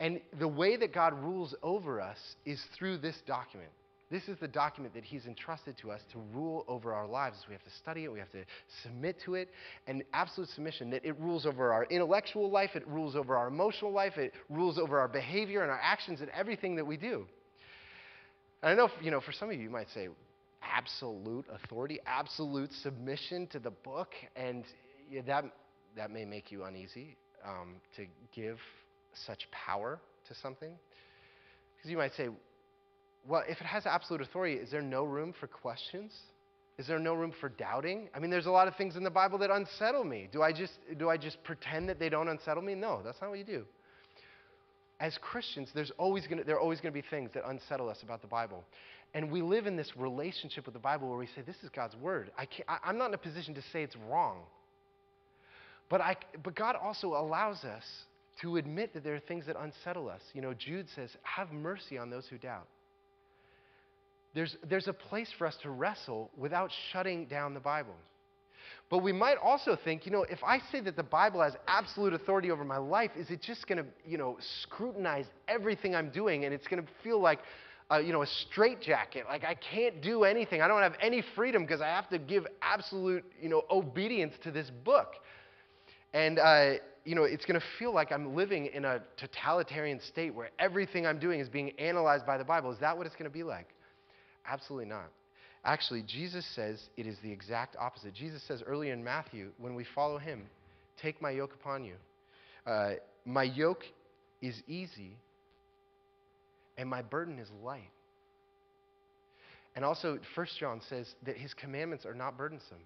And 0.00 0.20
the 0.38 0.48
way 0.48 0.76
that 0.76 0.92
God 0.92 1.14
rules 1.22 1.54
over 1.62 2.00
us 2.00 2.18
is 2.44 2.60
through 2.76 2.98
this 2.98 3.16
document. 3.26 3.70
This 4.10 4.28
is 4.28 4.38
the 4.38 4.48
document 4.48 4.94
that 4.94 5.04
He's 5.04 5.24
entrusted 5.26 5.76
to 5.78 5.90
us 5.90 6.00
to 6.12 6.18
rule 6.32 6.64
over 6.68 6.92
our 6.92 7.06
lives. 7.06 7.38
We 7.48 7.54
have 7.54 7.64
to 7.64 7.70
study 7.82 8.04
it, 8.04 8.12
we 8.12 8.18
have 8.18 8.30
to 8.32 8.44
submit 8.82 9.16
to 9.24 9.34
it, 9.34 9.48
and 9.86 10.04
absolute 10.12 10.50
submission 10.50 10.90
that 10.90 11.04
it 11.04 11.18
rules 11.18 11.46
over 11.46 11.72
our 11.72 11.84
intellectual 11.84 12.50
life, 12.50 12.70
it 12.74 12.86
rules 12.86 13.16
over 13.16 13.36
our 13.36 13.48
emotional 13.48 13.92
life, 13.92 14.16
it 14.16 14.32
rules 14.50 14.78
over 14.78 14.98
our 14.98 15.08
behavior 15.08 15.62
and 15.62 15.70
our 15.70 15.80
actions 15.82 16.20
and 16.20 16.30
everything 16.30 16.76
that 16.76 16.86
we 16.86 16.96
do. 16.96 17.26
And 18.62 18.72
I 18.72 18.74
know, 18.74 18.90
you 19.02 19.10
know, 19.10 19.20
for 19.20 19.32
some 19.32 19.48
of 19.48 19.56
you, 19.56 19.62
you 19.62 19.70
might 19.70 19.88
say, 19.94 20.08
absolute 20.62 21.46
authority, 21.52 22.00
absolute 22.06 22.72
submission 22.82 23.46
to 23.48 23.58
the 23.58 23.70
book, 23.70 24.12
and 24.36 24.64
that, 25.26 25.44
that 25.96 26.10
may 26.10 26.24
make 26.24 26.50
you 26.50 26.64
uneasy 26.64 27.16
um, 27.46 27.76
to 27.96 28.06
give 28.34 28.58
such 29.26 29.46
power 29.50 30.00
to 30.28 30.34
something. 30.36 30.72
Because 31.76 31.90
you 31.90 31.98
might 31.98 32.14
say, 32.16 32.28
well, 33.26 33.42
if 33.48 33.60
it 33.60 33.66
has 33.66 33.86
absolute 33.86 34.20
authority, 34.20 34.54
is 34.54 34.70
there 34.70 34.82
no 34.82 35.04
room 35.04 35.34
for 35.38 35.46
questions? 35.46 36.12
Is 36.76 36.86
there 36.86 36.98
no 36.98 37.14
room 37.14 37.32
for 37.40 37.48
doubting? 37.48 38.08
I 38.14 38.18
mean, 38.18 38.30
there's 38.30 38.46
a 38.46 38.50
lot 38.50 38.68
of 38.68 38.76
things 38.76 38.96
in 38.96 39.04
the 39.04 39.10
Bible 39.10 39.38
that 39.38 39.50
unsettle 39.50 40.04
me. 40.04 40.28
Do 40.32 40.42
I 40.42 40.52
just, 40.52 40.72
do 40.98 41.08
I 41.08 41.16
just 41.16 41.42
pretend 41.44 41.88
that 41.88 41.98
they 41.98 42.08
don't 42.08 42.28
unsettle 42.28 42.62
me? 42.62 42.74
No, 42.74 43.00
that's 43.04 43.20
not 43.20 43.30
what 43.30 43.38
you 43.38 43.44
do. 43.44 43.64
As 45.00 45.16
Christians, 45.20 45.70
there's 45.74 45.92
always 45.98 46.26
gonna, 46.26 46.44
there 46.44 46.56
are 46.56 46.60
always 46.60 46.80
going 46.80 46.92
to 46.92 47.00
be 47.00 47.06
things 47.08 47.30
that 47.34 47.48
unsettle 47.48 47.88
us 47.88 48.02
about 48.02 48.22
the 48.22 48.28
Bible. 48.28 48.64
And 49.12 49.30
we 49.30 49.42
live 49.42 49.66
in 49.66 49.76
this 49.76 49.92
relationship 49.96 50.66
with 50.66 50.74
the 50.74 50.80
Bible 50.80 51.08
where 51.08 51.18
we 51.18 51.26
say, 51.26 51.42
This 51.46 51.56
is 51.62 51.70
God's 51.70 51.94
Word. 51.96 52.32
I 52.36 52.46
can't, 52.46 52.68
I, 52.68 52.78
I'm 52.84 52.98
not 52.98 53.08
in 53.08 53.14
a 53.14 53.18
position 53.18 53.54
to 53.54 53.62
say 53.72 53.82
it's 53.82 53.96
wrong. 54.08 54.38
But, 55.88 56.00
I, 56.00 56.16
but 56.42 56.56
God 56.56 56.74
also 56.76 57.08
allows 57.08 57.62
us 57.64 57.84
to 58.42 58.56
admit 58.56 58.94
that 58.94 59.04
there 59.04 59.14
are 59.14 59.20
things 59.20 59.46
that 59.46 59.56
unsettle 59.58 60.08
us. 60.08 60.20
You 60.32 60.42
know, 60.42 60.54
Jude 60.54 60.86
says, 60.96 61.10
Have 61.22 61.52
mercy 61.52 61.98
on 61.98 62.10
those 62.10 62.26
who 62.26 62.38
doubt 62.38 62.66
there's, 64.34 64.56
there's 64.68 64.88
a 64.88 64.92
place 64.92 65.30
for 65.38 65.46
us 65.46 65.56
to 65.62 65.70
wrestle 65.70 66.30
without 66.36 66.70
shutting 66.92 67.26
down 67.26 67.54
the 67.54 67.60
Bible. 67.60 67.94
But 68.90 68.98
we 68.98 69.12
might 69.12 69.38
also 69.42 69.76
think, 69.82 70.04
you 70.04 70.12
know, 70.12 70.24
if 70.24 70.42
I 70.44 70.58
say 70.70 70.80
that 70.80 70.96
the 70.96 71.02
Bible 71.02 71.40
has 71.40 71.54
absolute 71.66 72.12
authority 72.12 72.50
over 72.50 72.64
my 72.64 72.76
life, 72.76 73.10
is 73.16 73.30
it 73.30 73.40
just 73.40 73.66
going 73.66 73.78
to, 73.78 73.86
you 74.06 74.18
know, 74.18 74.36
scrutinize 74.62 75.26
everything 75.48 75.94
I'm 75.94 76.10
doing 76.10 76.44
and 76.44 76.52
it's 76.52 76.66
going 76.66 76.82
to 76.82 76.88
feel 77.02 77.20
like, 77.20 77.40
uh, 77.90 77.98
you 77.98 78.12
know, 78.12 78.22
a 78.22 78.26
straitjacket? 78.26 79.24
Like 79.26 79.44
I 79.44 79.54
can't 79.54 80.02
do 80.02 80.24
anything. 80.24 80.60
I 80.60 80.68
don't 80.68 80.82
have 80.82 80.96
any 81.00 81.22
freedom 81.34 81.62
because 81.62 81.80
I 81.80 81.86
have 81.86 82.08
to 82.10 82.18
give 82.18 82.46
absolute, 82.60 83.24
you 83.40 83.48
know, 83.48 83.62
obedience 83.70 84.34
to 84.42 84.50
this 84.50 84.70
book. 84.84 85.14
And, 86.12 86.38
uh, 86.38 86.74
you 87.04 87.14
know, 87.14 87.24
it's 87.24 87.44
going 87.44 87.58
to 87.58 87.66
feel 87.78 87.92
like 87.92 88.12
I'm 88.12 88.34
living 88.34 88.66
in 88.66 88.84
a 88.84 89.00
totalitarian 89.16 90.00
state 90.00 90.34
where 90.34 90.50
everything 90.58 91.06
I'm 91.06 91.18
doing 91.18 91.40
is 91.40 91.48
being 91.48 91.70
analyzed 91.78 92.26
by 92.26 92.38
the 92.38 92.44
Bible. 92.44 92.70
Is 92.70 92.78
that 92.80 92.96
what 92.96 93.06
it's 93.06 93.16
going 93.16 93.30
to 93.30 93.34
be 93.34 93.42
like? 93.42 93.73
Absolutely 94.46 94.88
not. 94.88 95.10
Actually, 95.64 96.02
Jesus 96.02 96.44
says 96.54 96.82
it 96.96 97.06
is 97.06 97.16
the 97.22 97.32
exact 97.32 97.76
opposite. 97.80 98.12
Jesus 98.12 98.42
says 98.46 98.62
earlier 98.66 98.92
in 98.92 99.02
Matthew, 99.02 99.50
when 99.58 99.74
we 99.74 99.84
follow 99.94 100.18
him, 100.18 100.42
take 101.00 101.22
my 101.22 101.30
yoke 101.30 101.54
upon 101.54 101.84
you. 101.84 101.94
Uh, 102.66 102.94
my 103.24 103.44
yoke 103.44 103.84
is 104.42 104.62
easy, 104.68 105.16
and 106.76 106.88
my 106.88 107.00
burden 107.00 107.38
is 107.38 107.48
light. 107.62 107.88
And 109.74 109.84
also, 109.84 110.18
1 110.34 110.46
John 110.60 110.80
says 110.88 111.14
that 111.24 111.36
his 111.36 111.54
commandments 111.54 112.04
are 112.04 112.14
not 112.14 112.36
burdensome. 112.36 112.78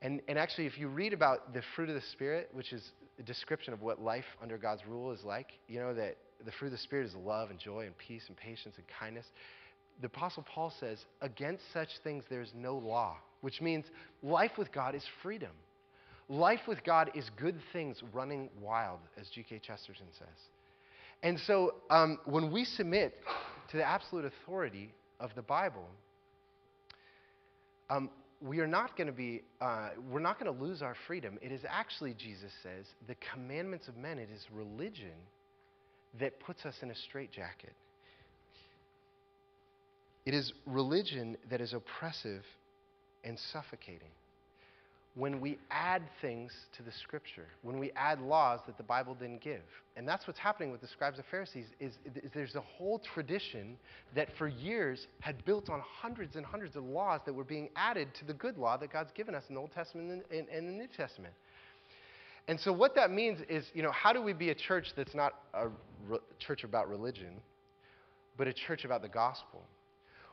And, 0.00 0.20
and 0.28 0.38
actually, 0.38 0.66
if 0.66 0.78
you 0.78 0.88
read 0.88 1.12
about 1.12 1.52
the 1.52 1.62
fruit 1.74 1.88
of 1.88 1.96
the 1.96 2.02
Spirit, 2.12 2.48
which 2.52 2.72
is 2.72 2.82
a 3.18 3.22
description 3.22 3.72
of 3.72 3.82
what 3.82 4.00
life 4.00 4.24
under 4.40 4.56
God's 4.56 4.82
rule 4.86 5.12
is 5.12 5.22
like, 5.24 5.48
you 5.68 5.80
know 5.80 5.94
that 5.94 6.16
the 6.44 6.52
fruit 6.52 6.68
of 6.68 6.72
the 6.72 6.78
Spirit 6.78 7.06
is 7.06 7.14
love 7.14 7.50
and 7.50 7.58
joy 7.58 7.86
and 7.86 7.96
peace 7.98 8.24
and 8.28 8.36
patience 8.36 8.74
and 8.76 8.84
kindness 8.98 9.26
the 10.02 10.08
Apostle 10.08 10.44
Paul 10.52 10.72
says, 10.80 10.98
against 11.20 11.62
such 11.72 11.88
things 12.02 12.24
there's 12.28 12.52
no 12.54 12.76
law, 12.76 13.16
which 13.40 13.60
means 13.60 13.86
life 14.22 14.50
with 14.58 14.72
God 14.72 14.96
is 14.96 15.04
freedom. 15.22 15.52
Life 16.28 16.60
with 16.66 16.82
God 16.84 17.12
is 17.14 17.30
good 17.36 17.56
things 17.72 18.02
running 18.12 18.50
wild, 18.60 18.98
as 19.18 19.28
G.K. 19.28 19.60
Chesterton 19.64 20.06
says. 20.18 20.28
And 21.22 21.38
so 21.46 21.74
um, 21.88 22.18
when 22.24 22.50
we 22.50 22.64
submit 22.64 23.14
to 23.70 23.76
the 23.76 23.84
absolute 23.84 24.24
authority 24.24 24.92
of 25.20 25.30
the 25.36 25.42
Bible, 25.42 25.86
um, 27.88 28.10
we 28.40 28.58
are 28.58 28.66
not 28.66 28.96
going 28.96 29.06
to 29.06 29.12
be, 29.12 29.42
uh, 29.60 29.90
we're 30.10 30.18
not 30.18 30.40
going 30.40 30.52
to 30.52 30.64
lose 30.64 30.82
our 30.82 30.96
freedom. 31.06 31.38
It 31.40 31.52
is 31.52 31.60
actually, 31.68 32.14
Jesus 32.14 32.50
says, 32.62 32.86
the 33.06 33.14
commandments 33.32 33.86
of 33.86 33.96
men. 33.96 34.18
It 34.18 34.30
is 34.34 34.44
religion 34.52 35.14
that 36.18 36.40
puts 36.40 36.66
us 36.66 36.74
in 36.82 36.90
a 36.90 36.94
straitjacket. 36.94 37.72
It 40.24 40.34
is 40.34 40.52
religion 40.66 41.36
that 41.50 41.60
is 41.60 41.72
oppressive 41.72 42.44
and 43.24 43.38
suffocating. 43.52 44.10
When 45.14 45.40
we 45.40 45.58
add 45.70 46.02
things 46.22 46.52
to 46.76 46.82
the 46.82 46.92
scripture, 47.02 47.46
when 47.60 47.78
we 47.78 47.90
add 47.96 48.18
laws 48.20 48.60
that 48.66 48.78
the 48.78 48.82
Bible 48.82 49.14
didn't 49.14 49.42
give. 49.42 49.60
And 49.94 50.08
that's 50.08 50.26
what's 50.26 50.38
happening 50.38 50.70
with 50.70 50.80
the 50.80 50.86
scribes 50.86 51.18
and 51.18 51.26
Pharisees 51.30 51.66
is, 51.80 51.92
is 52.16 52.30
there's 52.32 52.54
a 52.54 52.62
whole 52.62 52.98
tradition 53.12 53.76
that 54.14 54.28
for 54.38 54.48
years 54.48 55.06
had 55.20 55.44
built 55.44 55.68
on 55.68 55.82
hundreds 55.84 56.36
and 56.36 56.46
hundreds 56.46 56.76
of 56.76 56.84
laws 56.84 57.20
that 57.26 57.34
were 57.34 57.44
being 57.44 57.68
added 57.76 58.08
to 58.20 58.24
the 58.24 58.32
good 58.32 58.56
law 58.56 58.78
that 58.78 58.90
God's 58.90 59.12
given 59.12 59.34
us 59.34 59.44
in 59.50 59.54
the 59.54 59.60
Old 59.60 59.72
Testament 59.72 60.24
and, 60.30 60.48
and 60.48 60.68
the 60.68 60.72
New 60.72 60.88
Testament. 60.96 61.34
And 62.48 62.58
so 62.58 62.72
what 62.72 62.94
that 62.94 63.10
means 63.10 63.40
is, 63.50 63.66
you 63.74 63.82
know, 63.82 63.92
how 63.92 64.14
do 64.14 64.22
we 64.22 64.32
be 64.32 64.48
a 64.48 64.54
church 64.54 64.88
that's 64.96 65.14
not 65.14 65.34
a 65.52 65.68
re- 66.08 66.18
church 66.38 66.64
about 66.64 66.88
religion, 66.88 67.34
but 68.38 68.48
a 68.48 68.52
church 68.52 68.86
about 68.86 69.02
the 69.02 69.08
gospel? 69.08 69.62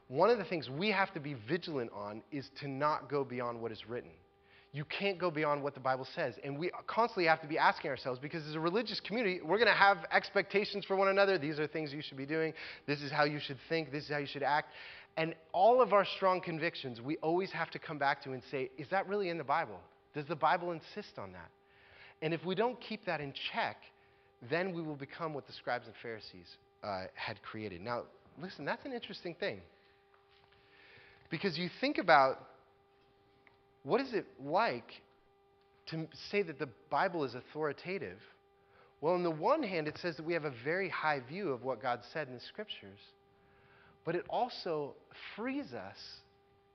One 0.10 0.32
of 0.32 0.40
the 0.40 0.44
things 0.44 0.70
we 0.70 0.92
have 0.92 1.14
to 1.14 1.20
be 1.20 1.36
vigilant 1.48 1.92
on 1.94 2.24
is 2.32 2.50
to 2.62 2.68
not 2.68 3.10
go 3.10 3.24
beyond 3.24 3.62
what 3.62 3.72
is 3.72 3.88
written. 3.88 4.10
You 4.72 4.84
can't 4.86 5.18
go 5.18 5.32
beyond 5.32 5.64
what 5.64 5.74
the 5.74 5.80
Bible 5.80 6.08
says. 6.16 6.36
And 6.44 6.58
we 6.58 6.72
constantly 6.86 7.26
have 7.26 7.42
to 7.42 7.48
be 7.48 7.58
asking 7.58 7.90
ourselves 7.90 8.20
because 8.20 8.46
as 8.48 8.56
a 8.56 8.60
religious 8.60 9.00
community, 9.00 9.40
we're 9.44 9.58
going 9.58 9.68
to 9.68 9.74
have 9.74 10.00
expectations 10.12 10.84
for 10.86 10.96
one 10.96 11.08
another. 11.08 11.38
These 11.38 11.60
are 11.60 11.68
things 11.68 11.94
you 11.94 12.02
should 12.02 12.18
be 12.18 12.26
doing. 12.26 12.54
This 12.86 13.02
is 13.02 13.12
how 13.12 13.24
you 13.24 13.40
should 13.40 13.58
think. 13.68 13.92
This 13.92 14.04
is 14.04 14.10
how 14.10 14.18
you 14.18 14.28
should 14.28 14.44
act. 14.44 14.70
And 15.18 15.36
all 15.54 15.82
of 15.82 15.94
our 15.94 16.06
strong 16.18 16.40
convictions, 16.42 17.02
we 17.02 17.18
always 17.18 17.52
have 17.52 17.72
to 17.72 17.80
come 17.80 17.98
back 17.98 18.24
to 18.24 18.32
and 18.32 18.44
say, 18.52 18.70
is 18.78 18.88
that 18.90 19.08
really 19.08 19.30
in 19.30 19.38
the 19.38 19.44
Bible? 19.44 19.80
Does 20.14 20.26
the 20.26 20.36
Bible 20.36 20.72
insist 20.72 21.18
on 21.18 21.32
that? 21.34 21.50
And 22.22 22.34
if 22.34 22.44
we 22.46 22.56
don't 22.56 22.80
keep 22.80 23.06
that 23.06 23.22
in 23.22 23.34
check, 23.54 23.78
then 24.50 24.74
we 24.74 24.82
will 24.82 24.96
become 24.96 25.34
what 25.34 25.48
the 25.48 25.54
scribes 25.54 25.86
and 25.86 25.96
Pharisees 26.02 26.48
uh, 26.84 27.06
had 27.16 27.42
created. 27.42 27.82
Now, 27.82 28.04
listen, 28.42 28.66
that's 28.66 28.86
an 28.86 28.94
interesting 28.94 29.36
thing. 29.40 29.62
Because 31.30 31.58
you 31.58 31.70
think 31.80 31.98
about 31.98 32.38
what 33.84 34.02
is 34.02 34.14
it 34.14 34.26
like 34.44 34.90
to 35.88 36.08
say 36.32 36.42
that 36.42 36.60
the 36.60 36.70
Bible 36.90 37.24
is 37.24 37.36
authoritative? 37.36 38.18
Well, 39.02 39.14
on 39.14 39.24
the 39.24 39.32
one 39.32 39.64
hand, 39.64 39.88
it 39.88 39.98
says 40.02 40.18
that 40.18 40.26
we 40.26 40.34
have 40.34 40.46
a 40.46 40.54
very 40.64 40.90
high 40.90 41.22
view 41.22 41.52
of 41.52 41.64
what 41.64 41.82
God 41.82 42.02
said 42.12 42.28
in 42.28 42.34
the 42.34 42.42
scriptures, 42.42 43.00
but 44.06 44.16
it 44.16 44.26
also 44.30 44.94
frees 45.36 45.74
us 45.74 45.98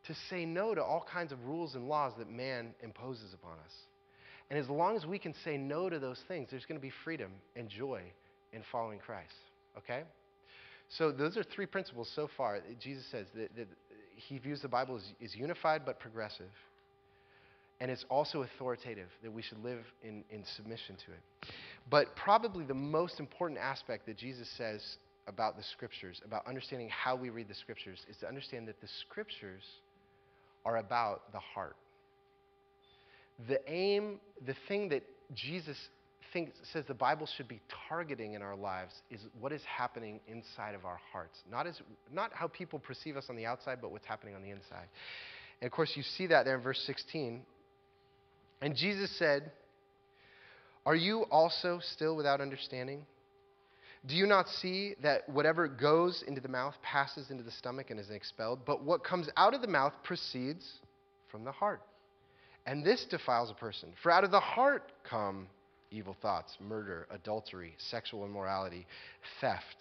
to 0.06 0.14
say 0.30 0.44
no 0.44 0.74
to 0.74 0.82
all 0.82 1.06
kinds 1.10 1.32
of 1.32 1.44
rules 1.44 1.74
and 1.74 1.88
laws 1.88 2.12
that 2.18 2.30
man 2.30 2.74
imposes 2.82 3.32
upon 3.34 3.52
us. 3.64 3.72
And 4.50 4.58
as 4.58 4.68
long 4.68 4.96
as 4.96 5.06
we 5.06 5.18
can 5.18 5.34
say 5.44 5.56
no 5.56 5.88
to 5.88 5.98
those 5.98 6.20
things, 6.28 6.48
there's 6.50 6.66
going 6.66 6.78
to 6.78 6.82
be 6.82 6.92
freedom 7.04 7.30
and 7.56 7.68
joy 7.68 8.02
in 8.52 8.62
following 8.70 8.98
Christ. 8.98 9.32
Okay? 9.78 10.02
So 10.90 11.10
those 11.10 11.36
are 11.36 11.42
three 11.42 11.66
principles 11.66 12.10
so 12.14 12.28
far. 12.36 12.60
Jesus 12.80 13.04
says 13.10 13.26
that, 13.34 13.54
that 13.56 13.66
he 14.16 14.38
views 14.38 14.60
the 14.60 14.68
Bible 14.68 14.96
as, 14.96 15.04
as 15.22 15.34
unified 15.34 15.82
but 15.84 15.98
progressive. 16.00 16.50
And 17.80 17.90
it's 17.90 18.04
also 18.08 18.42
authoritative, 18.42 19.08
that 19.22 19.32
we 19.32 19.42
should 19.42 19.62
live 19.62 19.80
in, 20.02 20.24
in 20.30 20.44
submission 20.56 20.96
to 21.06 21.12
it. 21.12 21.52
But 21.90 22.14
probably 22.16 22.64
the 22.64 22.74
most 22.74 23.20
important 23.20 23.58
aspect 23.58 24.06
that 24.06 24.16
Jesus 24.16 24.48
says 24.56 24.96
about 25.26 25.56
the 25.56 25.62
Scriptures, 25.72 26.20
about 26.24 26.46
understanding 26.46 26.88
how 26.88 27.16
we 27.16 27.30
read 27.30 27.48
the 27.48 27.54
Scriptures, 27.54 27.98
is 28.08 28.16
to 28.18 28.28
understand 28.28 28.68
that 28.68 28.80
the 28.80 28.88
Scriptures 29.00 29.62
are 30.64 30.76
about 30.76 31.32
the 31.32 31.40
heart. 31.40 31.76
The 33.48 33.60
aim, 33.70 34.20
the 34.46 34.54
thing 34.68 34.88
that 34.90 35.02
Jesus 35.34 35.76
think, 36.34 36.52
says 36.72 36.84
the 36.86 36.92
Bible 36.92 37.26
should 37.36 37.48
be 37.48 37.60
targeting 37.88 38.34
in 38.34 38.42
our 38.42 38.56
lives 38.56 38.92
is 39.10 39.20
what 39.40 39.52
is 39.52 39.62
happening 39.64 40.20
inside 40.28 40.74
of 40.74 40.84
our 40.84 41.00
hearts. 41.12 41.38
Not, 41.50 41.66
as, 41.66 41.80
not 42.12 42.32
how 42.34 42.48
people 42.48 42.78
perceive 42.78 43.16
us 43.16 43.26
on 43.30 43.36
the 43.36 43.46
outside, 43.46 43.78
but 43.80 43.90
what's 43.90 44.04
happening 44.04 44.34
on 44.34 44.42
the 44.42 44.50
inside. 44.50 44.88
And 45.62 45.66
of 45.66 45.72
course, 45.72 45.92
you 45.94 46.02
see 46.02 46.26
that 46.26 46.44
there 46.44 46.56
in 46.56 46.62
verse 46.62 46.82
16. 46.86 47.40
And 48.60 48.76
Jesus 48.76 49.16
said, 49.18 49.52
Are 50.84 50.96
you 50.96 51.22
also 51.30 51.80
still 51.94 52.16
without 52.16 52.42
understanding? 52.42 53.06
Do 54.06 54.16
you 54.16 54.26
not 54.26 54.48
see 54.48 54.96
that 55.02 55.26
whatever 55.30 55.66
goes 55.66 56.22
into 56.26 56.42
the 56.42 56.48
mouth 56.48 56.74
passes 56.82 57.30
into 57.30 57.42
the 57.42 57.52
stomach 57.52 57.90
and 57.90 57.98
is 57.98 58.10
expelled? 58.10 58.66
But 58.66 58.84
what 58.84 59.02
comes 59.02 59.30
out 59.38 59.54
of 59.54 59.62
the 59.62 59.68
mouth 59.68 59.94
proceeds 60.02 60.68
from 61.30 61.44
the 61.44 61.52
heart. 61.52 61.80
And 62.66 62.84
this 62.84 63.06
defiles 63.08 63.50
a 63.50 63.54
person. 63.54 63.90
For 64.02 64.12
out 64.12 64.24
of 64.24 64.30
the 64.30 64.40
heart 64.40 64.92
come 65.08 65.48
evil 65.94 66.16
thoughts, 66.20 66.56
murder, 66.60 67.06
adultery, 67.10 67.74
sexual 67.78 68.24
immorality, 68.24 68.86
theft, 69.40 69.76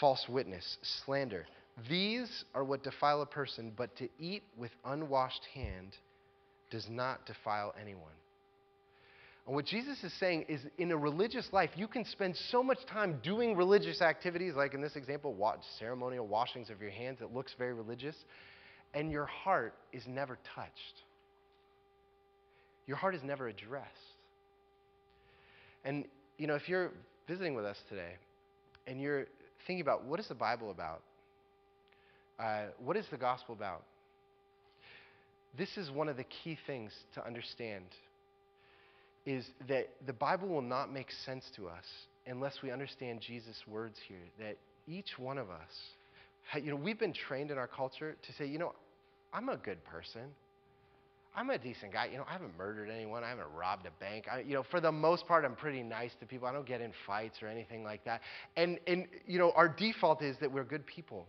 false 0.00 0.26
witness, 0.28 0.78
slander. 1.04 1.46
These 1.88 2.44
are 2.54 2.64
what 2.64 2.82
defile 2.82 3.22
a 3.22 3.26
person, 3.26 3.72
but 3.76 3.96
to 3.96 4.08
eat 4.18 4.42
with 4.56 4.70
unwashed 4.84 5.46
hand 5.54 5.96
does 6.70 6.86
not 6.90 7.24
defile 7.26 7.74
anyone. 7.80 8.12
And 9.46 9.56
what 9.56 9.66
Jesus 9.66 10.02
is 10.04 10.12
saying 10.20 10.46
is 10.48 10.60
in 10.78 10.92
a 10.92 10.96
religious 10.96 11.48
life, 11.52 11.70
you 11.74 11.88
can 11.88 12.04
spend 12.04 12.36
so 12.50 12.62
much 12.62 12.78
time 12.86 13.18
doing 13.24 13.56
religious 13.56 14.00
activities, 14.00 14.54
like 14.54 14.74
in 14.74 14.80
this 14.80 14.94
example, 14.94 15.36
ceremonial 15.78 16.26
washings 16.26 16.70
of 16.70 16.80
your 16.80 16.90
hands, 16.90 17.20
it 17.20 17.34
looks 17.34 17.52
very 17.58 17.74
religious, 17.74 18.14
and 18.94 19.10
your 19.10 19.26
heart 19.26 19.74
is 19.92 20.04
never 20.06 20.38
touched. 20.54 21.02
Your 22.86 22.96
heart 22.96 23.14
is 23.14 23.22
never 23.24 23.48
addressed. 23.48 23.88
And, 25.84 26.04
you 26.38 26.46
know, 26.46 26.54
if 26.54 26.68
you're 26.68 26.90
visiting 27.28 27.54
with 27.54 27.64
us 27.64 27.76
today 27.88 28.12
and 28.86 29.00
you're 29.00 29.26
thinking 29.66 29.80
about 29.80 30.04
what 30.04 30.20
is 30.20 30.28
the 30.28 30.34
Bible 30.34 30.70
about? 30.70 31.02
Uh, 32.38 32.66
what 32.84 32.96
is 32.96 33.06
the 33.10 33.16
gospel 33.16 33.54
about? 33.54 33.82
This 35.56 35.76
is 35.76 35.90
one 35.90 36.08
of 36.08 36.16
the 36.16 36.24
key 36.24 36.58
things 36.66 36.92
to 37.14 37.24
understand 37.24 37.84
is 39.24 39.44
that 39.68 39.88
the 40.06 40.12
Bible 40.12 40.48
will 40.48 40.62
not 40.62 40.92
make 40.92 41.08
sense 41.24 41.44
to 41.56 41.68
us 41.68 41.84
unless 42.26 42.58
we 42.62 42.70
understand 42.70 43.20
Jesus' 43.20 43.62
words 43.68 43.96
here. 44.08 44.16
That 44.38 44.56
each 44.88 45.18
one 45.18 45.38
of 45.38 45.50
us, 45.50 46.62
you 46.62 46.70
know, 46.70 46.76
we've 46.76 46.98
been 46.98 47.12
trained 47.12 47.50
in 47.50 47.58
our 47.58 47.68
culture 47.68 48.16
to 48.20 48.32
say, 48.32 48.46
you 48.46 48.58
know, 48.58 48.72
I'm 49.32 49.48
a 49.48 49.56
good 49.56 49.84
person. 49.84 50.22
I'm 51.34 51.48
a 51.50 51.58
decent 51.58 51.92
guy. 51.92 52.08
You 52.12 52.18
know, 52.18 52.24
I 52.28 52.32
haven't 52.32 52.56
murdered 52.58 52.90
anyone. 52.90 53.24
I 53.24 53.30
haven't 53.30 53.50
robbed 53.56 53.86
a 53.86 53.90
bank. 54.00 54.26
I, 54.30 54.40
you 54.40 54.54
know, 54.54 54.64
for 54.70 54.80
the 54.80 54.92
most 54.92 55.26
part, 55.26 55.44
I'm 55.44 55.56
pretty 55.56 55.82
nice 55.82 56.10
to 56.20 56.26
people. 56.26 56.46
I 56.46 56.52
don't 56.52 56.66
get 56.66 56.82
in 56.82 56.92
fights 57.06 57.42
or 57.42 57.48
anything 57.48 57.84
like 57.84 58.04
that. 58.04 58.20
And, 58.56 58.78
and, 58.86 59.06
you 59.26 59.38
know, 59.38 59.52
our 59.56 59.68
default 59.68 60.22
is 60.22 60.36
that 60.40 60.52
we're 60.52 60.64
good 60.64 60.86
people. 60.86 61.26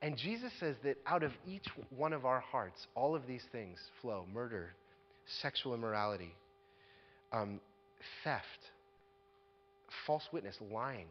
And 0.00 0.16
Jesus 0.16 0.52
says 0.58 0.76
that 0.84 0.96
out 1.06 1.22
of 1.22 1.32
each 1.46 1.66
one 1.94 2.12
of 2.12 2.24
our 2.24 2.40
hearts, 2.40 2.86
all 2.94 3.14
of 3.14 3.26
these 3.26 3.44
things 3.52 3.78
flow 4.00 4.24
murder, 4.32 4.70
sexual 5.42 5.74
immorality, 5.74 6.34
um, 7.32 7.60
theft, 8.22 8.46
false 10.06 10.24
witness, 10.32 10.56
lying, 10.72 11.06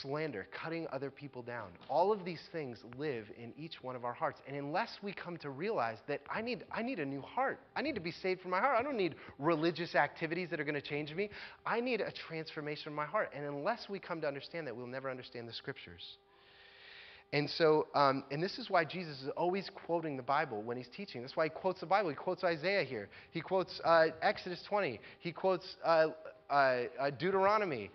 slander, 0.00 0.46
cutting 0.52 0.86
other 0.92 1.10
people 1.10 1.42
down. 1.42 1.68
All 1.88 2.12
of 2.12 2.24
these 2.24 2.40
things 2.52 2.78
live 2.96 3.26
in 3.38 3.52
each 3.56 3.82
one 3.82 3.96
of 3.96 4.04
our 4.04 4.12
hearts. 4.12 4.40
And 4.46 4.56
unless 4.56 4.90
we 5.02 5.12
come 5.12 5.36
to 5.38 5.50
realize 5.50 5.98
that 6.08 6.20
I 6.30 6.42
need, 6.42 6.64
I 6.72 6.82
need 6.82 7.00
a 7.00 7.04
new 7.04 7.22
heart, 7.22 7.60
I 7.76 7.82
need 7.82 7.94
to 7.94 8.00
be 8.00 8.12
saved 8.12 8.40
from 8.40 8.50
my 8.50 8.60
heart. 8.60 8.76
I 8.78 8.82
don't 8.82 8.96
need 8.96 9.14
religious 9.38 9.94
activities 9.94 10.48
that 10.50 10.60
are 10.60 10.64
going 10.64 10.74
to 10.74 10.80
change 10.80 11.14
me. 11.14 11.30
I 11.66 11.80
need 11.80 12.00
a 12.00 12.12
transformation 12.28 12.88
of 12.88 12.94
my 12.94 13.06
heart. 13.06 13.30
And 13.34 13.44
unless 13.44 13.88
we 13.88 13.98
come 13.98 14.20
to 14.20 14.28
understand 14.28 14.66
that, 14.66 14.76
we'll 14.76 14.86
never 14.86 15.10
understand 15.10 15.48
the 15.48 15.52
scriptures. 15.52 16.02
And 17.34 17.48
so, 17.48 17.86
um, 17.94 18.24
and 18.30 18.42
this 18.42 18.58
is 18.58 18.68
why 18.68 18.84
Jesus 18.84 19.22
is 19.22 19.30
always 19.36 19.70
quoting 19.86 20.18
the 20.18 20.22
Bible 20.22 20.62
when 20.62 20.76
he's 20.76 20.88
teaching. 20.94 21.22
That's 21.22 21.34
why 21.34 21.44
he 21.44 21.50
quotes 21.50 21.80
the 21.80 21.86
Bible. 21.86 22.10
He 22.10 22.16
quotes 22.16 22.44
Isaiah 22.44 22.84
here. 22.84 23.08
He 23.30 23.40
quotes 23.40 23.80
uh, 23.84 24.08
Exodus 24.20 24.62
20. 24.68 25.00
He 25.20 25.32
quotes 25.32 25.64
uh, 25.82 26.08
uh, 26.50 26.82
uh 27.00 27.10
Deuteronomy. 27.18 27.90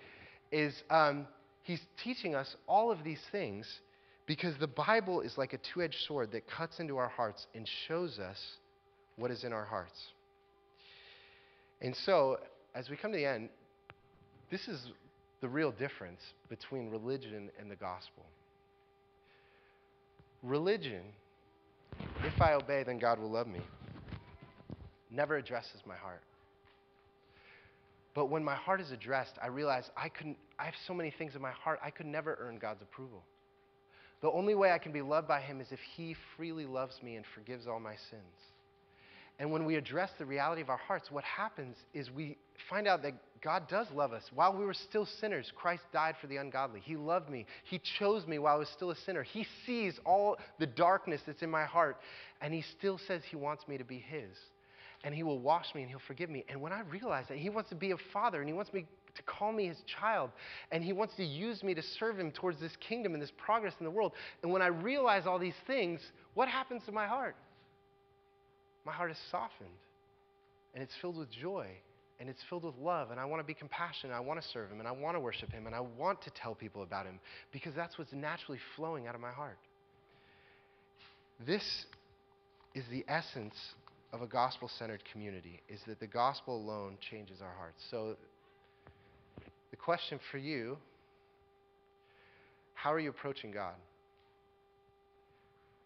Is 0.49 0.73
um, 0.89 1.27
he's 1.67 1.81
teaching 2.01 2.33
us 2.33 2.55
all 2.65 2.91
of 2.91 3.03
these 3.03 3.19
things 3.29 3.67
because 4.25 4.55
the 4.57 4.67
Bible 4.67 5.19
is 5.19 5.37
like 5.37 5.51
a 5.51 5.59
two-edged 5.73 5.97
sword 6.07 6.31
that 6.31 6.47
cuts 6.47 6.79
into 6.79 6.95
our 6.95 7.09
hearts 7.09 7.45
and 7.53 7.67
shows 7.87 8.19
us 8.19 8.37
what 9.17 9.31
is 9.31 9.43
in 9.43 9.51
our 9.51 9.65
hearts. 9.65 9.99
And 11.81 11.93
so, 12.05 12.37
as 12.73 12.89
we 12.89 12.95
come 12.95 13.11
to 13.11 13.17
the 13.17 13.25
end, 13.25 13.49
this 14.49 14.69
is 14.69 14.79
the 15.41 15.49
real 15.49 15.71
difference 15.71 16.21
between 16.47 16.89
religion 16.89 17.49
and 17.59 17.69
the 17.69 17.75
gospel. 17.75 18.23
Religion, 20.43 21.01
if 22.23 22.41
I 22.41 22.53
obey, 22.53 22.83
then 22.83 22.97
God 22.97 23.19
will 23.19 23.31
love 23.31 23.47
me, 23.47 23.59
never 25.11 25.35
addresses 25.35 25.81
my 25.85 25.95
heart. 25.95 26.21
But 28.17 28.31
when 28.31 28.43
my 28.43 28.55
heart 28.55 28.81
is 28.81 28.89
addressed, 28.89 29.33
I 29.43 29.45
realize 29.45 29.91
I 29.95 30.09
couldn't 30.09 30.37
I 30.57 30.65
have 30.65 30.73
so 30.87 30.93
many 30.95 31.11
things 31.11 31.35
in 31.35 31.41
my 31.43 31.51
heart 31.51 31.79
I 31.83 31.91
could 31.91 32.07
never 32.07 32.35
earn 32.41 32.57
God's 32.57 32.81
approval. 32.81 33.21
The 34.23 34.31
only 34.31 34.55
way 34.55 34.71
I 34.71 34.79
can 34.79 34.91
be 34.91 35.03
loved 35.03 35.27
by 35.27 35.39
him 35.39 35.61
is 35.61 35.67
if 35.71 35.77
he 35.95 36.15
freely 36.35 36.65
loves 36.65 36.95
me 37.03 37.15
and 37.17 37.25
forgives 37.35 37.67
all 37.67 37.79
my 37.79 37.93
sins. 38.09 38.23
And 39.37 39.51
when 39.51 39.65
we 39.65 39.75
address 39.75 40.09
the 40.17 40.25
reality 40.25 40.63
of 40.63 40.71
our 40.71 40.77
hearts, 40.77 41.11
what 41.11 41.23
happens 41.25 41.75
is 41.93 42.09
we 42.09 42.37
find 42.67 42.87
out 42.87 43.03
that 43.03 43.13
God 43.43 43.69
does 43.69 43.85
love 43.93 44.13
us. 44.13 44.23
While 44.33 44.57
we 44.57 44.65
were 44.65 44.73
still 44.73 45.05
sinners, 45.05 45.51
Christ 45.55 45.83
died 45.93 46.15
for 46.19 46.25
the 46.25 46.37
ungodly. 46.37 46.79
He 46.83 46.95
loved 46.95 47.29
me. 47.29 47.45
He 47.65 47.79
chose 47.99 48.25
me 48.25 48.39
while 48.39 48.55
I 48.55 48.57
was 48.57 48.69
still 48.69 48.89
a 48.89 48.95
sinner. 48.95 49.21
He 49.21 49.45
sees 49.67 49.99
all 50.07 50.37
the 50.57 50.65
darkness 50.65 51.21
that's 51.27 51.43
in 51.43 51.51
my 51.51 51.65
heart, 51.65 51.97
and 52.41 52.51
He 52.51 52.63
still 52.79 52.99
says 53.07 53.21
He 53.29 53.35
wants 53.35 53.67
me 53.67 53.77
to 53.77 53.85
be 53.85 53.99
His. 53.99 54.35
And 55.03 55.13
He 55.13 55.23
will 55.23 55.39
wash 55.39 55.67
me 55.75 55.81
and 55.81 55.89
He'll 55.89 56.01
forgive 56.07 56.29
me. 56.29 56.43
And 56.49 56.61
when 56.61 56.73
I 56.73 56.81
realize 56.81 57.25
that 57.29 57.37
He 57.37 57.49
wants 57.49 57.69
to 57.69 57.75
be 57.75 57.91
a 57.91 57.97
father 58.13 58.39
and 58.39 58.49
He 58.49 58.53
wants 58.53 58.73
me 58.73 58.85
to 59.15 59.23
call 59.23 59.51
me 59.51 59.67
His 59.67 59.77
child, 59.99 60.29
and 60.71 60.83
He 60.83 60.93
wants 60.93 61.15
to 61.15 61.23
use 61.23 61.63
me 61.63 61.73
to 61.73 61.81
serve 61.99 62.19
Him 62.19 62.31
towards 62.31 62.59
this 62.59 62.73
kingdom 62.87 63.13
and 63.13 63.21
this 63.21 63.31
progress 63.37 63.73
in 63.79 63.85
the 63.85 63.91
world, 63.91 64.11
and 64.43 64.51
when 64.51 64.61
I 64.61 64.67
realize 64.67 65.25
all 65.25 65.39
these 65.39 65.55
things, 65.65 66.01
what 66.33 66.47
happens 66.47 66.83
to 66.85 66.91
my 66.91 67.07
heart? 67.07 67.35
my 68.87 68.93
heart 68.93 69.11
is 69.11 69.17
softened 69.29 69.69
and 70.73 70.81
it's 70.81 70.93
filled 71.01 71.17
with 71.17 71.29
joy 71.29 71.67
and 72.19 72.29
it's 72.29 72.39
filled 72.49 72.63
with 72.63 72.75
love 72.81 73.11
and 73.11 73.19
I 73.19 73.25
want 73.25 73.41
to 73.41 73.45
be 73.45 73.53
compassionate. 73.53 74.15
I 74.15 74.21
want 74.21 74.41
to 74.41 74.47
serve 74.47 74.71
him 74.71 74.79
and 74.79 74.87
I 74.87 74.91
want 74.91 75.15
to 75.17 75.19
worship 75.19 75.51
him 75.51 75.67
and 75.67 75.75
I 75.75 75.81
want 75.81 76.21
to 76.23 76.31
tell 76.31 76.55
people 76.55 76.81
about 76.81 77.05
him 77.05 77.19
because 77.51 77.75
that's 77.75 77.97
what's 77.99 78.13
naturally 78.13 78.59
flowing 78.75 79.05
out 79.05 79.13
of 79.13 79.19
my 79.19 79.29
heart. 79.29 79.57
This 81.45 81.85
is 82.73 82.85
the 82.89 83.05
essence 83.09 83.53
of 84.13 84.21
a 84.21 84.27
gospel-centered 84.27 85.03
community 85.11 85.61
is 85.67 85.79
that 85.87 85.99
the 85.99 86.07
gospel 86.07 86.55
alone 86.55 86.97
changes 87.11 87.41
our 87.41 87.53
hearts. 87.57 87.83
So 87.91 88.15
the 89.71 89.77
question 89.77 90.19
for 90.31 90.37
you, 90.37 90.77
how 92.73 92.93
are 92.93 92.99
you 92.99 93.09
approaching 93.09 93.51
God? 93.51 93.75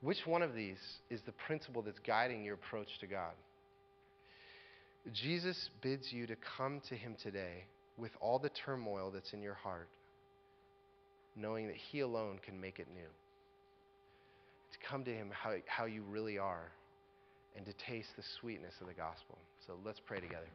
Which 0.02 0.26
one 0.26 0.42
of 0.42 0.54
these 0.54 0.78
is 1.10 1.22
the 1.26 1.32
principle 1.32 1.82
that's 1.82 2.00
guiding 2.00 2.44
your 2.44 2.56
approach 2.56 2.90
to 3.00 3.08
God? 3.08 3.34
Jesus 5.14 5.70
bids 5.82 6.12
you 6.12 6.28
to 6.28 6.36
come 6.58 6.82
to 6.90 6.96
him 6.96 7.16
today 7.22 7.66
with 7.98 8.12
all 8.20 8.40
the 8.40 8.50
turmoil 8.50 9.12
that's 9.12 9.34
in 9.34 9.42
your 9.42 9.56
heart, 9.56 9.90
knowing 11.36 11.68
that 11.68 11.76
he 11.76 12.02
alone 12.02 12.40
can 12.44 12.60
make 12.60 12.78
it 12.80 12.88
new. 12.94 13.02
To 13.02 14.88
come 14.88 15.04
to 15.06 15.12
him 15.12 15.30
how, 15.32 15.56
how 15.66 15.86
you 15.86 16.04
really 16.04 16.38
are 16.38 16.72
and 17.56 17.66
to 17.66 17.74
taste 17.74 18.10
the 18.18 18.24
sweetness 18.40 18.74
of 18.82 18.88
the 18.88 18.94
gospel. 18.94 19.38
So 19.68 19.74
let's 19.86 20.00
pray 20.06 20.20
together. 20.20 20.48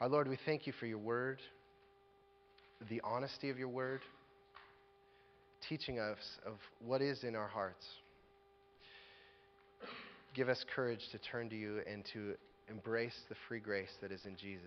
Our 0.00 0.08
Lord, 0.08 0.28
we 0.28 0.38
thank 0.46 0.66
you 0.66 0.72
for 0.78 0.86
your 0.86 0.98
word, 0.98 1.40
the 2.88 3.00
honesty 3.04 3.50
of 3.50 3.58
your 3.58 3.68
word 3.68 4.00
teaching 5.68 5.98
us 5.98 6.18
of 6.46 6.54
what 6.84 7.02
is 7.02 7.24
in 7.24 7.34
our 7.34 7.48
hearts. 7.48 7.84
Give 10.34 10.48
us 10.48 10.64
courage 10.74 11.00
to 11.12 11.18
turn 11.18 11.50
to 11.50 11.56
you 11.56 11.80
and 11.90 12.04
to 12.12 12.34
embrace 12.70 13.16
the 13.28 13.34
free 13.48 13.60
grace 13.60 13.90
that 14.00 14.12
is 14.12 14.24
in 14.24 14.36
Jesus. 14.36 14.62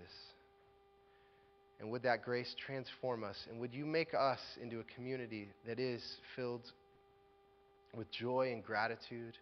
And 1.79 1.89
would 1.91 2.03
that 2.03 2.23
grace 2.23 2.53
transform 2.65 3.23
us? 3.23 3.37
And 3.49 3.59
would 3.59 3.73
you 3.73 3.85
make 3.85 4.13
us 4.13 4.39
into 4.61 4.79
a 4.79 4.83
community 4.95 5.47
that 5.65 5.79
is 5.79 6.03
filled 6.35 6.61
with 7.95 8.09
joy 8.11 8.51
and 8.53 8.63
gratitude, 8.63 9.37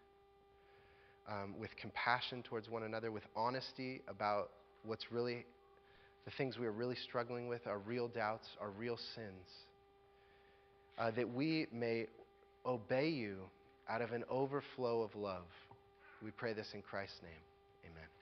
um, 1.28 1.56
with 1.60 1.70
compassion 1.80 2.44
towards 2.44 2.70
one 2.70 2.84
another, 2.84 3.12
with 3.12 3.24
honesty 3.36 4.02
about 4.08 4.50
what's 4.84 5.12
really 5.12 5.46
the 6.26 6.32
things 6.38 6.58
we 6.58 6.66
are 6.66 6.72
really 6.72 6.98
struggling 7.08 7.48
with, 7.48 7.66
our 7.68 7.80
real 7.80 8.08
doubts, 8.08 8.48
our 8.60 8.70
real 8.72 8.98
sins 9.16 9.48
uh, 11.00 11.12
that 11.12 11.34
we 11.34 11.68
may 11.72 12.06
obey 12.66 13.10
you 13.10 13.38
out 13.90 14.02
of 14.02 14.12
an 14.12 14.24
overflow 14.30 15.02
of 15.02 15.16
love. 15.16 15.48
We 16.24 16.32
pray 16.32 16.54
this 16.54 16.68
in 16.74 16.82
Christ's 16.82 17.22
name. 17.24 17.92
Amen. 17.92 18.19